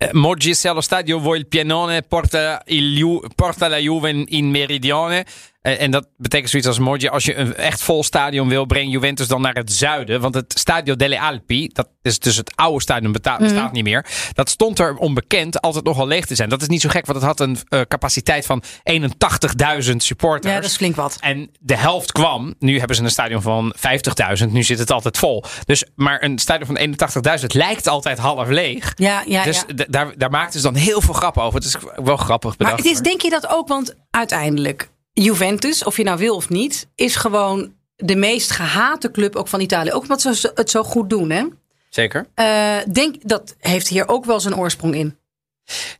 Eh, 0.00 0.10
Moggi 0.12 0.54
se 0.54 0.68
allo 0.68 0.80
stadio 0.80 1.18
vuoi 1.18 1.38
il 1.38 1.48
pianone 1.48 2.02
porta, 2.02 2.62
il 2.66 3.20
porta 3.34 3.66
la 3.66 3.78
Juve 3.78 4.24
in 4.28 4.48
meridione. 4.48 5.26
En 5.76 5.90
dat 5.90 6.08
betekent 6.16 6.50
zoiets 6.50 6.68
als 6.68 6.78
Moggi, 6.78 7.08
als 7.08 7.24
je 7.24 7.34
een 7.34 7.54
echt 7.54 7.82
vol 7.82 8.02
stadion 8.04 8.48
wil, 8.48 8.64
breng 8.64 8.92
Juventus 8.92 9.28
dan 9.28 9.40
naar 9.40 9.54
het 9.54 9.72
zuiden. 9.72 10.20
Want 10.20 10.34
het 10.34 10.58
Stadio 10.58 10.96
delle 10.96 11.20
Alpi, 11.20 11.68
dat 11.72 11.88
is 12.02 12.18
dus 12.18 12.36
het 12.36 12.52
oude 12.56 12.80
stadion, 12.82 13.10
Mhm. 13.10 13.42
bestaat 13.42 13.72
niet 13.72 13.84
meer. 13.84 14.06
Dat 14.32 14.48
stond 14.50 14.78
er 14.78 14.96
onbekend 14.96 15.60
altijd 15.60 15.84
nogal 15.84 16.06
leeg 16.06 16.26
te 16.26 16.34
zijn. 16.34 16.48
Dat 16.48 16.62
is 16.62 16.68
niet 16.68 16.80
zo 16.80 16.88
gek, 16.88 17.06
want 17.06 17.18
het 17.18 17.26
had 17.26 17.40
een 17.40 17.58
eh, 17.68 17.80
capaciteit 17.80 18.46
van 18.46 18.62
81.000 18.82 20.02
supporters. 20.02 20.54
Ja, 20.54 20.60
dat 20.60 20.70
is 20.70 20.76
flink 20.76 20.96
wat. 20.96 21.16
En 21.20 21.50
de 21.60 21.76
helft 21.76 22.12
kwam. 22.12 22.54
Nu 22.58 22.78
hebben 22.78 22.96
ze 22.96 23.02
een 23.02 23.10
stadion 23.10 23.42
van 23.42 23.74
50.000. 23.76 24.52
Nu 24.52 24.62
zit 24.62 24.78
het 24.78 24.90
altijd 24.90 25.18
vol. 25.18 25.44
Dus, 25.64 25.84
maar 25.94 26.22
een 26.22 26.38
stadion 26.38 26.66
van 26.66 26.76
81.000 26.76 27.54
lijkt 27.54 27.86
altijd 27.86 28.18
half 28.18 28.48
leeg. 28.48 28.92
Ja, 28.96 29.22
ja, 29.26 29.44
dus 29.44 29.64
ja. 29.76 29.84
daar, 29.88 30.12
daar 30.16 30.30
maakten 30.30 30.60
ze 30.60 30.66
dan 30.66 30.74
heel 30.74 31.00
veel 31.00 31.14
grappen 31.14 31.42
over. 31.42 31.58
Het 31.58 31.68
is 31.68 31.76
wel 32.04 32.16
grappig 32.16 32.56
bedacht. 32.56 32.76
Maar 32.76 32.84
het 32.86 32.94
is, 32.94 33.00
denk 33.00 33.20
je 33.22 33.30
dat 33.30 33.48
ook, 33.48 33.68
want 33.68 33.94
uiteindelijk, 34.10 34.90
Juventus, 35.22 35.84
of 35.84 35.96
je 35.96 36.02
nou 36.04 36.18
wil 36.18 36.34
of 36.34 36.48
niet, 36.48 36.88
is 36.94 37.16
gewoon 37.16 37.72
de 37.96 38.16
meest 38.16 38.50
gehate 38.50 39.10
club 39.10 39.36
ook 39.36 39.48
van 39.48 39.60
Italië. 39.60 39.92
Ook 39.92 40.02
omdat 40.02 40.20
ze 40.20 40.50
het 40.54 40.70
zo 40.70 40.82
goed 40.82 41.10
doen, 41.10 41.30
hè? 41.30 41.44
Zeker. 41.88 42.26
Eh, 42.34 42.76
denk, 42.92 43.14
dat 43.28 43.56
heeft 43.58 43.88
hier 43.88 44.08
ook 44.08 44.24
wel 44.24 44.40
zijn 44.40 44.56
oorsprong 44.56 44.94
in. 44.94 45.16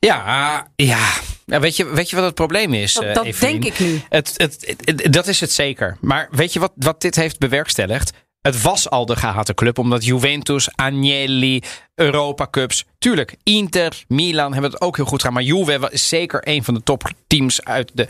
Ja, 0.01 0.67
ja. 0.77 1.09
ja 1.47 1.61
weet, 1.61 1.77
je, 1.77 1.85
weet 1.85 2.11
je 2.11 2.17
wat 2.17 2.25
het 2.25 2.35
probleem 2.35 2.75
is? 2.75 2.93
Dat, 2.93 3.05
eh, 3.05 3.15
dat 3.15 3.25
denk 3.41 3.65
ik 3.65 3.79
nu. 3.79 4.01
Het, 4.09 4.33
het, 4.37 4.57
het- 4.67 5.01
het- 5.03 5.13
dat 5.13 5.27
is 5.27 5.41
het 5.41 5.53
zeker. 5.53 5.97
Maar 6.01 6.29
weet 6.31 6.53
je 6.53 6.59
wat, 6.61 6.73
wat 6.75 7.01
dit 7.01 7.17
heeft 7.17 7.39
bewerkstelligd? 7.39 8.13
Het 8.41 8.63
was 8.63 8.91
al 8.91 9.07
de 9.07 9.17
gehate 9.17 9.55
club, 9.55 9.79
omdat 9.79 10.05
Juventus, 10.05 10.69
Agnelli, 10.77 11.63
Europa 11.95 12.47
Cups. 12.51 12.85
Tuurlijk, 12.99 13.37
Inter, 13.43 14.05
Milan 14.09 14.53
hebben 14.53 14.71
het 14.71 14.81
ook 14.81 14.97
heel 14.97 15.05
goed 15.05 15.19
gedaan. 15.21 15.35
Maar 15.35 15.43
Juve 15.43 15.89
is 15.91 16.09
zeker 16.09 16.41
een 16.49 16.65
van 16.65 16.75
de 16.75 16.83
topteams 16.83 17.65
uit 17.65 17.91
de 17.95 18.09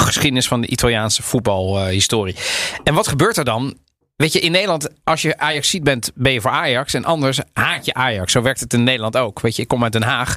geschiedenis 0.00 0.48
van 0.48 0.60
de 0.60 0.66
Italiaanse 0.66 1.22
voetbalhistorie. 1.22 2.36
en 2.84 2.94
wat 2.94 3.08
gebeurt 3.08 3.36
er 3.36 3.44
dan? 3.44 3.78
Weet 4.16 4.32
je, 4.32 4.40
in 4.40 4.52
Nederland, 4.52 4.88
als 5.04 5.22
je 5.22 5.38
Ajax 5.38 5.70
ziet 5.70 5.84
bent, 5.84 6.10
ben 6.14 6.32
je 6.32 6.40
voor 6.40 6.50
Ajax. 6.50 6.94
En 6.94 7.04
anders 7.04 7.40
haat 7.52 7.84
je 7.84 7.94
Ajax. 7.94 8.32
Zo 8.32 8.42
werkt 8.42 8.60
het 8.60 8.72
in 8.72 8.84
Nederland 8.84 9.16
ook. 9.16 9.40
Weet 9.40 9.56
je, 9.56 9.62
ik 9.62 9.68
kom 9.68 9.82
uit 9.82 9.92
Den 9.92 10.02
Haag. 10.02 10.36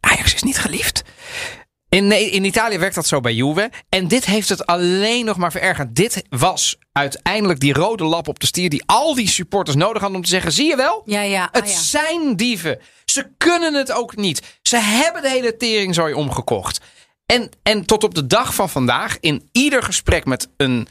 Ajax 0.00 0.34
is 0.34 0.42
niet 0.42 0.58
geliefd. 0.58 1.02
In, 1.88 2.32
in 2.32 2.44
Italië 2.44 2.78
werkt 2.78 2.94
dat 2.94 3.06
zo 3.06 3.20
bij 3.20 3.34
Juve. 3.34 3.70
En 3.88 4.08
dit 4.08 4.24
heeft 4.24 4.48
het 4.48 4.66
alleen 4.66 5.24
nog 5.24 5.36
maar 5.36 5.50
verergerd. 5.50 5.94
Dit 5.94 6.24
was 6.28 6.76
uiteindelijk 6.92 7.60
die 7.60 7.72
rode 7.72 8.04
lap 8.04 8.28
op 8.28 8.40
de 8.40 8.46
stier 8.46 8.68
die 8.68 8.82
al 8.86 9.14
die 9.14 9.28
supporters 9.28 9.76
nodig 9.76 10.00
hadden 10.00 10.18
om 10.18 10.24
te 10.24 10.30
zeggen: 10.30 10.52
zie 10.52 10.68
je 10.68 10.76
wel? 10.76 11.02
Ja, 11.04 11.22
ja. 11.22 11.48
Het 11.52 11.62
ah, 11.62 11.68
ja. 11.68 11.78
zijn 11.78 12.36
dieven. 12.36 12.78
Ze 13.04 13.30
kunnen 13.38 13.74
het 13.74 13.92
ook 13.92 14.16
niet. 14.16 14.58
Ze 14.62 14.76
hebben 14.76 15.22
de 15.22 15.28
hele 15.28 15.56
teringzooi 15.56 16.14
omgekocht. 16.14 16.80
En, 17.26 17.50
en 17.62 17.84
tot 17.84 18.04
op 18.04 18.14
de 18.14 18.26
dag 18.26 18.54
van 18.54 18.70
vandaag, 18.70 19.16
in 19.20 19.48
ieder 19.52 19.82
gesprek 19.82 20.24
met 20.24 20.48
een 20.56 20.88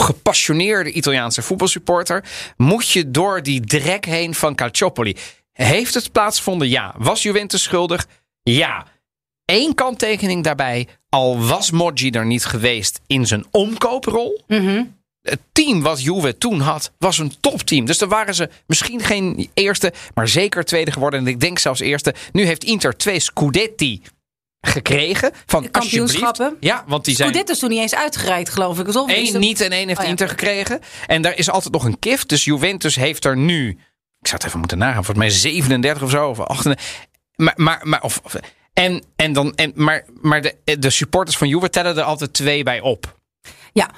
gepassioneerde 0.00 0.92
Italiaanse 0.92 1.42
voetbalsupporter, 1.42 2.24
moet 2.56 2.88
je 2.88 3.10
door 3.10 3.42
die 3.42 3.60
drek 3.60 4.04
heen 4.04 4.34
van 4.34 4.54
Calciopoli. 4.54 5.16
Heeft 5.52 5.94
het 5.94 6.12
plaatsgevonden? 6.12 6.68
Ja. 6.68 6.94
Was 6.98 7.22
Juventus 7.22 7.62
schuldig? 7.62 8.06
Ja. 8.42 8.86
Eén 9.44 9.74
kanttekening 9.74 10.44
daarbij. 10.44 10.88
Al 11.08 11.40
was 11.40 11.70
Moggi 11.70 12.10
er 12.10 12.26
niet 12.26 12.44
geweest 12.44 13.00
in 13.06 13.26
zijn 13.26 13.44
omkooprol. 13.50 14.42
Mhm. 14.46 14.84
Het 15.22 15.40
team 15.52 15.82
wat 15.82 16.02
Juve 16.02 16.38
toen 16.38 16.60
had, 16.60 16.92
was 16.98 17.18
een 17.18 17.32
topteam. 17.40 17.84
Dus 17.84 17.98
dan 17.98 18.08
waren 18.08 18.34
ze 18.34 18.48
misschien 18.66 19.00
geen 19.00 19.50
eerste, 19.54 19.92
maar 20.14 20.28
zeker 20.28 20.64
tweede 20.64 20.92
geworden. 20.92 21.20
En 21.20 21.26
ik 21.26 21.40
denk 21.40 21.58
zelfs 21.58 21.80
eerste. 21.80 22.14
Nu 22.32 22.44
heeft 22.44 22.64
Inter 22.64 22.96
twee 22.96 23.20
Scudetti 23.20 24.02
gekregen. 24.66 25.30
Van 25.46 25.70
Kampioenschappen. 25.70 26.56
Ja, 26.60 26.84
want 26.86 27.04
die 27.04 27.14
zijn... 27.14 27.28
Scudetto 27.28 27.52
is 27.52 27.58
toen 27.58 27.70
niet 27.70 27.78
eens 27.80 27.94
uitgereikt, 27.94 28.48
geloof 28.48 28.78
ik. 28.78 28.86
Alsof- 28.86 29.10
Eén 29.10 29.40
niet 29.40 29.60
en 29.60 29.70
één 29.70 29.86
heeft 29.86 29.98
Oh 29.98 30.04
ja. 30.04 30.10
Inter 30.10 30.28
gekregen. 30.28 30.80
En 31.06 31.22
daar 31.22 31.36
is 31.38 31.50
altijd 31.50 31.72
nog 31.72 31.84
een 31.84 31.98
kift. 31.98 32.28
Dus 32.28 32.44
Juventus 32.44 32.94
heeft 32.96 33.24
er 33.24 33.36
nu... 33.36 33.68
Ik 34.20 34.30
zou 34.30 34.36
het 34.36 34.44
even 34.46 34.58
moeten 34.58 34.78
nagaan. 34.78 35.04
Volgens 35.04 35.18
mij 35.18 35.30
37 35.30 36.02
of 36.02 36.10
zo. 36.10 36.28
Of 36.28 36.40
38. 36.40 36.84
Maar, 37.36 37.52
maar, 37.56 37.80
maar, 37.82 38.02
of, 38.02 38.20
of- 38.24 38.34
en, 38.72 39.04
en 39.16 39.32
dan, 39.32 39.54
en, 39.54 39.72
maar, 39.74 40.04
maar 40.20 40.42
de, 40.42 40.56
de 40.78 40.90
supporters 40.90 41.36
van 41.36 41.48
Juve 41.48 41.70
tellen 41.70 41.96
er 41.96 42.02
altijd 42.02 42.32
twee 42.32 42.62
bij 42.62 42.80
op. 42.80 43.18
Ja, 43.72 43.90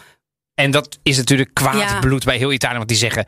En 0.55 0.71
dat 0.71 0.99
is 1.03 1.17
natuurlijk 1.17 1.51
kwaad 1.55 1.75
Ja. 1.75 1.99
bloed 1.99 2.25
bij 2.25 2.37
heel 2.37 2.53
Italië. 2.53 2.77
Want 2.77 2.89
die 2.89 2.97
zeggen... 2.97 3.25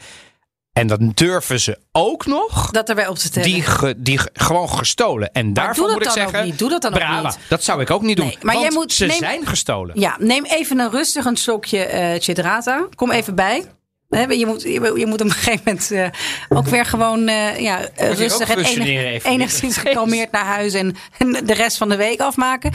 En 0.78 0.86
dan 0.86 1.12
durven 1.14 1.60
ze 1.60 1.78
ook 1.92 2.26
nog... 2.26 2.70
dat 2.70 2.88
erbij 2.88 3.06
op 3.08 3.16
te 3.16 3.30
tellen. 3.30 3.48
Die, 3.50 3.62
ge- 3.62 3.94
die 3.96 4.18
ge- 4.18 4.30
gewoon 4.32 4.68
gestolen. 4.70 5.32
En 5.32 5.52
daarvoor 5.52 5.86
dat 5.86 5.94
moet 5.96 6.06
ik 6.06 6.12
zeggen... 6.12 6.44
niet. 6.44 6.58
Doe 6.58 6.68
dat 6.70 6.82
dan 6.82 6.94
ook 6.94 7.22
niet. 7.22 7.38
Dat 7.48 7.62
zou 7.64 7.80
ik 7.80 7.90
ook 7.90 8.02
niet 8.02 8.16
doen. 8.16 8.26
Nee, 8.26 8.38
maar 8.42 8.54
want 8.54 8.66
jij 8.66 8.74
moet- 8.76 8.92
ze 8.92 9.06
neem- 9.06 9.16
zijn 9.18 9.46
gestolen. 9.46 10.00
Ja, 10.00 10.16
neem 10.18 10.44
even 10.44 10.78
een 10.78 10.90
rustig 10.90 11.24
een 11.24 11.36
slokje 11.36 12.16
Cedrata. 12.20 12.86
Kom 12.94 13.10
even 13.10 13.34
bij. 13.34 13.64
Je 14.08 14.46
moet, 14.46 14.62
je, 14.62 15.04
moet 15.06 15.20
op 15.20 15.26
een 15.26 15.30
gegeven 15.32 15.62
moment 15.64 15.90
eh, 15.90 16.08
ook 16.48 16.66
weer 16.66 16.84
gewoon 16.84 17.28
eh, 17.28 17.58
ja, 17.60 17.88
rustig 17.96 18.48
en 18.48 18.58
enig- 18.64 19.24
enigszins 19.24 19.76
gekalmeerd 19.76 20.30
naar 20.30 20.44
huis 20.44 20.74
en, 20.74 20.96
en 21.18 21.32
de 21.46 21.54
rest 21.54 21.76
van 21.76 21.88
de 21.88 21.96
week 21.96 22.20
afmaken. 22.20 22.72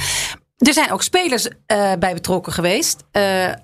Er 0.57 0.73
zijn 0.73 0.91
ook 0.91 1.03
spelers 1.03 1.47
bij 1.99 2.13
betrokken 2.13 2.53
geweest. 2.53 3.03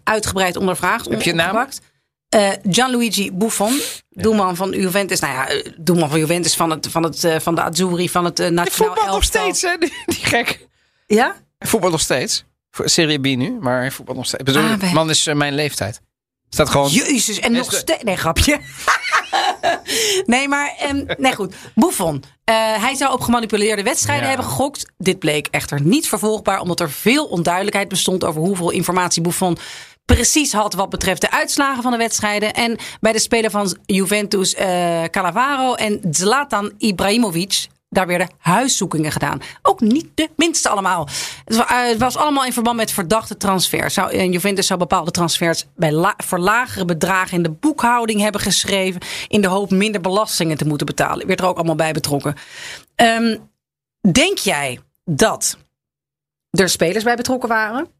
uitgebreid 0.04 0.56
ondervraagd. 0.56 1.10
Heb 1.10 1.21
je 1.21 1.34
naam? 1.34 1.49
opgepakt. 1.49 1.82
Eh, 2.30 2.50
Gianluigi 2.70 3.32
Buffon, 3.34 3.80
doelman 4.10 4.56
van 4.56 4.72
Juventus. 4.72 5.20
Nou 5.20 5.34
ja, 5.34 5.48
eh, 5.48 5.72
doelman 5.78 6.10
van 6.10 6.20
Juventus 6.20 6.56
van, 6.56 6.70
het, 6.70 6.88
van, 6.89 7.04
het, 7.04 7.24
eh, 7.24 7.39
van 7.39 7.56
de 7.56 7.62
Azzurri, 7.62 8.10
van 8.10 8.26
het 8.26 8.36
Die 8.36 8.50
nationaal 8.50 8.88
voetbal 8.96 9.06
nog 9.06 9.13
elftal. 9.24 9.42
steeds, 9.42 9.62
hè? 9.62 9.78
Die, 9.78 9.94
die 10.06 10.26
gek. 10.26 10.68
Ja? 11.08 11.36
Voetbal 11.60 11.89
nog 11.89 12.02
steeds. 12.02 12.44
Voor 12.72 12.89
Serie 12.89 13.20
B 13.20 13.26
nu, 13.26 13.58
maar 13.60 13.80
hij 13.80 13.92
voetbalt 13.92 14.18
nog 14.18 14.26
steeds. 14.28 14.44
Bedoel, 14.44 14.63
Ah, 14.63 14.94
man 14.94 15.10
is 15.10 15.26
mijn 15.34 15.54
leeftijd. 15.54 16.02
Staat 16.50 16.70
gewoon... 16.70 16.89
Jezus, 16.89 17.39
en 17.39 17.52
nog 17.52 17.70
de- 17.70 17.76
steeds. 17.76 18.04
Nee, 18.04 18.18
grapje. 18.18 18.60
nee, 20.26 20.48
maar. 20.48 20.74
ehm, 20.80 21.06
nee, 21.18 21.36
goed. 21.36 21.54
Buffon. 21.76 22.24
Eh, 22.44 22.56
hij 22.84 22.96
zou 22.96 23.13
op 23.13 23.22
gemanipuleerde 23.22 23.84
wedstrijden 23.84 24.24
Ja. 24.24 24.30
hebben 24.30 24.48
gegokt. 24.48 24.86
Dit 24.98 25.20
bleek 25.20 25.48
echter 25.52 25.82
niet 25.82 26.08
vervolgbaar, 26.08 26.60
omdat 26.62 26.80
er 26.80 26.92
veel 26.92 27.26
onduidelijkheid 27.26 27.88
bestond 27.88 28.24
over 28.24 28.42
hoeveel 28.42 28.70
informatie 28.70 29.22
Buffon 29.22 29.58
precies 30.15 30.54
had 30.54 30.74
wat 30.74 30.89
betreft 30.89 31.22
de 31.22 31.32
uitslagen 31.32 31.84
van 31.84 31.91
de 31.91 31.98
wedstrijden. 31.98 32.54
En 32.54 32.78
bij 33.00 33.12
de 33.12 33.19
speler 33.19 33.52
van 33.52 33.78
Juventus, 33.86 34.56
eh 34.56 35.04
Cannavaro 35.04 35.74
en 35.74 36.02
Zlatan 36.12 36.72
Ibrahimovic. 36.78 37.67
Daar 37.89 38.08
werden 38.08 38.30
huiszoekingen 38.38 39.12
gedaan. 39.12 39.41
Ook 39.62 39.80
niet 39.80 40.08
de 40.15 40.30
minste 40.36 40.69
allemaal. 40.69 41.08
Het 41.45 41.56
was, 41.56 41.65
eh, 41.65 41.88
het 41.88 41.98
was 41.98 42.15
allemaal 42.15 42.45
in 42.45 42.54
verband 42.54 42.78
met 42.78 42.91
verdachte 42.91 43.38
transfers. 43.38 43.93
Zou, 43.93 44.12
en 44.12 44.32
Juventus 44.32 44.67
zou 44.67 44.80
bepaalde 44.80 45.12
transfers 45.12 45.65
bij 45.76 46.13
voor 46.17 46.39
lagere 46.39 46.86
bedragen 46.86 47.38
in 47.38 47.43
de 47.43 47.52
boekhouding 47.52 48.19
hebben 48.19 48.41
geschreven. 48.41 49.02
In 49.28 49.41
de 49.41 49.48
hoop 49.48 49.72
minder 49.72 50.02
belastingen 50.02 50.58
te 50.58 50.65
moeten 50.65 50.86
betalen. 50.86 51.28
Werd 51.28 51.39
er 51.39 51.48
ook 51.48 51.58
allemaal 51.58 51.76
bij 51.76 51.91
betrokken. 51.91 52.36
Ehm, 52.95 53.38
denk 54.12 54.38
jij 54.38 54.80
dat 55.06 55.58
er 56.50 56.69
spelers 56.69 57.04
bij 57.04 57.15
betrokken 57.15 57.50
waren? 57.50 57.99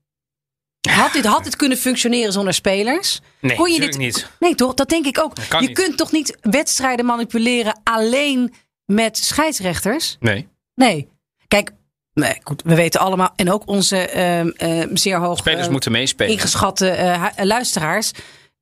Had 0.88 1.14
dit, 1.14 1.26
had 1.26 1.44
dit 1.44 1.56
kunnen 1.56 1.78
functioneren 1.78 2.34
zonder 2.34 2.54
spelers? 2.54 3.20
Nee, 3.40 3.56
Kon 3.58 3.72
je 3.72 3.80
dit, 3.80 3.98
niet. 3.98 4.28
Nee, 4.40 4.56
toch? 4.56 4.74
Dat 4.74 4.90
denk 4.90 5.06
ik 5.06 5.20
ook. 5.20 5.34
je 5.50 5.58
niet. 5.60 5.72
kunt 5.72 5.98
toch 5.98 6.12
niet 6.12 6.38
wedstrijden 6.42 7.06
manipuleren 7.06 7.80
alleen 7.84 8.54
met 8.86 9.18
scheidsrechters? 9.18 10.18
Nee. 10.20 10.48
Nee. 10.76 11.08
Kijk, 11.48 11.72
nee, 12.14 12.38
goed, 12.44 12.62
we 12.66 12.76
weten 12.76 13.00
allemaal, 13.00 13.34
en 13.36 13.52
ook 13.52 13.68
onze 13.68 13.98
ehm, 13.98 14.50
ehm, 14.50 14.96
zeer 14.96 15.20
hoog 15.20 15.38
Spelers 15.38 15.64
ehm, 15.64 15.72
moeten 15.72 15.92
meespelen. 15.92 16.32
ingeschatte 16.32 16.90
eh, 16.90 17.26
luisteraars, 17.36 18.12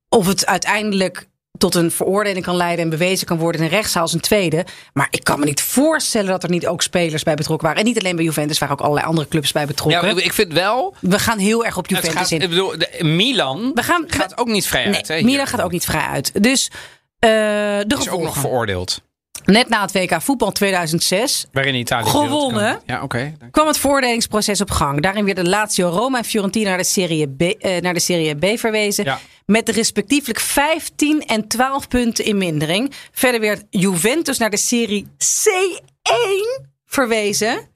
of 0.09 0.27
het 0.27 0.45
uiteindelijk 0.45 1.27
tot 1.57 1.75
een 1.75 1.91
veroordeling 1.91 2.45
kan 2.45 2.55
leiden 2.55 2.83
en 2.83 2.89
bewezen 2.89 3.27
kan 3.27 3.37
worden 3.37 3.61
in 3.61 3.67
een 3.67 3.73
rechtszaal 3.73 4.05
is 4.05 4.13
een 4.13 4.19
tweede. 4.19 4.65
Maar 4.93 5.07
ik 5.09 5.23
kan 5.23 5.39
me 5.39 5.45
niet 5.45 5.61
voorstellen 5.61 6.29
dat 6.29 6.43
er 6.43 6.49
niet 6.49 6.67
ook 6.67 6.81
spelers 6.81 7.23
bij 7.23 7.35
betrokken 7.35 7.67
waren. 7.67 7.81
En 7.83 7.87
niet 7.87 7.99
alleen 7.99 8.15
bij 8.15 8.25
Juventus, 8.25 8.57
waren 8.57 8.75
ook 8.75 8.81
allerlei 8.81 9.07
andere 9.07 9.27
clubs 9.27 9.51
bij 9.51 9.61
Ja, 9.61 9.67
betrokken. 9.67 10.09
ik- 10.09 10.23
ik 10.25 10.33
vind 10.33 10.53
wel... 10.53 10.95
we 11.01 11.19
gaan 11.19 11.37
heel 11.37 11.65
erg 11.65 11.77
op 11.77 11.87
Juventus 11.87 12.13
gaat, 12.13 12.31
in. 12.31 12.41
ik 12.41 12.49
bedoel, 12.49 12.77
de, 12.77 13.03
Milan 13.03 13.71
We 13.73 13.83
gaan, 13.83 14.03
gaat 14.07 14.37
ook 14.37 14.47
niet 14.47 14.67
vrij 14.67 14.85
nee, 14.85 14.95
uit. 14.95 15.07
Hè, 15.07 15.21
Milan 15.21 15.47
gaat 15.47 15.61
ook 15.61 15.71
niet 15.71 15.85
vrij 15.85 16.05
uit. 16.05 16.43
Dus 16.43 16.71
eh 17.19 17.29
de 17.29 17.85
Is 17.87 17.93
ook 17.95 18.01
gevolgen. 18.01 18.25
nog 18.25 18.37
veroordeeld. 18.37 19.01
Net 19.51 19.69
na 19.69 19.81
het 19.81 19.91
WK 19.91 20.21
voetbal 20.21 20.51
2006 20.51 21.45
Waarin 21.51 21.75
Italië 21.75 22.09
Gewonnen. 22.09 22.79
Ja, 22.85 23.03
oké. 23.03 23.33
kwam 23.51 23.67
het 23.67 23.77
veroordelingsproces 23.77 24.61
op 24.61 24.71
gang. 24.71 25.01
Daarin 25.01 25.25
werden 25.25 25.49
Lazio, 25.49 25.89
Roma 25.89 26.17
en 26.17 26.23
Fiorentina 26.23 26.69
naar 26.69 26.77
de 26.77 26.83
Serie 26.83 27.27
B, 27.27 27.41
eh, 27.41 27.81
naar 27.81 27.93
de 27.93 27.99
Serie 27.99 28.35
B 28.35 28.59
verwezen. 28.59 29.03
Ja. 29.03 29.19
Met 29.45 29.69
respectievelijk 29.69 30.39
15 30.39 31.25
en 31.25 31.47
12 31.47 31.87
punten 31.87 32.25
in 32.25 32.37
mindering. 32.37 32.93
Verder 33.11 33.39
werd 33.39 33.63
Juventus 33.69 34.37
naar 34.37 34.49
de 34.49 34.57
Serie 34.57 35.07
C1 35.17 36.65
verwezen. 36.85 37.75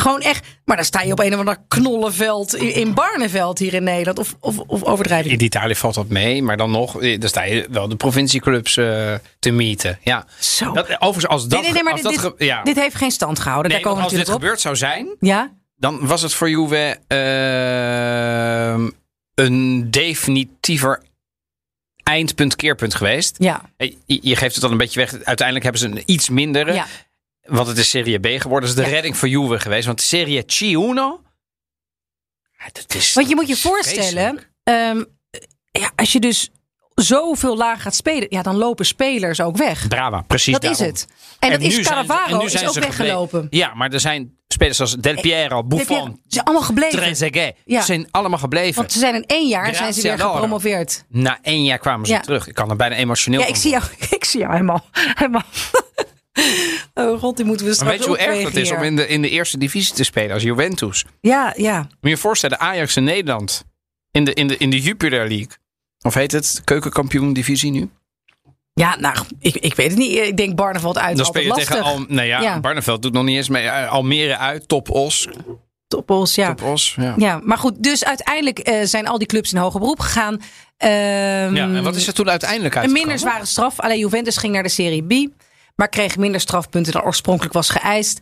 Gewoon 0.00 0.20
echt. 0.20 0.46
Maar 0.64 0.76
dan 0.76 0.84
sta 0.84 1.00
je 1.00 1.12
op 1.12 1.18
een 1.18 1.32
of 1.32 1.38
ander 1.38 1.56
knollenveld 1.68 2.54
in, 2.54 2.74
in 2.74 2.94
Barneveld 2.94 3.58
hier 3.58 3.74
in 3.74 3.84
Nederland. 3.84 4.18
Of, 4.18 4.36
of, 4.40 4.58
of 4.58 4.82
overdrijf 4.84 5.24
ik? 5.24 5.32
In 5.32 5.42
Italië 5.42 5.74
valt 5.74 5.94
dat 5.94 6.08
mee, 6.08 6.42
maar 6.42 6.56
dan 6.56 6.70
nog, 6.70 7.02
eh, 7.02 7.20
dan 7.20 7.28
sta 7.28 7.42
je 7.42 7.66
wel 7.70 7.88
de 7.88 7.96
provincieclubs 7.96 8.76
eh, 8.76 9.14
te 9.38 9.50
mieten. 9.50 9.98
Ja. 10.02 10.24
Zo. 10.38 10.72
Dat, 10.72 10.86
overigens, 11.00 11.26
als 11.26 11.42
dat, 11.48 11.50
nee, 11.50 11.60
nee, 11.62 11.72
nee, 11.72 11.82
maar 11.82 11.92
als 11.92 12.02
dit, 12.02 12.22
dat 12.22 12.38
dit, 12.38 12.48
ja. 12.48 12.62
dit 12.62 12.76
heeft 12.76 12.94
geen 12.94 13.10
stand 13.10 13.38
gehouden. 13.38 13.70
Daar 13.72 13.80
komen 13.80 14.02
als 14.02 14.12
dit 14.12 14.28
op. 14.28 14.34
gebeurd 14.34 14.60
zou 14.60 14.76
zijn, 14.76 15.16
Ja? 15.20 15.52
dan 15.76 16.06
was 16.06 16.22
het 16.22 16.34
voor 16.34 16.50
Juve 16.50 16.98
ehm, 17.60 18.90
een 19.34 19.90
definitiever 19.90 21.02
eindpunt, 22.02 22.56
keerpunt 22.56 22.94
geweest. 22.94 23.34
Ja. 23.38 23.70
Eh, 23.76 23.92
Je, 24.06 24.18
je 24.22 24.36
geeft 24.36 24.52
het 24.52 24.62
dan 24.62 24.72
een 24.72 24.78
beetje 24.78 25.00
weg. 25.00 25.12
Uiteindelijk 25.24 25.62
hebben 25.62 25.82
ze 25.82 25.88
een 25.88 26.02
iets 26.06 26.28
mindere. 26.28 26.72
ja. 26.72 26.86
Want 27.50 27.66
het 27.68 27.78
is 27.78 27.90
Serie 27.90 28.18
B 28.18 28.26
geworden. 28.40 28.68
Dat 28.68 28.78
is 28.78 28.84
de 28.84 28.90
redding 28.90 29.16
voor 29.16 29.28
Juve 29.28 29.58
geweest. 29.58 29.86
Want 29.86 30.00
Serie 30.00 30.42
C1... 30.42 30.46
ja, 32.58 32.68
dat 32.72 32.94
is, 32.94 33.12
Want 33.12 33.28
je 33.28 33.34
moet 33.34 33.46
je 33.46 33.52
dat 33.52 33.62
voorstellen, 33.62 34.38
ehm, 34.62 35.04
ja, 35.70 35.90
als 35.96 36.12
je 36.12 36.20
dus 36.20 36.50
zoveel 36.94 37.56
laag 37.56 37.82
gaat 37.82 37.94
spelen, 37.94 38.26
ja, 38.30 38.42
dan 38.42 38.56
lopen 38.56 38.86
spelers 38.86 39.40
ook 39.40 39.56
weg. 39.56 39.88
Brava, 39.88 40.20
precies 40.26 40.52
Dat 40.58 40.64
is 40.64 40.78
het. 40.78 41.06
En, 41.38 41.50
dat 41.50 41.60
nu 41.60 41.66
is 41.66 41.88
en 41.88 42.38
nu 42.38 42.44
is 42.44 42.52
zijn 42.52 42.68
ook 42.68 42.74
weggelopen. 42.74 43.46
Ja, 43.50 43.74
maar 43.74 43.92
er 43.92 44.00
zijn 44.00 44.38
spelers 44.48 44.80
als 44.80 44.94
Del 44.94 45.20
Piero, 45.20 45.64
Buffon, 45.64 46.20
Ze 46.22 46.28
zijn 46.28 46.44
allemaal 46.44 46.64
gebleven. 46.64 46.98
Trezeguet. 46.98 47.56
Ja. 47.64 47.80
Ze 47.80 47.86
zijn 47.86 48.08
allemaal 48.10 48.38
gebleven. 48.38 48.74
Want 48.74 48.92
ze 48.92 48.98
zijn 48.98 49.14
in 49.14 49.24
één 49.26 49.48
jaar 49.48 49.74
zijn 49.74 49.94
ze 49.94 50.02
weer 50.02 50.18
gepromoveerd. 50.18 51.04
Na 51.08 51.38
één 51.42 51.64
jaar 51.64 51.78
kwamen 51.78 52.06
ze 52.06 52.12
Ja. 52.12 52.20
terug. 52.20 52.46
Ik 52.48 52.54
kan 52.54 52.70
er 52.70 52.76
bijna 52.76 52.94
emotioneel 52.94 53.40
Ja, 53.40 53.46
ik 53.46 53.52
van 53.52 53.60
zie 53.62 53.70
jou, 53.70 53.82
ik 54.18 54.24
zie 54.24 54.40
jou 54.40 54.52
helemaal. 54.52 54.84
helemaal. 54.92 55.44
Oh 56.94 57.18
god, 57.20 57.36
die 57.36 57.44
moeten 57.46 57.66
we 57.66 57.74
straks 57.74 57.90
weet 57.90 58.02
je 58.02 58.08
hoe 58.08 58.18
erg 58.18 58.42
het 58.42 58.56
is 58.56 58.70
om 58.70 58.82
in 58.82 58.96
de, 58.96 59.06
in 59.08 59.22
de 59.22 59.28
eerste 59.28 59.58
divisie 59.58 59.94
te 59.94 60.04
spelen 60.04 60.32
als 60.32 60.42
Juventus? 60.42 61.04
Ja, 61.20 61.52
ja. 61.56 61.78
Moet 61.78 61.88
je 62.00 62.08
je 62.08 62.16
voorstellen, 62.16 62.60
Ajax 62.60 62.96
in 62.96 63.04
Nederland. 63.04 63.64
In 64.10 64.24
de, 64.24 64.34
in 64.34 64.48
de, 64.48 64.56
in 64.56 64.70
de 64.70 64.80
Jupiler 64.80 65.28
League. 65.28 65.48
Of 66.02 66.14
heet 66.14 66.32
het? 66.32 66.60
Keukenkampioen 66.64 67.32
divisie 67.32 67.70
nu? 67.70 67.90
Ja, 68.74 68.96
nou, 68.98 69.16
ik, 69.40 69.56
ik 69.56 69.74
weet 69.74 69.90
het 69.90 69.98
niet. 69.98 70.16
Ik 70.16 70.36
denk 70.36 70.54
Barneveld 70.56 70.98
uit. 70.98 71.16
Dan 71.16 71.26
speel 71.26 71.42
je 71.42 71.52
tegen. 71.52 71.82
Al, 71.82 72.04
nou 72.08 72.26
ja, 72.26 72.40
Ja. 72.40 72.60
Barneveld 72.60 73.02
doet 73.02 73.12
nog 73.12 73.24
niet 73.24 73.36
eens 73.36 73.48
mee. 73.48 73.66
Eh, 73.68 73.90
Almere 73.90 74.36
uit, 74.36 74.68
Top 74.68 74.90
Os. 74.90 75.28
Toppels, 75.88 76.34
ja. 76.34 76.54
Top 76.54 76.66
Os, 76.68 76.94
ja. 77.00 77.14
Ja, 77.16 77.40
maar 77.44 77.58
goed, 77.58 77.82
dus 77.82 78.04
uiteindelijk 78.04 78.58
eh, 78.58 78.84
zijn 78.84 79.06
al 79.06 79.18
die 79.18 79.26
clubs 79.26 79.52
in 79.52 79.58
hoger 79.58 79.80
beroep 79.80 80.00
gegaan. 80.00 80.40
Ehm, 80.76 80.90
Ja, 81.54 81.64
en 81.74 81.82
wat 81.82 81.96
is 81.96 82.06
er 82.06 82.14
toen 82.14 82.30
uiteindelijk 82.30 82.76
uit? 82.76 82.86
Een 82.86 82.92
minder 82.92 83.18
zware 83.18 83.44
straf. 83.46 83.80
Alleen 83.80 83.98
Juventus 83.98 84.36
ging 84.36 84.52
naar 84.52 84.62
de 84.62 84.68
Serie 84.68 85.02
B. 85.02 85.30
Maar 85.80 85.88
kreeg 85.88 86.16
minder 86.16 86.40
strafpunten 86.40 86.92
dan 86.92 87.02
oorspronkelijk 87.02 87.54
was 87.54 87.70
geëist. 87.70 88.18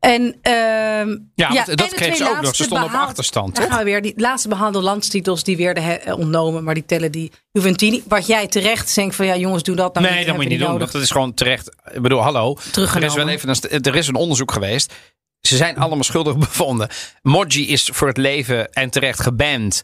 En, 0.00 0.36
ehm, 0.42 1.16
Ja, 1.34 1.64
dat 1.64 1.90
twee 1.90 2.14
ze 2.14 2.28
ook 2.28 2.40
nog. 2.40 2.54
Ze 2.56 2.64
stonden 2.64 2.86
op 2.86 2.92
achterstand, 2.94 3.54
toch? 3.54 3.66
gaan 3.66 3.78
we 3.78 3.84
weer. 3.84 4.02
Die 4.02 4.12
laatste 4.16 4.48
behandelde 4.48 4.86
landstitels 4.86 5.44
die 5.44 5.56
werden 5.56 6.02
eh, 6.02 6.18
ontnomen. 6.18 6.64
Maar 6.64 6.74
die 6.74 6.84
tellen 6.86 7.12
die 7.12 7.32
Juventini. 7.52 8.02
Wat 8.08 8.26
jij 8.26 8.46
terecht 8.46 8.94
denkt 8.94 9.14
van 9.14 9.26
ja 9.26 9.36
jongens 9.36 9.62
doe 9.62 9.76
dat. 9.76 9.94
Nou 9.94 10.06
Nee, 10.06 10.24
dat 10.24 10.34
moet 10.34 10.42
je 10.44 10.50
niet 10.50 10.58
doen. 10.58 10.68
nodig. 10.68 10.90
Dat 10.90 11.02
is 11.02 11.10
gewoon 11.10 11.34
terecht. 11.34 11.70
Ik 11.92 12.02
bedoel, 12.02 12.22
hallo. 12.22 12.56
Er 12.74 13.02
is 13.02 13.14
wel 13.14 13.28
even 13.28 13.48
een, 13.48 13.82
er 13.82 13.94
is 13.96 14.08
een 14.08 14.14
onderzoek 14.14 14.52
geweest. 14.52 14.92
Ze 15.40 15.56
zijn 15.56 15.76
allemaal 15.76 16.04
schuldig 16.04 16.36
bevonden. 16.48 16.88
Moggi 17.22 17.68
is 17.68 17.90
voor 17.92 18.08
het 18.08 18.16
leven 18.16 18.72
en 18.72 18.90
terecht 18.90 19.20
geband. 19.20 19.82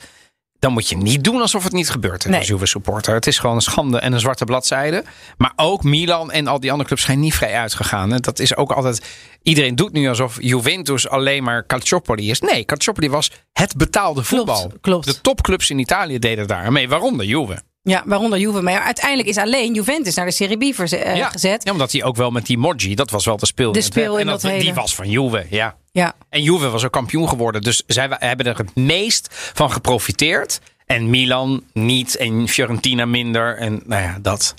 Dan 0.60 0.72
moet 0.72 0.88
je 0.88 0.96
niet 0.96 1.24
doen 1.24 1.40
alsof 1.40 1.64
het 1.64 1.72
niet 1.72 1.90
gebeurt 1.90 2.24
Nee. 2.24 2.38
als 2.38 2.48
Juve 2.48 2.66
supporter. 2.66 3.14
Het 3.14 3.26
is 3.26 3.38
gewoon 3.38 3.56
een 3.56 3.62
schande 3.62 3.98
en 3.98 4.12
een 4.12 4.20
zwarte 4.20 4.44
bladzijde. 4.44 5.04
Maar 5.36 5.52
ook 5.56 5.82
Milan 5.84 6.30
en 6.30 6.46
al 6.46 6.60
die 6.60 6.70
andere 6.70 6.88
clubs 6.88 7.04
zijn 7.04 7.20
niet 7.20 7.34
vrij 7.34 7.54
uitgegaan. 7.54 8.10
Dat 8.16 8.38
is 8.38 8.56
ook 8.56 8.72
altijd. 8.72 9.06
Iedereen 9.42 9.74
doet 9.74 9.92
nu 9.92 10.08
alsof 10.08 10.36
Juventus 10.40 11.08
alleen 11.08 11.42
maar 11.42 11.66
Calciopoli 11.66 12.30
is. 12.30 12.40
Nee, 12.40 12.64
Calciopoli 12.64 13.10
was 13.10 13.30
het 13.52 13.76
betaalde 13.76 14.24
voetbal. 14.24 14.72
klopt. 14.80 15.04
De 15.06 15.20
topclubs 15.20 15.70
in 15.70 15.78
Italië 15.78 16.18
deden 16.18 16.46
daar 16.46 16.72
mee, 16.72 16.88
waaronder 16.88 17.26
Juve. 17.26 17.62
Ja, 17.82 18.02
waaronder 18.06 18.38
Juve. 18.38 18.60
Maar 18.62 18.80
uiteindelijk 18.80 19.28
is 19.28 19.36
alleen 19.36 19.74
Juventus 19.74 20.14
naar 20.14 20.26
de 20.26 20.32
Serie 20.32 20.56
B 20.56 20.62
eh, 20.80 21.26
gezet. 21.30 21.64
Ja, 21.64 21.72
omdat 21.72 21.92
hij 21.92 22.04
ook 22.04 22.16
wel 22.16 22.30
met 22.30 22.46
die 22.46 22.58
Moggi, 22.58 22.94
dat 22.94 23.10
was 23.10 23.24
wel 23.24 23.36
de 23.36 23.46
speel. 23.46 23.72
De 23.72 23.80
speel 23.80 24.14
in 24.14 24.20
en 24.20 24.26
dat 24.26 24.40
Die 24.40 24.50
hele- 24.50 24.74
was 24.74 24.94
van 24.94 25.10
Juve, 25.10 25.46
ja. 25.50 25.76
Ja. 25.92 26.12
En 26.28 26.42
Juve 26.42 26.68
was 26.70 26.84
ook 26.84 26.92
kampioen 26.92 27.28
geworden. 27.28 27.62
Dus 27.62 27.82
zij 27.86 28.06
hebben 28.18 28.46
er 28.46 28.56
het 28.58 28.74
meest 28.76 29.28
van 29.54 29.72
geprofiteerd. 29.72 30.60
En 30.86 31.10
Milan 31.10 31.62
niet. 31.72 32.16
En 32.16 32.48
Fiorentina 32.48 33.04
minder. 33.04 33.56
En 33.56 33.82
nou 33.86 34.02
ja, 34.02 34.18
dat. 34.22 34.54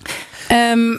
Ehm, 0.48 0.98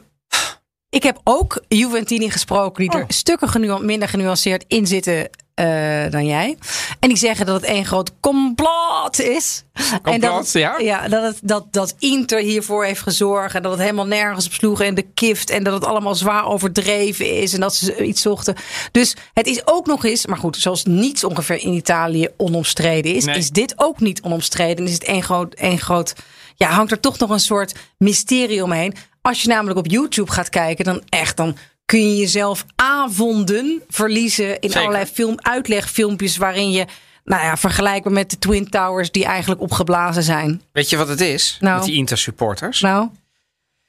ik 0.92 1.02
heb 1.02 1.20
ook 1.24 1.62
Juventini 1.68 2.30
gesproken 2.30 2.82
die 2.82 2.92
er 2.98 3.02
Oh. 3.02 3.08
stukken 3.08 3.48
genu- 3.48 3.78
minder 3.82 4.08
genuanceerd 4.08 4.64
in 4.68 4.86
zitten 4.86 5.30
eh, 5.54 6.10
dan 6.10 6.26
jij. 6.26 6.56
En 7.00 7.08
die 7.08 7.18
zeggen 7.18 7.46
dat 7.46 7.60
het 7.60 7.70
één 7.70 7.84
groot 7.84 8.12
complot 8.20 9.20
is. 9.20 9.64
en 10.02 10.20
dat, 10.20 10.52
het- 10.52 10.78
ja? 10.82 11.08
dat, 11.08 11.22
het, 11.22 11.38
dat, 11.42 11.66
dat 11.72 11.94
Inter 11.98 12.38
hiervoor 12.38 12.84
heeft 12.84 13.00
gezorgd. 13.00 13.54
En 13.54 13.62
dat 13.62 13.72
het 13.72 13.80
helemaal 13.80 14.06
nergens 14.06 14.46
op 14.46 14.52
sloeg. 14.52 14.80
En 14.80 14.94
de 14.94 15.06
kift. 15.14 15.50
En 15.50 15.64
dat 15.64 15.72
het 15.74 15.84
allemaal 15.84 16.14
zwaar 16.14 16.46
overdreven 16.46 17.36
is. 17.40 17.54
En 17.54 17.60
dat 17.60 17.74
ze 17.74 18.04
iets 18.04 18.22
zochten. 18.22 18.54
Dus 18.92 19.16
het 19.34 19.46
is 19.46 19.60
ook 19.64 19.86
nog 19.86 20.04
eens. 20.04 20.26
Maar 20.26 20.38
goed, 20.38 20.56
zoals 20.56 20.84
niets 20.84 21.24
ongeveer 21.24 21.60
in 21.62 21.72
Italië 21.72 22.28
onomstreden 22.36 23.14
is. 23.14 23.24
Nee. 23.24 23.36
Is 23.36 23.50
dit 23.50 23.72
ook 23.76 24.00
niet 24.00 24.22
onomstreden. 24.22 24.86
Is 24.86 24.92
het 24.92 25.04
één 25.04 25.22
groot, 25.22 25.54
één 25.54 25.78
groot. 25.78 26.14
Ja, 26.54 26.68
hangt 26.68 26.90
er 26.92 27.00
toch 27.00 27.18
nog 27.18 27.30
een 27.30 27.40
soort 27.40 27.74
mysterie 27.98 28.62
omheen. 28.62 28.94
Als 29.22 29.42
je 29.42 29.48
namelijk 29.48 29.78
op 29.78 29.86
YouTube 29.86 30.30
gaat 30.30 30.48
kijken, 30.48 30.84
dan 30.84 31.02
echt 31.08 31.36
dan 31.36 31.56
kun 31.84 32.08
je 32.08 32.16
jezelf 32.16 32.64
avonden 32.76 33.82
verliezen 33.88 34.48
in 34.48 34.58
Zeker. 34.60 34.78
allerlei 34.78 35.06
film, 35.06 35.34
uitlegfilmpjes 35.36 36.36
waarin 36.36 36.70
je, 36.70 36.86
nou 37.24 37.42
ja, 37.42 37.56
vergelijkbaar 37.56 38.12
met 38.12 38.30
de 38.30 38.38
Twin 38.38 38.68
Towers 38.68 39.10
die 39.10 39.24
eigenlijk 39.24 39.60
opgeblazen 39.60 40.22
zijn. 40.22 40.62
Weet 40.72 40.90
je 40.90 40.96
wat 40.96 41.08
het 41.08 41.20
is? 41.20 41.56
Nou. 41.60 41.76
Met 41.76 41.86
die 41.86 41.94
Inter 41.94 42.18
supporters. 42.18 42.80
Nou, 42.80 43.08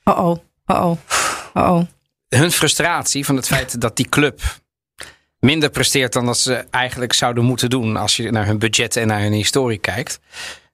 oh 0.04 0.18
oh, 0.18 0.38
oh 0.66 0.82
oh, 0.82 0.98
oh 1.54 1.72
oh. 1.72 1.82
Hun 2.28 2.52
frustratie 2.52 3.26
van 3.26 3.36
het 3.36 3.48
feit 3.48 3.82
dat 3.82 3.96
die 3.96 4.10
club 4.10 4.42
minder 5.40 5.70
presteert 5.70 6.14
dan 6.14 6.26
dat 6.26 6.38
ze 6.38 6.54
eigenlijk 6.70 7.14
zouden 7.14 7.44
moeten 7.44 7.70
doen 7.70 7.98
als 7.98 8.16
je 8.16 8.32
naar 8.32 8.46
hun 8.46 8.60
budget 8.60 8.96
en 8.96 9.08
naar 9.08 9.22
hun 9.22 9.34
historie 9.34 9.78
kijkt. 9.78 10.20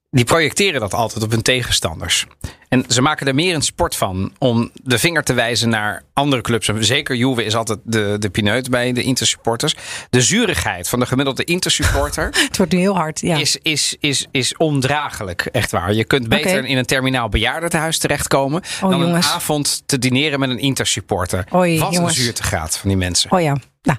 Die 0.10 0.26
projecteren 0.26 0.80
dat 0.80 0.94
altijd 0.94 1.24
op 1.24 1.32
hun 1.32 1.42
tegenstanders. 1.42 2.26
En 2.70 2.84
ze 2.88 3.02
maken 3.02 3.28
er 3.28 3.36
meer 3.36 3.56
een 3.56 3.62
sport 3.62 3.96
van 3.96 4.34
om 4.38 4.70
de 4.84 5.00
vinger 5.00 5.24
te 5.24 5.34
wijzen 5.34 5.70
naar 5.70 6.04
andere 6.14 6.42
clubs. 6.42 6.70
Zeker 6.80 7.16
Juve 7.16 7.44
is 7.44 7.56
altijd 7.56 7.80
de, 7.84 8.16
de 8.20 8.30
pineut 8.30 8.70
bij 8.70 8.92
de 8.94 9.02
Intersupporters. 9.04 9.76
De 10.10 10.22
zurigheid 10.22 10.90
van 10.90 11.00
de 11.00 11.06
gemiddelde 11.06 11.44
Intersupporter 11.44 12.30
Het 12.48 12.58
wordt 12.58 12.72
nu 12.72 12.80
heel 12.80 12.96
hard. 12.96 13.20
Ja. 13.20 13.38
is, 13.38 13.58
is, 13.62 13.96
is, 14.00 14.28
is 14.32 14.58
ondraaglijk. 14.58 15.42
Echt 15.52 15.72
waar. 15.72 15.94
Je 15.94 16.04
kunt 16.04 16.28
beter 16.30 16.66
in 16.66 16.78
een 16.78 16.86
terminaal 16.86 17.30
bejaardentehuis 17.30 17.98
terechtkomen 17.98 18.62
Oh, 18.84 18.90
dan 18.90 19.00
jongens. 19.00 19.26
een 19.26 19.32
avond 19.32 19.82
te 19.86 20.00
dineren 20.00 20.40
met 20.40 20.50
een 20.50 20.60
Intersupporter. 20.60 21.48
Oei, 21.56 21.80
Wat 21.80 21.94
jongens. 21.94 22.18
een 22.18 22.24
zuurtegraad 22.24 22.78
van 22.78 22.90
die 22.90 22.98
mensen. 22.98 23.32
Oh 23.32 23.42
ja. 23.42 23.56
Nou, 23.82 23.98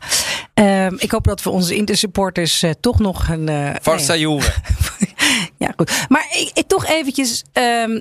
ehm, 0.55 0.95
ik 0.99 1.11
hoop 1.11 1.25
dat 1.25 1.43
we 1.43 1.51
onze 1.51 1.75
intersupporters 1.75 2.62
eh, 2.62 2.71
toch 2.81 2.99
nog 2.99 3.29
een. 3.29 3.49
eh, 3.49 3.71
Forza 3.83 4.12
nee. 4.12 4.21
Juve. 4.21 4.53
Ja, 5.59 5.73
goed. 5.77 6.05
Maar 6.09 6.27
ik, 6.31 6.51
ik 6.55 6.66
toch 6.66 6.87
eventjes. 6.87 7.45
ehm, 7.53 8.01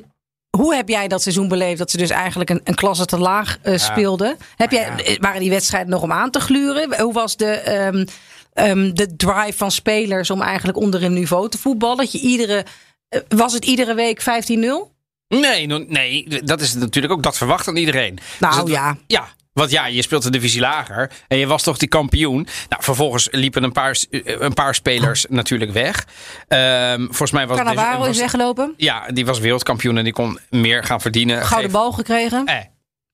hoe 0.57 0.75
heb 0.75 0.89
jij 0.89 1.07
dat 1.07 1.21
seizoen 1.21 1.47
beleefd? 1.47 1.77
Dat 1.77 1.91
ze 1.91 1.97
dus 1.97 2.09
eigenlijk 2.09 2.49
een, 2.49 2.61
een 2.63 2.75
klasse 2.75 3.05
te 3.05 3.17
laag 3.17 3.57
eh, 3.61 3.77
speelden. 3.77 4.37
Heb 4.55 4.71
jij, 4.71 4.89
eh, 4.95 5.15
waren 5.19 5.39
die 5.39 5.49
wedstrijden 5.49 5.89
nog 5.89 6.01
om 6.01 6.11
aan 6.11 6.31
te 6.31 6.39
gluren? 6.39 7.01
Hoe 7.01 7.13
was 7.13 7.37
de, 7.37 7.45
ehm, 7.51 8.05
ehm, 8.53 8.93
de 8.93 9.15
drive 9.15 9.57
van 9.57 9.71
spelers 9.71 10.29
om 10.29 10.41
eigenlijk 10.41 10.77
onder 10.77 11.03
een 11.03 11.13
niveau 11.13 11.49
te 11.49 11.57
voetballen? 11.57 11.97
Dat 11.97 12.11
je 12.11 12.19
iedere, 12.19 12.65
eh, 13.09 13.19
was 13.27 13.53
het 13.53 13.65
iedere 13.65 13.93
week 13.93 14.21
15-0? 14.21 14.91
Nee, 15.27 15.67
nee, 15.67 16.27
dat 16.43 16.61
is 16.61 16.73
natuurlijk 16.73 17.13
ook, 17.13 17.23
dat 17.23 17.37
verwacht 17.37 17.65
dan 17.65 17.75
iedereen. 17.75 18.19
Nou, 18.39 18.55
het- 18.59 18.67
ja. 18.67 18.97
Ja, 19.07 19.27
want 19.59 19.71
ja, 19.71 19.85
je 19.85 20.01
speelt 20.01 20.25
een 20.25 20.31
divisie 20.31 20.61
lager 20.61 21.11
en 21.27 21.37
je 21.37 21.47
was 21.47 21.63
toch 21.63 21.77
die 21.77 21.87
kampioen. 21.87 22.47
Nou, 22.69 22.83
vervolgens 22.83 23.27
liepen 23.31 23.63
een 23.63 23.71
paar, 23.71 23.97
eh, 24.09 24.21
een 24.39 24.53
paar 24.53 24.75
spelers 24.75 25.25
natuurlijk 25.29 25.71
weg. 25.71 26.07
Ehm, 26.47 27.05
volgens 27.05 27.31
mij 27.31 27.47
was 27.47 27.57
Cannavaro 27.57 28.03
is 28.03 28.17
weggelopen. 28.17 28.73
Ja, 28.77 29.07
die 29.07 29.25
was 29.25 29.39
wereldkampioen 29.39 29.97
en 29.97 30.03
die 30.03 30.13
kon 30.13 30.39
meer 30.49 30.83
gaan 30.83 31.01
verdienen. 31.01 31.45
Gouden 31.45 31.69
Geef- 31.69 31.79
bal 31.79 31.91
gekregen. 31.91 32.45
Eh, 32.45 32.55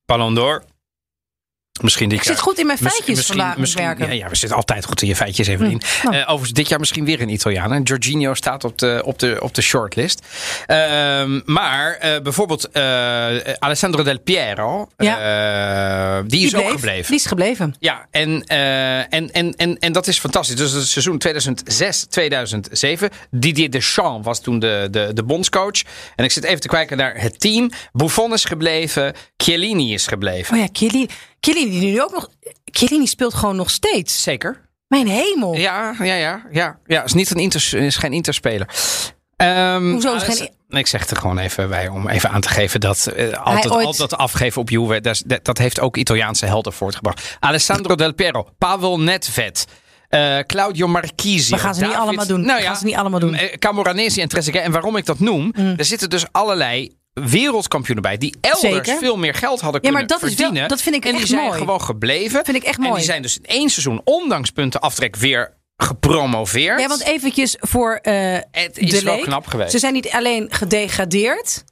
Ballon 0.05 0.35
d'Or. 0.35 0.63
Misschien 1.81 2.09
dit 2.09 2.19
Ik 2.19 2.23
jaar. 2.25 2.33
zit 2.35 2.43
goed 2.43 2.59
in 2.59 2.65
mijn 2.65 2.77
feitjes 2.77 3.25
vandaag 3.25 3.57
misschien, 3.57 3.85
werken. 3.85 4.05
ja, 4.07 4.11
ja, 4.13 4.29
we 4.29 4.35
zitten 4.35 4.57
altijd 4.57 4.85
goed 4.85 5.01
in 5.01 5.07
je 5.07 5.15
feitjes, 5.15 5.47
Evelien. 5.47 5.81
nou. 6.03 6.15
Eh, 6.15 6.21
overigens, 6.21 6.51
dit 6.51 6.69
jaar 6.69 6.79
misschien 6.79 7.05
weer 7.05 7.21
een 7.21 7.29
Italiaan. 7.29 7.71
hè. 7.71 7.79
Jorginho 7.83 8.33
staat 8.33 8.63
op 8.63 8.77
de, 8.77 9.01
op 9.05 9.19
de, 9.19 9.37
op 9.39 9.53
de 9.53 9.61
shortlist. 9.61 10.21
Ehm, 10.65 11.39
maar 11.45 11.93
eh, 11.93 12.21
bijvoorbeeld 12.21 12.69
eh, 12.71 12.83
Alessandro 13.59 14.03
Del 14.03 14.19
Piero, 14.19 14.89
eh, 14.97 16.19
die 16.27 16.45
is 16.45 16.51
bleef. 16.51 16.63
ook 16.65 16.71
gebleven. 16.71 17.05
Die 17.07 17.15
is 17.19 17.25
gebleven. 17.25 17.75
Ja, 17.79 18.07
en, 18.11 18.43
en, 18.43 19.31
en, 19.31 19.53
en, 19.55 19.79
en 19.79 19.91
dat 19.93 20.07
is 20.07 20.19
fantastisch. 20.19 20.55
Dus 20.55 20.71
het 20.71 20.87
seizoen 20.87 21.21
2006-2007. 23.03 23.05
Didier 23.31 23.71
Deschamps 23.71 24.25
was 24.25 24.41
toen 24.41 24.59
de, 24.59 24.87
de, 24.91 25.11
de 25.13 25.23
bondscoach. 25.23 25.81
En 26.15 26.23
ik 26.25 26.31
zit 26.31 26.43
even 26.43 26.59
te 26.59 26.67
kijken 26.67 26.97
naar 26.97 27.13
het 27.21 27.39
team. 27.39 27.69
Buffon 27.93 28.33
is 28.33 28.43
gebleven. 28.45 29.13
Chiellini 29.37 29.93
is 29.93 30.07
gebleven. 30.07 30.53
Oh 30.55 30.61
ja, 30.61 30.67
Chiellini. 30.71 31.07
Chiellini 31.45 31.79
die 31.79 31.91
nu 31.91 32.01
ook 32.01 32.11
nog. 32.11 32.29
Speelt 33.03 33.33
gewoon 33.33 33.55
nog 33.55 33.69
steeds. 33.69 34.23
Zeker. 34.23 34.61
Mijn 34.87 35.07
hemel. 35.07 35.55
Ja, 35.55 35.95
ja, 35.99 36.15
ja. 36.15 36.45
ja, 36.51 36.79
ja 36.85 37.03
is, 37.03 37.13
niet 37.13 37.31
een 37.31 37.51
is 37.81 37.95
geen 37.95 38.13
interspeler. 38.13 38.67
Ehm, 39.35 39.91
Hoezo 39.91 40.15
is 40.15 40.21
ah, 40.21 40.35
geen- 40.35 40.79
Ik 40.79 40.87
zeg 40.87 41.01
het 41.01 41.11
er 41.11 41.17
gewoon 41.17 41.37
even 41.37 41.69
bij 41.69 41.87
om 41.87 42.09
even 42.09 42.29
aan 42.29 42.41
te 42.41 42.49
geven 42.49 42.79
dat 42.79 43.07
eh, 43.07 43.31
altijd, 43.43 43.73
ooit- 43.73 43.85
altijd 43.85 44.15
afgeven 44.17 44.61
op 44.61 44.69
Juve, 44.69 45.01
dat, 45.01 45.23
dat, 45.43 45.57
heeft 45.57 45.79
ook 45.79 45.97
Italiaanse 45.97 46.45
helden 46.45 46.73
voortgebracht. 46.73 47.37
Alessandro 47.39 47.95
Del 47.95 48.13
Piero, 48.13 48.47
Pavel 48.57 48.99
Nedved, 48.99 49.65
eh, 50.09 50.39
Claudio 50.39 50.87
Marchisi. 50.87 51.51
We 51.51 51.57
gaan 51.57 51.75
ze 51.75 51.85
niet 51.85 51.93
allemaal 51.93 52.27
doen. 52.27 52.45
Nou 52.45 52.61
ja, 52.61 52.65
gaan 52.65 52.77
ze 52.77 52.85
niet 52.85 52.95
allemaal 52.95 53.19
doen. 53.19 53.31
Mm. 53.31 53.49
Camoranesi 53.59 54.21
en 54.21 54.27
Trezeguet. 54.29 54.63
En 54.63 54.71
waarom 54.71 54.95
ik 54.95 55.05
dat 55.05 55.19
noem, 55.19 55.53
er 55.77 55.85
zitten 55.85 56.09
dus 56.09 56.25
allerlei 56.31 56.95
wereldkampioenen 57.23 58.03
bij 58.03 58.17
die 58.17 58.35
elders 58.41 58.61
Zeker. 58.73 58.97
veel 58.97 59.17
meer 59.17 59.33
geld 59.33 59.61
hadden 59.61 59.81
Ja, 59.81 59.89
kunnen 59.89 60.07
maar 60.07 60.19
dat 60.19 60.29
is 60.29 60.35
wel- 60.35 60.45
verdienen. 60.45 60.69
dat 60.69 60.81
vind 60.81 60.95
ik 60.95 61.05
en 61.05 61.15
die 61.15 61.25
zijn 61.27 61.41
mooi. 61.45 61.57
gewoon 61.59 61.81
gebleven. 61.81 62.45
Vind 62.45 62.57
ik 62.57 62.63
echt 62.63 62.75
En 62.77 62.81
mooi. 62.83 62.95
die 62.95 63.03
zijn 63.05 63.21
dus 63.21 63.37
in 63.37 63.45
één 63.45 63.69
seizoen, 63.69 64.01
ondanks 64.03 64.49
puntenaftrek, 64.49 65.15
weer 65.15 65.53
gepromoveerd. 65.77 66.79
Ja, 66.81 66.87
want 66.87 67.03
eventjes 67.03 67.55
voor 67.59 67.95
eh 68.01 68.37
Het 68.51 68.77
is 68.77 68.89
de 68.89 69.01
wel 69.03 69.15
leek. 69.15 69.23
knap 69.23 69.47
geweest. 69.47 69.71
Ze 69.71 69.79
zijn 69.79 69.93
niet 69.93 70.09
alleen 70.09 70.47
gedegradeerd, 70.49 71.63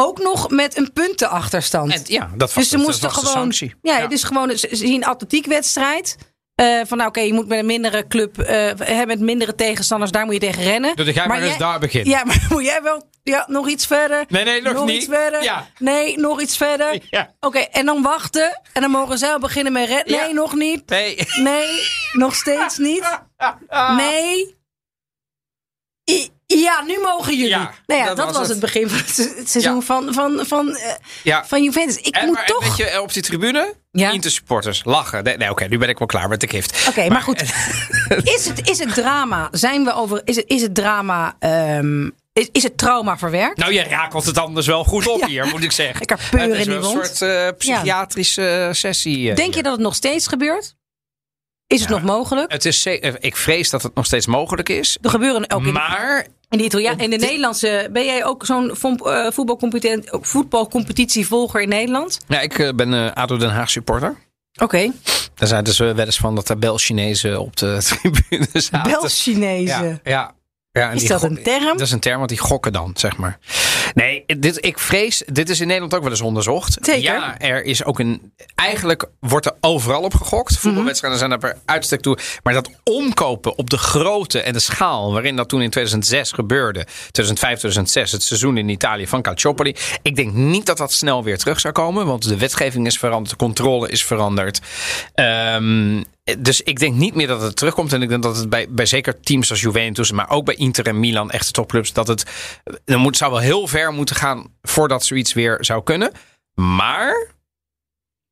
ook 0.00 0.18
nog 0.18 0.50
met 0.50 0.76
een 0.78 0.92
puntenachterstand. 0.92 1.92
En, 1.92 2.02
ja, 2.04 2.30
dat 2.36 2.52
was, 2.52 2.54
dus 2.54 2.68
ze 2.68 2.76
dat 2.76 2.86
moesten 2.86 3.08
was 3.08 3.18
gewoon. 3.18 3.32
sanctie. 3.32 3.74
Ja, 3.82 3.98
Ja. 3.98 4.06
dus 4.06 4.22
gewoon 4.22 4.56
ze 4.58 4.68
zien 4.70 4.94
een 4.94 5.04
atletiekwedstrijd. 5.04 6.16
eh 6.54 6.80
van 6.86 6.96
nou, 6.96 7.08
oké, 7.08 7.20
je 7.20 7.32
moet 7.32 7.48
met 7.48 7.58
een 7.58 7.66
mindere 7.66 8.06
club, 8.06 8.38
eh, 8.38 9.04
met 9.06 9.20
mindere 9.20 9.54
tegenstanders, 9.54 10.10
daar 10.10 10.24
moet 10.24 10.34
je 10.34 10.40
tegen 10.40 10.62
rennen. 10.62 10.96
Dus 10.96 11.14
jij 11.14 11.26
maar 11.26 11.42
eens 11.42 11.58
daar 11.58 11.78
beginnen. 11.80 12.10
Ja, 12.10 12.24
maar 12.26 12.46
moet 12.48 12.64
jij 12.64 12.82
wel 12.82 13.02
ja, 13.22 13.44
nog 13.48 13.68
iets 13.68 13.86
verder? 13.86 14.24
Nee, 14.28 14.44
nee, 14.44 14.62
nog 14.62 14.84
niet. 14.84 14.96
iets 15.02 15.06
verder? 15.14 15.42
Ja. 15.42 15.66
Nee, 15.78 16.18
nog 16.18 16.40
iets 16.40 16.56
verder? 16.56 17.00
Ja. 17.10 17.34
Oké, 17.40 17.58
en 17.58 17.86
dan 17.86 18.02
wachten. 18.02 18.60
En 18.72 18.80
dan 18.80 18.90
mogen 18.90 19.18
zij 19.18 19.32
al 19.32 19.38
beginnen 19.38 19.72
met 19.72 19.88
rennen. 19.88 20.06
Nee, 20.16 20.28
Ja. 20.28 20.32
nog 20.34 20.54
niet. 20.54 20.88
Nee. 20.88 21.18
Nee, 21.42 21.80
nog 22.12 22.34
steeds 22.34 22.78
niet. 22.78 23.04
Nee. 23.96 24.56
I- 26.10 26.30
ja, 26.46 26.82
nu 26.82 26.98
mogen 27.00 27.34
jullie. 27.36 27.48
Ja, 27.50 27.72
nou 27.86 28.00
ja, 28.00 28.06
dat 28.06 28.16
dat, 28.16 28.26
was 28.26 28.38
het. 28.38 28.48
het 28.48 28.60
begin 28.60 28.88
van 28.88 28.98
het 28.98 29.08
se- 29.10 29.34
het 29.36 29.50
seizoen 29.50 29.74
Ja. 29.74 29.80
van, 29.80 30.14
van, 30.14 30.46
van, 30.46 30.76
eh, 30.76 30.92
Ja. 31.22 31.44
van 31.46 31.62
Juventus. 31.62 31.96
Ik 31.96 32.14
En, 32.16 32.26
moet 32.26 32.34
maar, 32.34 32.46
toch... 32.46 32.76
Weet 32.76 32.76
je, 32.90 33.00
op 33.00 33.12
die 33.12 33.22
tribune, 33.22 33.74
Ja. 33.90 34.10
Intersupporters, 34.10 34.84
lachen. 34.84 35.24
Nee, 35.24 35.36
nee, 35.36 35.50
oké, 35.50 35.64
nu 35.64 35.78
ben 35.78 35.88
ik 35.88 35.98
wel 35.98 36.06
klaar 36.06 36.28
met 36.28 36.40
de 36.40 36.48
gift. 36.48 36.88
Oké, 36.88 37.08
maar, 37.08 37.22
goed. 37.22 37.42
Is 38.22 38.44
het, 38.46 38.68
is 38.68 38.78
het 38.78 38.94
drama, 38.94 39.48
zijn 39.50 39.84
we 39.84 39.92
over, 39.94 40.20
is 40.24 40.36
het, 40.36 40.44
is 40.48 40.62
het 40.62 40.74
drama, 40.74 41.36
ehm, 41.38 42.10
is, 42.32 42.48
is 42.52 42.62
het 42.62 42.78
trauma 42.78 43.18
verwerkt? 43.18 43.56
Nou, 43.56 43.72
je 43.72 43.82
rakelt 43.82 44.24
het 44.24 44.38
anders 44.38 44.66
wel 44.66 44.84
goed 44.84 45.08
op 45.08 45.20
Ja. 45.20 45.26
hier, 45.26 45.46
moet 45.46 45.62
ik 45.64 45.72
zeggen. 45.72 46.00
Ik 46.00 46.08
heb 46.08 46.18
is 46.18 46.32
in 46.40 46.48
die 46.56 46.64
wel 46.66 46.76
een 46.76 46.82
wond. 46.82 47.06
soort 47.06 47.22
eh, 47.22 47.48
psychiatrische 47.58 48.48
eh, 48.48 48.72
sessie. 48.72 49.30
eh, 49.30 49.36
Denk 49.36 49.54
je 49.54 49.62
dat 49.62 49.72
het 49.72 49.80
nog 49.80 49.94
steeds 49.94 50.26
gebeurt? 50.26 50.74
Is 51.66 51.80
het 51.80 51.88
nog 51.90 52.02
mogelijk? 52.02 52.52
Het 52.52 52.64
is, 52.64 52.86
ik 53.18 53.36
vrees 53.36 53.70
dat 53.70 53.82
het 53.82 53.94
nog 53.94 54.06
steeds 54.06 54.26
mogelijk 54.26 54.68
is. 54.68 54.98
Er 55.02 55.10
gebeuren 55.10 55.50
ook 55.50 55.64
in, 55.66 55.72
Maar 55.72 56.26
in 56.50 56.58
de, 56.58 56.94
in 56.96 57.10
de 57.10 57.16
Nederlandse. 57.16 57.88
Ben 57.92 58.04
jij 58.04 58.24
ook 58.24 58.46
zo'n 58.46 58.70
voetbalcompetitievolger 60.32 61.60
in 61.62 61.68
Nederland? 61.68 62.18
ja, 62.28 62.40
ik 62.40 62.72
ben 62.76 63.14
ADO 63.14 63.36
Den 63.36 63.50
Haag 63.50 63.70
supporter. 63.70 64.16
Oké. 64.60 64.90
Daar 65.34 65.48
zijn 65.48 65.64
dus 65.64 65.78
wel 65.78 65.98
eens 65.98 66.16
van 66.18 66.34
dat 66.34 66.48
er 66.48 66.58
Bel-Chinezen 66.58 67.40
op 67.40 67.56
de 67.56 67.78
tribune 68.00 68.48
zaten. 68.52 68.90
Bels-Chinezen. 68.92 70.00
Ja, 70.04 70.10
ja. 70.10 70.34
Ja 70.72 70.90
en 70.90 70.96
Is 70.96 71.06
dat 71.06 71.22
een 71.22 71.42
term? 71.42 71.64
Dat 71.64 71.80
is 71.80 71.92
een 71.92 72.00
term, 72.00 72.16
want 72.16 72.28
die 72.28 72.38
gokken 72.38 72.72
dan, 72.72 72.92
zeg 72.96 73.16
maar. 73.16 73.38
Nee, 73.94 74.24
dit, 74.26 74.64
ik 74.64 74.78
vrees, 74.78 75.22
dit 75.26 75.48
is 75.48 75.60
in 75.60 75.66
Nederland 75.66 75.94
ook 75.94 76.02
wel 76.02 76.10
eens 76.10 76.20
onderzocht. 76.20 76.78
Zeker. 76.80 77.02
Ja, 77.02 77.38
er 77.38 77.64
is 77.64 77.84
ook 77.84 77.98
een, 77.98 78.32
eigenlijk 78.54 79.04
wordt 79.20 79.46
er 79.46 79.52
overal 79.60 80.02
op 80.02 80.14
gegokt. 80.14 80.50
Mhm. 80.50 80.60
Voetbalwedstrijden 80.60 81.18
zijn 81.18 81.32
er 81.32 81.38
per 81.38 81.56
uitstek 81.64 82.00
toe. 82.00 82.18
Maar 82.42 82.54
dat 82.54 82.70
omkopen 82.84 83.58
op 83.58 83.70
de 83.70 83.78
grootte 83.78 84.40
en 84.40 84.52
de 84.52 84.58
schaal, 84.58 85.12
waarin 85.12 85.36
dat 85.36 85.48
toen 85.48 85.62
in 85.62 85.70
2006 85.70 86.32
gebeurde, 86.32 86.84
2005, 86.84 87.58
2006, 87.58 88.12
het 88.12 88.22
seizoen 88.22 88.56
in 88.56 88.68
Italië 88.68 89.06
van 89.06 89.22
Calciopoli. 89.22 89.76
Ik 90.02 90.16
denk 90.16 90.32
niet 90.32 90.66
dat 90.66 90.76
dat 90.76 90.92
snel 90.92 91.24
weer 91.24 91.38
terug 91.38 91.60
zou 91.60 91.74
komen, 91.74 92.06
want 92.06 92.28
de 92.28 92.36
wetgeving 92.36 92.86
is 92.86 92.98
veranderd, 92.98 93.30
de 93.30 93.36
controle 93.36 93.88
is 93.88 94.04
veranderd. 94.04 94.60
Ehm, 95.14 96.02
dus 96.38 96.60
ik 96.60 96.78
denk 96.78 96.94
niet 96.94 97.14
meer 97.14 97.26
dat 97.26 97.42
het 97.42 97.56
terugkomt. 97.56 97.92
En 97.92 98.02
ik 98.02 98.08
denk 98.08 98.22
dat 98.22 98.36
het 98.36 98.48
bij, 98.48 98.66
bij 98.68 98.86
zeker 98.86 99.20
teams 99.20 99.50
als 99.50 99.60
Juventus, 99.60 100.10
maar 100.10 100.30
ook 100.30 100.44
bij 100.44 100.54
Inter 100.54 100.86
en 100.86 101.00
Milan, 101.00 101.30
echte 101.30 101.52
topclubs, 101.52 101.92
dat 101.92 102.06
het 102.06 102.30
er 102.84 102.98
moet, 102.98 103.16
zou 103.16 103.30
wel 103.30 103.40
heel 103.40 103.66
ver 103.66 103.92
moeten 103.92 104.16
gaan 104.16 104.46
voordat 104.62 105.04
zoiets 105.04 105.32
weer 105.32 105.56
zou 105.60 105.82
kunnen. 105.82 106.12
Maar 106.54 107.30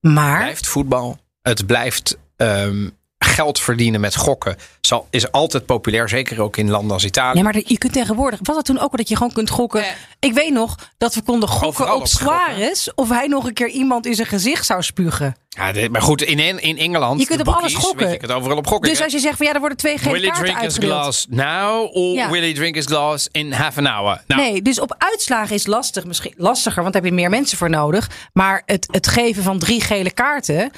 Maar. 0.00 0.38
blijft 0.38 0.66
voetbal. 0.66 1.18
Het 1.42 1.66
blijft 1.66 2.18
ehm, 2.36 2.88
geld 3.24 3.60
verdienen 3.60 4.00
met 4.00 4.16
gokken. 4.16 4.56
Zal, 4.80 5.06
is 5.10 5.32
altijd 5.32 5.66
populair, 5.66 6.08
zeker 6.08 6.40
ook 6.42 6.56
in 6.56 6.70
landen 6.70 6.92
als 6.92 7.04
Italië. 7.04 7.34
Nee, 7.34 7.42
maar 7.42 7.60
je 7.64 7.78
kunt 7.78 7.92
tegenwoordig. 7.92 8.38
Was 8.42 8.56
dat 8.56 8.64
toen 8.64 8.78
ook 8.78 8.90
al 8.90 8.96
dat 8.96 9.08
je 9.08 9.16
gewoon 9.16 9.32
kunt 9.32 9.50
gokken? 9.50 9.80
Ja. 9.82 9.92
Ik 10.18 10.32
weet 10.32 10.52
nog 10.52 10.74
dat 10.98 11.14
we 11.14 11.22
konden 11.22 11.48
gokken 11.48 11.84
Overal 11.84 12.00
op. 12.00 12.06
Suarez. 12.06 12.88
Of 12.94 13.08
hij 13.08 13.26
nog 13.26 13.44
een 13.46 13.52
keer 13.52 13.68
iemand 13.68 14.06
in 14.06 14.14
zijn 14.14 14.26
gezicht 14.28 14.66
zou 14.66 14.82
spugen. 14.82 15.36
Ja, 15.48 15.72
dit- 15.72 15.90
maar 15.90 16.02
goed, 16.02 16.22
in, 16.22 16.38
in 16.62 16.78
Engeland. 16.78 17.20
Je 17.20 17.26
kunt 17.26 17.40
op 17.40 17.48
alles 17.48 17.74
gokken. 17.74 18.04
weet 18.04 18.12
Je 18.12 18.18
kunt 18.18 18.32
overal 18.32 18.56
op 18.56 18.66
gokken. 18.66 18.90
Dus 18.90 19.02
als 19.02 19.12
je 19.12 19.18
zegt 19.18 19.36
van 19.36 19.46
ja, 19.46 19.52
er 19.52 19.58
worden 19.60 19.78
twee 19.78 19.98
gele 19.98 20.12
Will 20.12 20.20
he 20.22 20.26
kaarten 20.26 20.44
drink 20.44 20.60
his 20.60 20.76
glass 20.76 21.26
now 21.30 21.96
or 21.96 22.14
Ja. 22.14 22.30
will 22.30 22.42
he 22.42 22.52
drink 22.52 22.74
his 22.74 22.84
glass 22.86 23.28
in 23.30 23.52
half 23.52 23.78
an 23.78 23.86
hour? 23.86 24.22
Nou, 24.26 24.40
Nee, 24.42 24.62
dus 24.62 24.80
op 24.80 24.94
uitslagen 24.98 25.54
is 25.54 25.66
lastig, 25.66 26.04
misschien 26.04 26.34
lastiger, 26.36 26.82
want 26.82 26.94
daar 26.94 27.02
heb 27.02 27.10
je 27.10 27.16
meer 27.16 27.30
mensen 27.30 27.58
voor 27.58 27.70
nodig. 27.70 28.10
Maar 28.32 28.62
het, 28.66 28.86
het 28.90 29.06
geven 29.08 29.42
van 29.42 29.58
drie 29.58 29.80
gele 29.80 30.10
kaarten, 30.10 30.70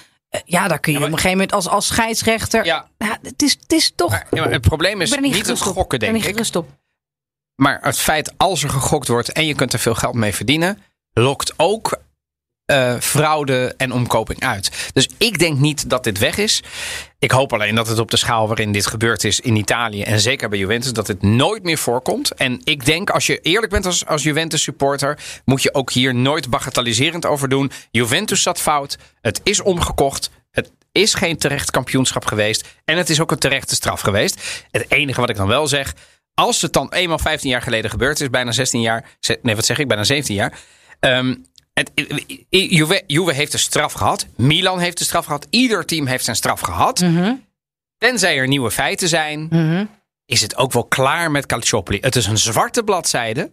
ja, 0.44 0.68
daar 0.68 0.78
kun 0.78 0.92
je 0.92 0.98
maar- 0.98 1.08
op 1.08 1.14
een 1.14 1.20
gegeven 1.20 1.38
moment 1.38 1.56
als, 1.56 1.68
als 1.68 1.86
scheidsrechter. 1.86 2.64
Ja. 2.64 2.88
het, 3.22 3.42
is, 3.42 3.56
het 3.60 3.72
is 3.72 3.92
toch. 3.94 4.10
maar, 4.10 4.26
ja, 4.30 4.42
maar 4.42 4.52
het 4.52 4.60
probleem 4.60 5.00
is 5.00 5.10
niet, 5.10 5.20
niet 5.20 5.46
het 5.46 5.60
gokken, 5.60 5.98
denk 5.98 6.24
ik. 6.24 6.36
niet 6.36 6.56
op. 6.56 6.68
Maar 7.54 7.78
het 7.82 7.98
feit 7.98 8.32
als 8.36 8.62
er 8.62 8.70
gegokt 8.70 9.08
wordt 9.08 9.32
en 9.32 9.46
je 9.46 9.54
kunt 9.54 9.72
er 9.72 9.78
veel 9.78 9.94
geld 9.94 10.14
mee 10.14 10.34
verdienen, 10.34 10.82
lokt 11.12 11.52
ook 11.56 11.98
eh, 12.72 12.94
fraude 13.00 13.74
en 13.76 13.92
omkoping 13.92 14.40
uit. 14.40 14.90
Dus 14.92 15.08
ik 15.18 15.38
denk 15.38 15.58
niet 15.58 15.90
dat 15.90 16.04
dit 16.04 16.18
weg 16.18 16.36
is. 16.38 16.62
Ik 17.18 17.30
hoop 17.30 17.52
alleen 17.52 17.74
dat 17.74 17.88
het 17.88 17.98
op 17.98 18.10
de 18.10 18.16
schaal 18.16 18.46
waarin 18.46 18.72
dit 18.72 18.86
gebeurd 18.86 19.24
is 19.24 19.40
in 19.40 19.56
Italië 19.56 20.02
en 20.02 20.20
zeker 20.20 20.48
bij 20.48 20.58
Juventus, 20.58 20.92
dat 20.92 21.06
het 21.06 21.22
nooit 21.22 21.62
meer 21.62 21.78
voorkomt. 21.78 22.30
En 22.30 22.60
ik 22.64 22.84
denk, 22.84 23.10
als 23.10 23.26
je 23.26 23.38
eerlijk 23.40 23.72
bent 23.72 23.86
als, 23.86 24.06
als 24.06 24.22
Juventus 24.22 24.62
supporter, 24.62 25.18
moet 25.44 25.62
je 25.62 25.74
ook 25.74 25.92
hier 25.92 26.14
nooit 26.14 26.50
bagatelliserend 26.50 27.26
over 27.26 27.48
doen. 27.48 27.70
Juventus 27.90 28.42
zat 28.42 28.60
fout. 28.60 28.98
Het 29.20 29.40
is 29.42 29.60
omgekocht. 29.60 30.30
Het 30.50 30.70
is 30.92 31.14
geen 31.14 31.36
terecht 31.36 31.70
kampioenschap 31.70 32.24
geweest. 32.24 32.68
En 32.84 32.96
het 32.96 33.10
is 33.10 33.20
ook 33.20 33.30
een 33.30 33.38
terechte 33.38 33.74
straf 33.74 34.00
geweest. 34.00 34.64
Het 34.70 34.84
enige 34.88 35.20
wat 35.20 35.30
ik 35.30 35.36
dan 35.36 35.48
wel 35.48 35.66
zeg, 35.66 35.94
als 36.34 36.62
het 36.62 36.72
dan 36.72 36.92
eenmaal 36.92 37.18
15 37.18 37.50
jaar 37.50 37.62
geleden 37.62 37.90
gebeurd 37.90 38.20
is, 38.20 38.30
bijna 38.30 38.52
16 38.52 38.80
jaar, 38.80 39.04
nee 39.42 39.56
wat 39.56 39.64
zeg 39.64 39.78
ik, 39.78 39.88
bijna 39.88 40.04
17 40.04 40.34
jaar. 40.34 40.58
ehm, 41.00 41.34
Juve, 42.48 43.02
Juve 43.06 43.32
heeft 43.32 43.52
een 43.52 43.58
straf 43.58 43.92
gehad. 43.92 44.26
Milan 44.36 44.78
heeft 44.78 45.00
een 45.00 45.06
straf 45.06 45.24
gehad. 45.24 45.46
Ieder 45.50 45.84
team 45.84 46.06
heeft 46.06 46.24
zijn 46.24 46.36
straf 46.36 46.60
gehad. 46.60 47.04
Tenzij 47.98 48.36
er 48.36 48.48
nieuwe 48.48 48.70
feiten 48.70 49.08
zijn, 49.08 49.48
is 50.26 50.40
het 50.40 50.56
ook 50.56 50.72
wel 50.72 50.84
klaar 50.84 51.30
met 51.30 51.46
Calciopoli. 51.46 51.98
Het 52.00 52.16
is 52.16 52.26
een 52.26 52.38
zwarte 52.38 52.82
bladzijde. 52.82 53.50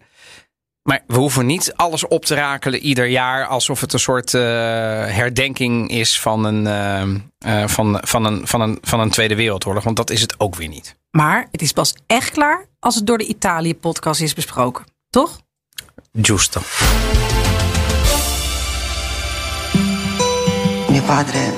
Maar 0.84 1.04
we 1.08 1.18
hoeven 1.18 1.46
niet 1.46 1.74
alles 1.76 2.08
op 2.08 2.26
te 2.26 2.36
rakelen 2.36 2.80
ieder 2.80 3.08
jaar 3.08 3.46
alsof 3.46 3.82
het 3.82 3.94
een 3.94 4.00
soort 4.00 4.34
eh, 4.34 4.42
herdenking 4.42 5.90
is 5.90 6.20
van 6.20 6.44
een, 6.44 6.68
eh, 6.68 7.62
eh, 7.62 7.68
van, 7.68 7.98
van, 8.02 8.26
een, 8.26 8.48
van, 8.48 8.62
een, 8.62 8.78
van 8.82 9.00
een 9.00 9.10
Tweede 9.10 9.36
Wereldoorlog. 9.36 9.84
Want 9.84 9.96
dat 9.96 10.10
is 10.10 10.22
het 10.22 10.40
ook 10.40 10.56
weer 10.56 10.68
niet. 10.68 10.96
Maar 11.12 11.48
het 11.52 11.62
is 11.62 11.72
pas 11.72 11.94
echt 12.08 12.32
klaar 12.32 12.66
als 12.80 12.96
het 12.96 13.08
door 13.08 13.18
de 13.18 13.28
Italië-podcast 13.28 14.22
is 14.22 14.34
besproken. 14.34 14.86
Toch? 15.10 15.40
Giusto. 16.22 16.62
Padre 21.10 21.52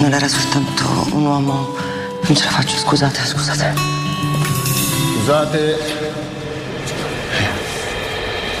non 0.00 0.14
era 0.14 0.26
soltanto 0.26 1.06
un 1.12 1.26
uomo. 1.26 1.76
Non 2.22 2.34
ce 2.34 2.44
la 2.44 2.50
faccio, 2.52 2.78
scusate, 2.78 3.20
scusate. 3.26 3.74
Scusate, 5.18 5.78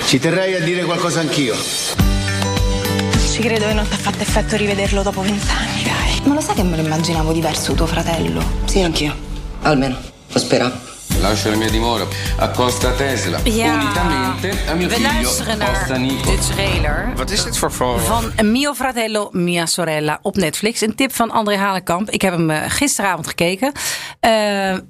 ci 0.04 0.18
terrei 0.18 0.56
a 0.56 0.60
dire 0.60 0.84
qualcosa 0.84 1.20
anch'io. 1.20 1.56
Ci 1.56 3.40
credo 3.40 3.66
che 3.66 3.72
non 3.72 3.88
ti 3.88 3.94
ha 3.94 3.96
fatto 3.96 4.20
effetto 4.20 4.56
rivederlo 4.56 5.02
dopo 5.02 5.22
vent'anni, 5.22 5.82
dai. 5.82 6.20
Ma 6.24 6.34
lo 6.34 6.42
sai 6.42 6.56
che 6.56 6.62
me 6.62 6.76
lo 6.76 6.82
immaginavo 6.82 7.32
diverso 7.32 7.72
tuo 7.72 7.86
fratello? 7.86 8.42
Sì, 8.66 8.82
anch'io. 8.82 9.14
Almeno, 9.62 9.96
lo 10.28 10.38
speravo. 10.38 10.93
Lascio 11.24 11.50
la 11.50 11.56
mia 11.56 11.70
dimora 11.70 12.06
a 12.36 12.48
Costa 12.50 12.92
Tesla, 12.92 13.38
unitamente 13.38 14.50
a 14.68 14.74
mio 14.74 14.88
we 14.88 14.94
figlio 14.94 15.22
luisteren 15.22 15.58
naar 15.58 15.86
de 15.88 16.38
trailer 16.54 17.12
Wat 17.16 17.30
is 17.30 17.44
dit 17.44 17.58
voor 17.58 17.72
voor? 17.72 18.00
van 18.00 18.32
Mio 18.50 18.74
Fratello 18.74 19.28
Mia 19.32 19.66
Sorella 19.66 20.18
op 20.22 20.36
Netflix. 20.36 20.80
Een 20.80 20.94
tip 20.94 21.14
van 21.14 21.30
André 21.30 21.56
Halenkamp. 21.56 22.10
Ik 22.10 22.22
heb 22.22 22.32
hem 22.32 22.50
eh, 22.50 22.70
gisteravond 22.70 23.26
gekeken. 23.26 23.72
Eh, 24.20 24.30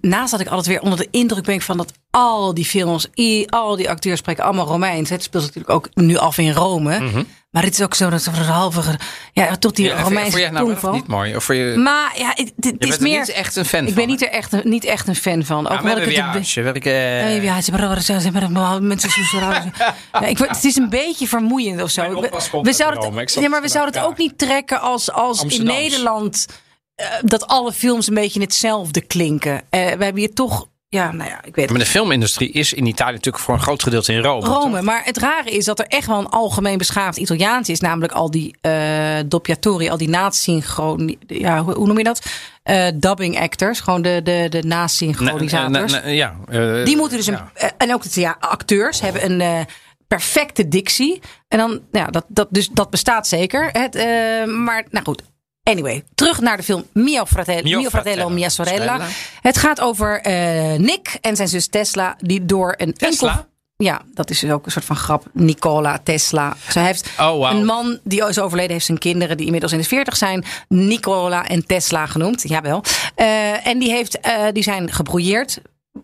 naast 0.00 0.30
dat 0.30 0.40
ik 0.40 0.46
altijd 0.46 0.66
weer 0.66 0.80
onder 0.80 0.98
de 0.98 1.08
indruk 1.10 1.44
ben 1.44 1.60
van 1.60 1.76
dat 1.76 1.92
al 2.10 2.54
die 2.54 2.64
films, 2.64 3.08
al 3.46 3.76
die 3.76 3.90
acteurs 3.90 4.18
spreken 4.18 4.44
allemaal 4.44 4.66
Romeins. 4.66 5.10
Het 5.10 5.22
speelt 5.22 5.42
natuurlijk 5.42 5.74
ook 5.74 5.88
nu 5.94 6.16
af 6.16 6.38
in 6.38 6.52
Rome. 6.52 7.24
Maar 7.54 7.62
het 7.62 7.72
is 7.74 7.80
ook 7.82 7.94
zo 7.94 8.10
dat 8.10 8.22
ze 8.22 8.30
halve, 8.30 8.98
ja, 9.32 9.56
tot 9.56 9.76
die. 9.76 9.86
Ja, 9.86 10.00
Romeinse 10.00 10.30
vond 10.30 10.42
jij 10.42 10.50
nou 10.50 10.64
wel 10.66 10.74
of 10.74 10.80
tongval. 10.80 10.92
niet 11.00 11.06
mooi? 11.06 11.36
Of 11.36 11.44
voor 11.44 11.54
je, 11.54 11.76
Maar 11.76 12.12
ja, 12.18 12.28
het, 12.34 12.52
het 12.56 12.74
je 12.78 12.86
is 12.86 12.94
er 12.96 13.02
meer. 13.02 13.18
niet 13.18 13.28
echt 13.28 13.56
een 13.56 13.64
fan 13.64 13.80
ik 13.80 13.86
van. 13.86 13.94
ben 13.94 14.06
niet, 14.06 14.22
er 14.22 14.28
echt, 14.28 14.52
een- 14.52 14.60
niet 14.64 14.84
echt 14.84 15.08
een 15.08 15.14
fan 15.16 15.44
van. 15.44 15.66
Ook 15.66 15.72
Ja, 15.72 15.78
omdat 15.78 15.96
ik 15.96 16.02
een 16.02 16.08
het 16.08 16.16
eh, 16.86 17.44
ja, 17.44 17.60
ze 17.60 17.70
hebben- 17.70 18.02
ze 18.02 18.12
hebben 18.12 18.42
mensen 18.86 19.10
zo 19.10 19.38
raar. 19.38 19.96
Ja, 20.12 20.26
ik, 20.26 20.38
word- 20.38 20.50
het 20.50 20.64
is 20.64 20.76
een 20.76 20.88
beetje 20.88 21.28
vermoeiend 21.28 21.82
of 21.82 21.90
zo. 21.90 22.02
Mijn 22.02 22.14
We, 22.62 22.72
zouden 22.72 23.14
het, 23.16 23.32
ja, 23.34 23.48
maar 23.48 23.62
we 23.62 23.68
zouden 23.68 23.94
het 23.94 24.04
ook 24.04 24.16
niet 24.18 24.38
trekken 24.38 24.80
als, 24.80 25.10
als 25.12 25.42
in. 25.44 25.64
Nederland 25.64 26.46
eh, 26.94 27.06
dat 27.22 27.46
alle 27.46 27.72
films 27.72 28.06
een 28.08 28.14
beetje 28.14 28.40
hetzelfde 28.40 29.00
klinken. 29.00 29.54
Eh, 29.70 29.80
we 29.80 30.04
hebben 30.04 30.16
hier 30.16 30.32
toch, 30.32 30.66
ja, 30.94 31.12
nou 31.12 31.30
ja, 31.30 31.44
ik 31.44 31.54
weet 31.54 31.70
Maar 31.70 31.78
de 31.78 31.86
filmindustrie 31.86 32.50
is 32.50 32.72
in 32.72 32.86
Italië 32.86 33.12
natuurlijk 33.12 33.44
voor 33.44 33.54
een 33.54 33.60
groot 33.60 33.82
gedeelte 33.82 34.12
in 34.12 34.22
Rome. 34.22 34.46
Rome. 34.46 34.74
toch? 34.74 34.82
Maar 34.82 35.02
het 35.04 35.18
rare 35.18 35.50
is 35.50 35.64
dat 35.64 35.78
er 35.78 35.86
echt 35.86 36.06
wel 36.06 36.18
een 36.18 36.28
algemeen 36.28 36.78
beschaafd 36.78 37.18
Italiaans 37.18 37.68
is. 37.68 37.80
Namelijk 37.80 38.12
al 38.12 38.30
die 38.30 38.56
eh 38.60 39.18
doppiatori, 39.26 39.88
al 39.88 39.96
die 39.96 40.08
nasynchronie... 40.08 41.18
Ja, 41.26 41.62
hoe, 41.62 41.74
hoe 41.74 41.86
noem 41.86 41.98
je 41.98 42.04
dat? 42.04 42.26
Eh, 42.62 42.86
dubbing 42.94 43.40
actors. 43.40 43.80
Gewoon 43.80 44.02
de, 44.02 44.20
de, 44.22 44.46
de 44.48 44.62
ja, 46.14 46.36
eh, 46.48 46.84
Die 46.84 46.96
moeten 46.96 47.16
dus 47.16 47.26
een. 47.26 47.38
ja. 47.54 47.72
En 47.78 47.94
ook 47.94 48.12
de 48.12 48.20
ja, 48.20 48.36
acteurs 48.40 49.00
hebben 49.00 49.40
een 49.40 49.66
perfecte 50.08 50.68
dictie. 50.68 51.20
En 51.48 51.58
dan, 51.58 51.80
ja, 51.92 52.06
dat, 52.06 52.24
dat, 52.28 52.48
dus, 52.50 52.68
dat 52.68 52.90
bestaat 52.90 53.26
zeker. 53.26 53.68
Het, 53.72 53.94
maar 54.46 54.84
nou 54.90 55.04
goed. 55.04 55.22
Anyway, 55.64 56.04
terug 56.14 56.40
naar 56.40 56.56
de 56.56 56.62
film 56.62 56.84
Mio 56.92 57.24
Fratello, 57.24 57.62
Mio 57.62 57.78
Mio 57.78 57.88
Fratello 57.88 58.14
Fratello, 58.14 58.34
Mia 58.34 58.48
Sorella. 58.48 58.92
Sorella. 58.92 59.06
Het 59.40 59.56
gaat 59.58 59.80
over 59.80 60.20
eh, 60.20 60.78
Nick 60.78 61.18
en 61.20 61.36
zijn 61.36 61.48
zus 61.48 61.66
Tesla, 61.66 62.16
die 62.18 62.44
door 62.44 62.74
een 62.76 62.92
Tesla? 62.94 63.28
enkel. 63.30 63.46
Ja, 63.76 64.02
dat 64.14 64.30
is 64.30 64.38
dus 64.38 64.50
ook 64.50 64.66
een 64.66 64.72
soort 64.72 64.84
van 64.84 64.96
grap. 64.96 65.26
Nicola 65.32 65.98
Tesla. 66.02 66.56
Zij 66.68 66.84
heeft 66.84 67.10
Oh, 67.20 67.50
een 67.50 67.64
man 67.64 67.98
die 68.02 68.28
is 68.28 68.38
overleden, 68.38 68.72
heeft 68.72 68.84
zijn 68.86 68.98
kinderen 68.98 69.36
die 69.36 69.44
inmiddels 69.46 69.72
in 69.72 69.78
de 69.78 69.84
40 69.84 70.16
zijn. 70.16 70.44
Nicola 70.68 71.46
en 71.46 71.66
Tesla 71.66 72.06
genoemd. 72.06 72.48
Jawel. 72.48 72.82
Eh 73.14 73.66
en 73.66 73.78
die, 73.78 73.90
heeft, 73.90 74.20
eh, 74.20 74.42
die 74.52 74.62
zijn 74.62 74.92
gebrouilleerd. 74.92 75.60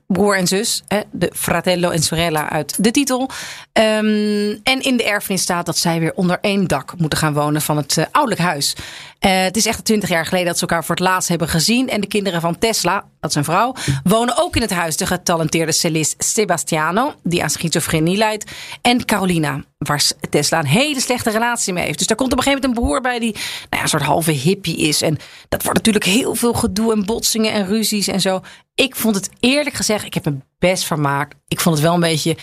Broer 0.06 0.36
en 0.36 0.46
zus, 0.46 0.82
de 1.10 1.32
fratello 1.34 1.90
en 1.90 2.02
sorella 2.02 2.50
uit 2.50 2.84
de 2.84 2.90
titel. 2.90 3.30
Ehm, 3.72 4.56
en 4.62 4.80
in 4.80 4.96
de 4.96 5.04
erfenis 5.04 5.42
staat 5.42 5.66
dat 5.66 5.76
zij 5.78 6.00
weer 6.00 6.12
onder 6.14 6.38
één 6.40 6.66
dak 6.66 6.92
moeten 6.98 7.18
gaan 7.18 7.32
wonen 7.34 7.62
van 7.62 7.76
het 7.76 7.96
eh, 7.96 8.04
ouderlijk 8.10 8.42
huis. 8.48 8.74
Eh, 9.20 9.42
het 9.42 9.56
is 9.56 9.66
echt 9.66 9.84
twintig 9.84 10.08
jaar 10.08 10.26
geleden 10.26 10.46
dat 10.46 10.58
ze 10.58 10.60
elkaar 10.60 10.84
voor 10.84 10.94
het 10.94 11.04
laatst 11.04 11.28
hebben 11.28 11.48
gezien. 11.48 11.88
En 11.88 12.00
de 12.00 12.06
kinderen 12.06 12.40
van 12.40 12.58
Tesla, 12.58 13.04
dat 13.20 13.30
is 13.30 13.36
een 13.36 13.44
vrouw, 13.44 13.74
wonen 14.04 14.38
ook 14.38 14.56
in 14.56 14.62
het 14.62 14.70
huis. 14.70 14.96
De 14.96 15.06
getalenteerde 15.06 15.72
cellist 15.72 16.14
Sebastiano, 16.18 17.14
die 17.22 17.42
aan 17.42 17.50
schizofrenie 17.50 18.16
lijdt. 18.16 18.50
En 18.82 19.04
Carolina, 19.04 19.64
waar 19.78 20.10
Tesla 20.30 20.58
een 20.58 20.66
hele 20.66 21.00
slechte 21.00 21.30
relatie 21.30 21.72
mee 21.72 21.84
heeft. 21.84 21.98
Dus 21.98 22.06
daar 22.06 22.16
komt 22.16 22.32
op 22.32 22.38
een 22.38 22.44
gegeven 22.44 22.68
moment 22.68 22.80
een 22.80 22.88
broer 22.88 23.00
bij 23.00 23.18
die 23.18 23.32
nou 23.32 23.42
ja, 23.70 23.82
een 23.82 23.88
soort 23.88 24.02
halve 24.02 24.30
hippie 24.30 24.76
is. 24.76 25.02
En 25.02 25.16
dat 25.48 25.62
wordt 25.62 25.78
natuurlijk 25.78 26.04
heel 26.04 26.34
veel 26.34 26.52
gedoe 26.52 26.92
en 26.92 27.04
botsingen 27.04 27.52
en 27.52 27.66
ruzies 27.66 28.06
en 28.06 28.20
zo. 28.20 28.40
Ik 28.74 28.96
vond 28.96 29.14
het 29.14 29.30
eerlijk 29.40 29.76
gezegd, 29.76 30.04
ik 30.04 30.14
heb 30.14 30.24
me 30.24 30.36
best 30.58 30.84
vermaakt. 30.84 31.36
Ik 31.48 31.60
vond 31.60 31.74
het 31.74 31.84
wel 31.84 31.94
een 31.94 32.00
beetje 32.00 32.36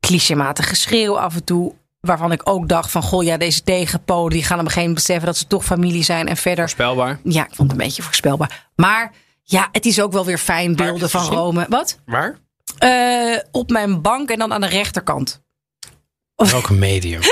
clichématig 0.00 0.68
geschreeuw 0.68 1.18
af 1.18 1.34
en 1.34 1.44
toe. 1.44 1.74
Waarvan 2.06 2.32
ik 2.32 2.40
ook 2.48 2.68
dacht 2.68 2.90
van, 2.90 3.02
goh 3.02 3.24
ja, 3.24 3.36
deze 3.36 3.62
tegenpolen... 3.62 4.30
die 4.30 4.42
gaan 4.44 4.58
op 4.58 4.64
een 4.64 4.70
gegeven 4.70 4.88
moment 4.88 5.06
beseffen 5.06 5.26
dat 5.26 5.36
ze 5.36 5.46
toch 5.46 5.64
familie 5.64 6.02
zijn. 6.02 6.28
En 6.28 6.36
verder, 6.36 6.64
Voorspelbaar. 6.64 7.20
ja, 7.22 7.42
ik 7.42 7.54
vond 7.54 7.70
het 7.70 7.80
een 7.80 7.86
beetje 7.86 8.02
voorspelbaar. 8.02 8.70
Maar 8.76 9.12
ja, 9.42 9.68
het 9.72 9.86
is 9.86 10.00
ook 10.00 10.12
wel 10.12 10.24
weer 10.24 10.38
fijn 10.38 10.76
beelden 10.76 11.10
van 11.10 11.20
gezien? 11.20 11.36
Rome. 11.36 11.66
Wat? 11.68 11.98
Waar? 12.04 12.38
Eh, 12.78 13.38
op 13.50 13.70
mijn 13.70 14.02
bank 14.02 14.30
en 14.30 14.38
dan 14.38 14.52
aan 14.52 14.60
de 14.60 14.66
rechterkant. 14.66 15.42
Welke 16.34 16.72
medium? 16.72 17.20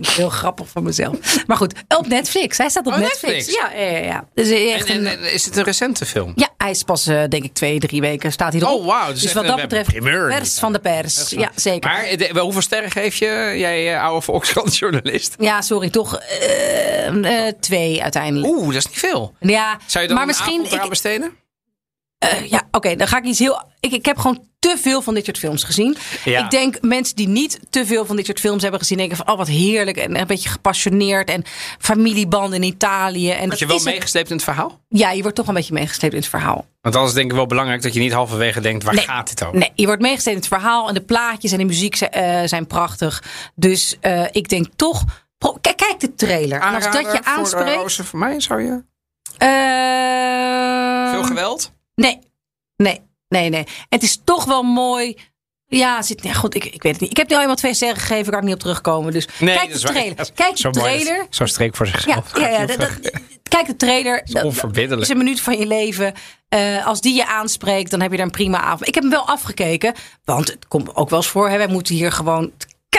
Heel 0.00 0.28
grappig 0.28 0.68
van 0.68 0.82
mezelf. 0.82 1.46
Maar 1.46 1.56
goed, 1.56 1.74
op 1.88 2.06
Netflix. 2.06 2.58
Hij 2.58 2.68
staat 2.68 2.86
op 2.86 2.92
Oh, 2.92 2.98
Netflix. 2.98 3.46
Netflix. 3.46 3.58
Ja, 3.76 3.80
ja, 3.80 3.98
ja. 3.98 4.24
Dus 4.34 4.50
echt 4.50 4.88
En, 4.88 5.06
en, 5.06 5.06
en 5.06 5.32
is 5.32 5.44
het 5.44 5.56
een 5.56 5.64
recente 5.64 6.06
film? 6.06 6.32
ja, 6.34 6.48
hij 6.56 6.70
is 6.70 6.82
pas, 6.82 7.06
eh, 7.06 7.22
denk 7.28 7.44
ik, 7.44 7.52
twee, 7.54 7.78
drie 7.78 8.00
weken 8.00 8.32
staat 8.32 8.52
hij 8.52 8.62
erop. 8.62 8.80
Oh, 8.80 8.86
wauw. 8.86 9.10
Dus 9.10 9.14
Dus 9.14 9.24
echt 9.24 9.34
wat 9.34 9.46
dat 9.46 9.60
betreft, 9.60 9.88
primeur 9.88 10.28
pers 10.28 10.58
van 10.58 10.72
de 10.72 10.78
pers. 10.78 11.30
Ja, 11.30 11.50
zeker. 11.54 11.90
Maar 11.90 12.02
eh, 12.04 12.18
de- 12.18 12.40
hoeveel 12.40 12.62
sterren 12.62 12.90
geef 12.90 13.14
je, 13.16 13.54
jij 13.56 13.94
eh, 13.94 14.02
oude 14.02 14.20
Volkskrant-journalist? 14.20 15.34
Ja, 15.38 15.60
sorry, 15.60 15.90
toch 15.90 16.16
eh, 16.18 17.46
eh, 17.46 17.54
twee 17.60 18.02
uiteindelijk. 18.02 18.52
Oeh, 18.52 18.66
dat 18.66 18.74
is 18.76 18.86
niet 18.86 18.98
veel. 18.98 19.34
Ja, 19.40 19.78
Zou 19.86 20.02
je 20.02 20.06
dan 20.08 20.18
maar 20.18 20.28
een 20.28 20.34
misschien. 20.36 20.54
avond 20.58 20.72
eraan 20.72 20.84
Ik, 20.84 20.90
besteden? 20.90 21.32
Eh, 22.22 22.50
ja, 22.50 22.62
oké, 22.70 22.96
dan 22.96 23.06
ga 23.06 23.16
ik 23.18 23.24
iets 23.24 23.38
heel. 23.38 23.62
Ik, 23.80 23.92
ik 23.92 24.04
heb 24.06 24.18
gewoon 24.18 24.44
te 24.58 24.76
veel 24.80 25.02
van 25.02 25.14
dit 25.14 25.24
soort 25.24 25.38
films 25.38 25.64
gezien. 25.64 25.96
Ja. 26.24 26.44
Ik 26.44 26.50
denk 26.50 26.78
mensen 26.80 27.16
die 27.16 27.28
niet 27.28 27.60
te 27.70 27.86
veel 27.86 28.06
van 28.06 28.16
dit 28.16 28.26
soort 28.26 28.40
films 28.40 28.62
hebben 28.62 28.80
gezien, 28.80 28.98
denken 28.98 29.16
van 29.16 29.28
oh 29.30 29.36
wat 29.36 29.48
heerlijk 29.48 29.96
en 29.96 30.20
een 30.20 30.26
beetje 30.26 30.48
gepassioneerd 30.48 31.28
en 31.28 31.42
familiebanden 31.78 32.62
in 32.62 32.68
Italië. 32.68 33.30
En 33.30 33.38
Word 33.38 33.50
dat 33.50 33.58
je 33.58 33.66
wel 33.66 33.82
meegesleept 33.82 34.28
in 34.30 34.34
het 34.36 34.44
verhaal? 34.44 34.80
Ja, 34.88 35.10
je 35.10 35.22
wordt 35.22 35.36
toch 35.36 35.46
een 35.48 35.54
beetje 35.54 35.72
meegesleept 35.72 36.14
in 36.14 36.20
het 36.20 36.28
verhaal. 36.28 36.66
Want 36.80 36.96
anders 36.96 37.14
denk 37.14 37.30
ik 37.30 37.36
wel 37.36 37.46
belangrijk 37.46 37.82
dat 37.82 37.94
je 37.94 38.00
niet 38.00 38.12
halverwege 38.12 38.60
denkt, 38.60 38.84
waar 38.84 38.94
Nee. 38.94 39.04
gaat 39.04 39.28
dit 39.28 39.44
over? 39.44 39.58
Nee, 39.58 39.70
je 39.74 39.86
wordt 39.86 40.02
meegesleept 40.02 40.36
in 40.36 40.42
het 40.42 40.52
verhaal 40.60 40.88
en 40.88 40.94
de 40.94 41.00
plaatjes 41.02 41.52
en 41.52 41.58
de 41.58 41.64
muziek 41.64 41.96
zijn, 41.96 42.10
eh, 42.10 42.40
zijn 42.48 42.66
prachtig. 42.66 43.22
Dus 43.54 43.96
eh, 44.00 44.24
ik 44.30 44.48
denk 44.48 44.66
toch. 44.76 45.04
pro- 45.38 45.56
Kijk, 45.60 45.76
kijk 45.76 46.00
de 46.00 46.14
trailer. 46.14 46.60
En 46.60 46.74
als 46.74 46.84
dat 46.84 46.92
je 46.92 46.98
Aanrader 46.98 47.24
voor 47.24 47.24
de 47.24 47.40
aanspreekt. 47.40 47.76
rozen 47.76 48.04
voor 48.04 48.18
mij, 48.18 48.40
zou 48.40 48.62
je? 48.62 48.82
eh, 49.38 51.10
Veel 51.12 51.22
geweld? 51.24 51.72
Nee, 51.94 52.18
nee, 52.76 53.00
nee, 53.28 53.48
nee. 53.50 53.64
Het 53.88 54.02
is 54.02 54.20
toch 54.24 54.44
wel 54.44 54.62
mooi. 54.62 55.16
Ja, 55.66 56.02
zit, 56.02 56.22
ja 56.22 56.32
goed, 56.32 56.54
ik, 56.54 56.64
ik 56.64 56.82
weet 56.82 56.92
het 56.92 57.00
niet. 57.00 57.10
Ik 57.10 57.16
heb 57.16 57.28
nu 57.28 57.34
al 57.34 57.40
eenmaal 57.40 57.56
twee 57.56 57.74
sterren 57.74 57.96
gegeven, 58.00 58.30
kan 58.32 58.40
ik 58.40 58.44
niet 58.46 58.54
op 58.54 58.60
terugkomen. 58.60 59.12
Dus 59.12 59.26
kijk 59.26 59.58
dat 59.58 59.68
de 59.68 59.74
is 59.74 59.82
waar. 59.82 59.92
trailer. 59.92 60.16
Dat 60.16 60.26
is 60.26 60.32
Kijk 60.34 60.56
zo 60.56 60.70
de 60.70 60.78
dat- 60.78 60.88
trailer. 60.88 61.26
Zo 61.30 61.46
streek 61.46 61.76
voor 61.76 61.86
zichzelf. 61.86 62.38
ja, 62.38 62.48
ja, 62.48 62.66
dat- 62.66 62.80
dat- 62.80 63.10
kijk 63.48 63.66
de 63.66 63.76
trailer. 63.76 64.16
Dat- 64.24 64.34
dat 64.34 64.44
onverbiddelijk. 64.44 65.02
is 65.02 65.08
een 65.08 65.16
minuut 65.16 65.40
van 65.40 65.58
je 65.58 65.66
leven. 65.66 66.12
Eh, 66.48 66.86
als 66.86 67.00
die 67.00 67.14
je 67.14 67.26
aanspreekt, 67.26 67.90
dan 67.90 68.00
heb 68.00 68.10
je 68.12 68.16
er 68.18 68.22
een 68.24 68.30
prima 68.30 68.60
avond. 68.60 68.88
Ik 68.88 68.94
heb 68.94 69.02
hem 69.02 69.12
wel 69.12 69.26
afgekeken, 69.28 69.94
want 70.24 70.48
het 70.48 70.68
komt 70.68 70.94
ook 70.96 71.10
wel 71.10 71.18
eens 71.18 71.28
voor. 71.28 71.48
Hè, 71.48 71.56
wij 71.56 71.66
moeten 71.68 71.94
hier 71.94 72.12
gewoon 72.12 72.52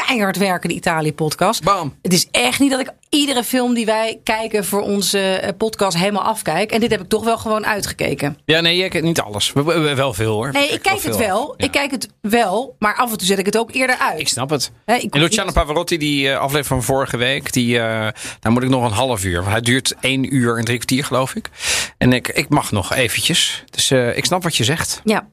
keihard 0.08 0.38
werken, 0.38 0.70
de 0.70 0.76
Italië-podcast. 0.76 1.64
Bam. 1.64 1.96
Het 2.02 2.14
is 2.14 2.28
echt 2.32 2.60
niet 2.60 2.72
dat 2.72 2.80
ik 2.80 2.90
iedere 3.10 3.44
film 3.44 3.74
die 3.74 3.86
wij 3.86 4.20
kijken 4.24 4.66
voor 4.66 4.82
onze 4.82 5.20
eh, 5.20 5.50
podcast 5.58 5.98
helemaal 5.98 6.24
afkijk. 6.24 6.72
En 6.72 6.80
dit 6.80 6.92
heb 6.92 7.02
ik 7.02 7.08
toch 7.10 7.24
wel 7.24 7.38
gewoon 7.38 7.66
uitgekeken. 7.66 8.38
Ja, 8.46 8.60
nee, 8.60 8.76
je 8.78 8.90
kijkt 8.90 9.06
niet 9.06 9.20
alles. 9.22 9.54
We- 9.54 9.64
we- 9.64 9.80
we- 9.80 9.96
Wel 9.96 10.14
veel 10.14 10.34
hoor. 10.34 10.52
Nee, 10.52 10.70
ik 10.70 10.82
kijk 10.82 11.02
het 11.04 11.18
wel. 11.18 11.54
Ja. 11.58 11.66
Ik 11.66 11.72
kijk 11.72 11.92
het 11.92 12.08
wel, 12.22 12.76
maar 12.80 12.96
af 12.96 13.12
en 13.12 13.18
toe 13.18 13.28
zet 13.28 13.40
ik 13.40 13.46
het 13.46 13.58
ook 13.58 13.74
eerder 13.74 13.98
uit. 13.98 14.20
Ik 14.20 14.28
snap 14.28 14.50
het. 14.50 14.72
Ik- 14.86 15.14
en 15.14 15.20
Luciano 15.22 15.48
ik- 15.50 15.54
Pavarotti, 15.56 15.98
die 15.98 16.30
eh, 16.30 16.38
aflevering 16.38 16.66
van 16.68 16.84
vorige 16.84 17.18
week, 17.18 17.54
die, 17.54 17.80
eh, 17.80 18.08
daar 18.40 18.52
moet 18.52 18.64
ik 18.64 18.70
nog 18.70 18.84
een 18.86 18.92
half 18.92 19.24
uur. 19.24 19.40
Want 19.40 19.52
hij 19.52 19.62
duurt 19.62 19.96
één 20.02 20.36
uur 20.36 20.58
en 20.58 20.66
drie 20.66 20.78
kwartier, 20.78 21.06
geloof 21.06 21.36
ik. 21.36 21.50
En 21.98 22.14
ik, 22.14 22.28
ik 22.28 22.50
mag 22.50 22.72
nog 22.72 22.94
eventjes. 22.94 23.64
Dus 23.70 23.92
ik 23.92 24.26
snap 24.26 24.44
wat 24.44 24.56
je 24.56 24.64
zegt. 24.64 25.02
Ja. 25.04 25.28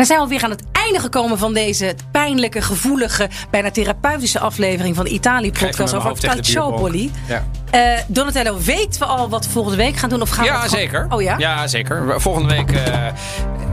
Dan 0.00 0.08
zijn 0.08 0.18
we 0.20 0.24
alweer 0.24 0.44
aan 0.44 0.50
het 0.50 0.64
einde 0.72 0.98
gekomen 1.00 1.38
van 1.38 1.54
deze 1.54 1.94
pijnlijke, 2.12 2.62
gevoelige, 2.62 3.28
bijna 3.50 3.70
therapeutische 3.70 4.38
aflevering 4.38 4.96
van 4.96 5.04
de 5.04 5.10
Italië-podcast 5.10 5.94
over. 5.94 6.18
Calciopoli. 6.20 7.10
Ja. 7.28 7.44
Eh 7.70 7.98
Donatello, 8.06 8.58
weten 8.64 9.00
we 9.00 9.06
al 9.06 9.28
wat 9.28 9.44
we 9.46 9.50
volgende 9.50 9.76
week 9.76 9.96
gaan 9.96 10.08
doen? 10.08 10.20
Of 10.20 10.30
gaan 10.30 10.44
we 10.44 10.50
Ja, 10.50 10.54
gewoon- 10.54 10.68
zeker. 10.78 11.06
Oh 11.08 11.22
ja? 11.22 11.34
Ja, 11.38 11.66
zeker. 11.66 12.20
Volgende 12.20 12.48
week, 12.48 12.70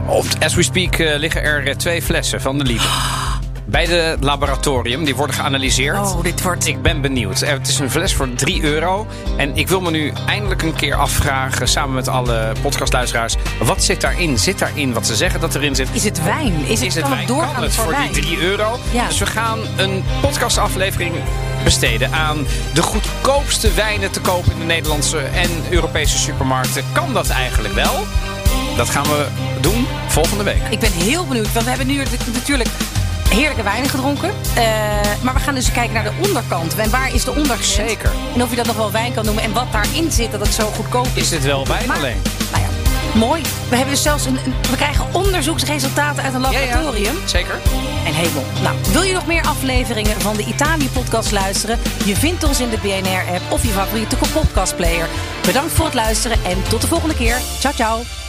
op, 0.06 0.24
as 0.40 0.54
we 0.54 0.62
speak, 0.62 0.94
eh, 0.98 1.18
liggen 1.18 1.42
er 1.42 1.76
twee 1.76 2.02
flessen 2.02 2.40
van 2.40 2.58
de 2.58 2.64
Liebe. 2.64 2.84
Bij 3.70 3.86
de 3.86 4.16
laboratorium. 4.20 5.04
Die 5.04 5.16
worden 5.16 5.36
geanalyseerd. 5.36 5.96
Oh, 5.98 6.22
dit 6.22 6.42
wordt... 6.42 6.66
Ik 6.66 6.82
ben 6.82 7.00
benieuwd. 7.00 7.40
Het 7.40 7.68
is 7.68 7.78
een 7.78 7.90
fles 7.90 8.14
voor 8.14 8.34
3 8.34 8.62
euro. 8.62 9.06
En 9.36 9.56
ik 9.56 9.68
wil 9.68 9.80
me 9.80 9.90
nu 9.90 10.12
eindelijk 10.26 10.62
een 10.62 10.74
keer 10.74 10.94
afvragen, 10.94 11.68
samen 11.68 11.94
met 11.94 12.08
alle 12.08 12.52
podcastluisteraars, 12.62 13.36
wat 13.62 13.84
zit 13.84 14.00
daarin? 14.00 14.38
Zit 14.38 14.58
daarin 14.58 14.92
wat 14.92 15.06
ze 15.06 15.16
zeggen 15.16 15.40
dat 15.40 15.54
erin 15.54 15.74
zit? 15.74 15.88
Is 15.92 16.04
het 16.04 16.22
wijn? 16.22 16.54
Is 16.66 16.68
het, 16.78 16.88
Is 16.88 16.94
het 16.94 17.02
kan 17.02 17.12
wijn? 17.12 17.26
doorgaan 17.26 17.54
Kan 17.54 17.62
het 17.62 17.74
voor, 17.74 17.84
voor 17.84 17.92
wijn? 17.92 18.12
die 18.12 18.22
3 18.22 18.38
euro? 18.40 18.78
Ja. 18.92 19.06
Dus 19.06 19.18
we 19.18 19.26
gaan 19.26 19.58
een 19.76 20.04
podcastaflevering 20.20 21.14
besteden 21.64 22.12
aan 22.12 22.46
de 22.74 22.82
goedkoopste 22.82 23.72
wijnen 23.74 24.10
te 24.10 24.20
kopen 24.20 24.52
in 24.52 24.58
de 24.58 24.64
Nederlandse 24.64 25.18
en 25.18 25.50
Europese 25.70 26.18
supermarkten. 26.18 26.84
Kan 26.92 27.12
dat 27.12 27.28
eigenlijk 27.28 27.74
wel? 27.74 28.04
Dat 28.76 28.90
gaan 28.90 29.04
we 29.06 29.26
doen 29.60 29.86
volgende 30.06 30.44
week. 30.44 30.62
Ik 30.70 30.78
ben 30.78 30.92
heel 30.92 31.26
benieuwd, 31.26 31.52
want 31.52 31.64
we 31.64 31.70
hebben 31.70 31.86
nu 31.88 32.02
natuurlijk 32.34 32.68
heerlijke 33.30 33.62
wijnen 33.62 33.90
gedronken. 33.90 34.30
Eh, 34.54 34.64
maar 35.22 35.34
we 35.34 35.40
gaan 35.40 35.54
dus 35.54 35.72
kijken 35.72 35.94
naar 35.94 36.04
de 36.04 36.12
onderkant. 36.26 36.74
En 36.74 36.90
waar 36.90 37.14
is 37.14 37.24
de 37.24 37.30
onderkant? 37.30 37.64
Zeker. 37.64 38.10
En 38.34 38.42
of 38.42 38.50
je 38.50 38.56
dat 38.56 38.66
nog 38.66 38.76
wel 38.76 38.90
wijn 38.92 39.14
kan 39.14 39.24
noemen. 39.24 39.42
En 39.44 39.52
wat 39.52 39.72
daarin 39.72 40.10
zit, 40.12 40.30
dat 40.30 40.40
het 40.40 40.54
zo 40.54 40.66
goedkoop 40.74 41.06
is. 41.14 41.22
Is 41.22 41.28
dit 41.28 41.44
wel 41.44 41.66
wijn 41.66 41.86
Maar- 41.86 41.96
alleen? 41.96 42.22
Nou 42.50 42.62
ja, 42.62 42.68
mooi. 43.18 43.42
We 43.68 43.76
hebben 43.76 43.94
dus 43.94 44.02
zelfs 44.02 44.24
een, 44.26 44.38
we 44.70 44.76
krijgen 44.76 45.06
onderzoeksresultaten 45.12 46.22
uit 46.22 46.34
een 46.34 46.40
laboratorium. 46.40 47.16
Zeker. 47.24 47.54
En 48.06 48.14
hemel. 48.14 48.44
Nou, 48.62 48.76
wil 48.92 49.02
je 49.02 49.12
nog 49.12 49.26
meer 49.26 49.42
afleveringen 49.42 50.20
van 50.20 50.36
de 50.36 50.44
Italië-podcast 50.44 51.30
luisteren? 51.32 51.78
Je 52.04 52.16
vindt 52.16 52.44
ons 52.44 52.60
in 52.60 52.68
de 52.70 52.78
BNR-app 52.82 53.42
of 53.52 53.62
je 53.62 53.68
favoriete 53.68 54.16
podcastplayer. 54.32 55.06
Bedankt 55.46 55.72
voor 55.72 55.84
het 55.84 55.94
luisteren 55.94 56.38
en 56.44 56.62
tot 56.68 56.80
de 56.80 56.86
volgende 56.86 57.14
keer. 57.14 57.36
Ciao, 57.58 57.72
ciao. 57.74 58.27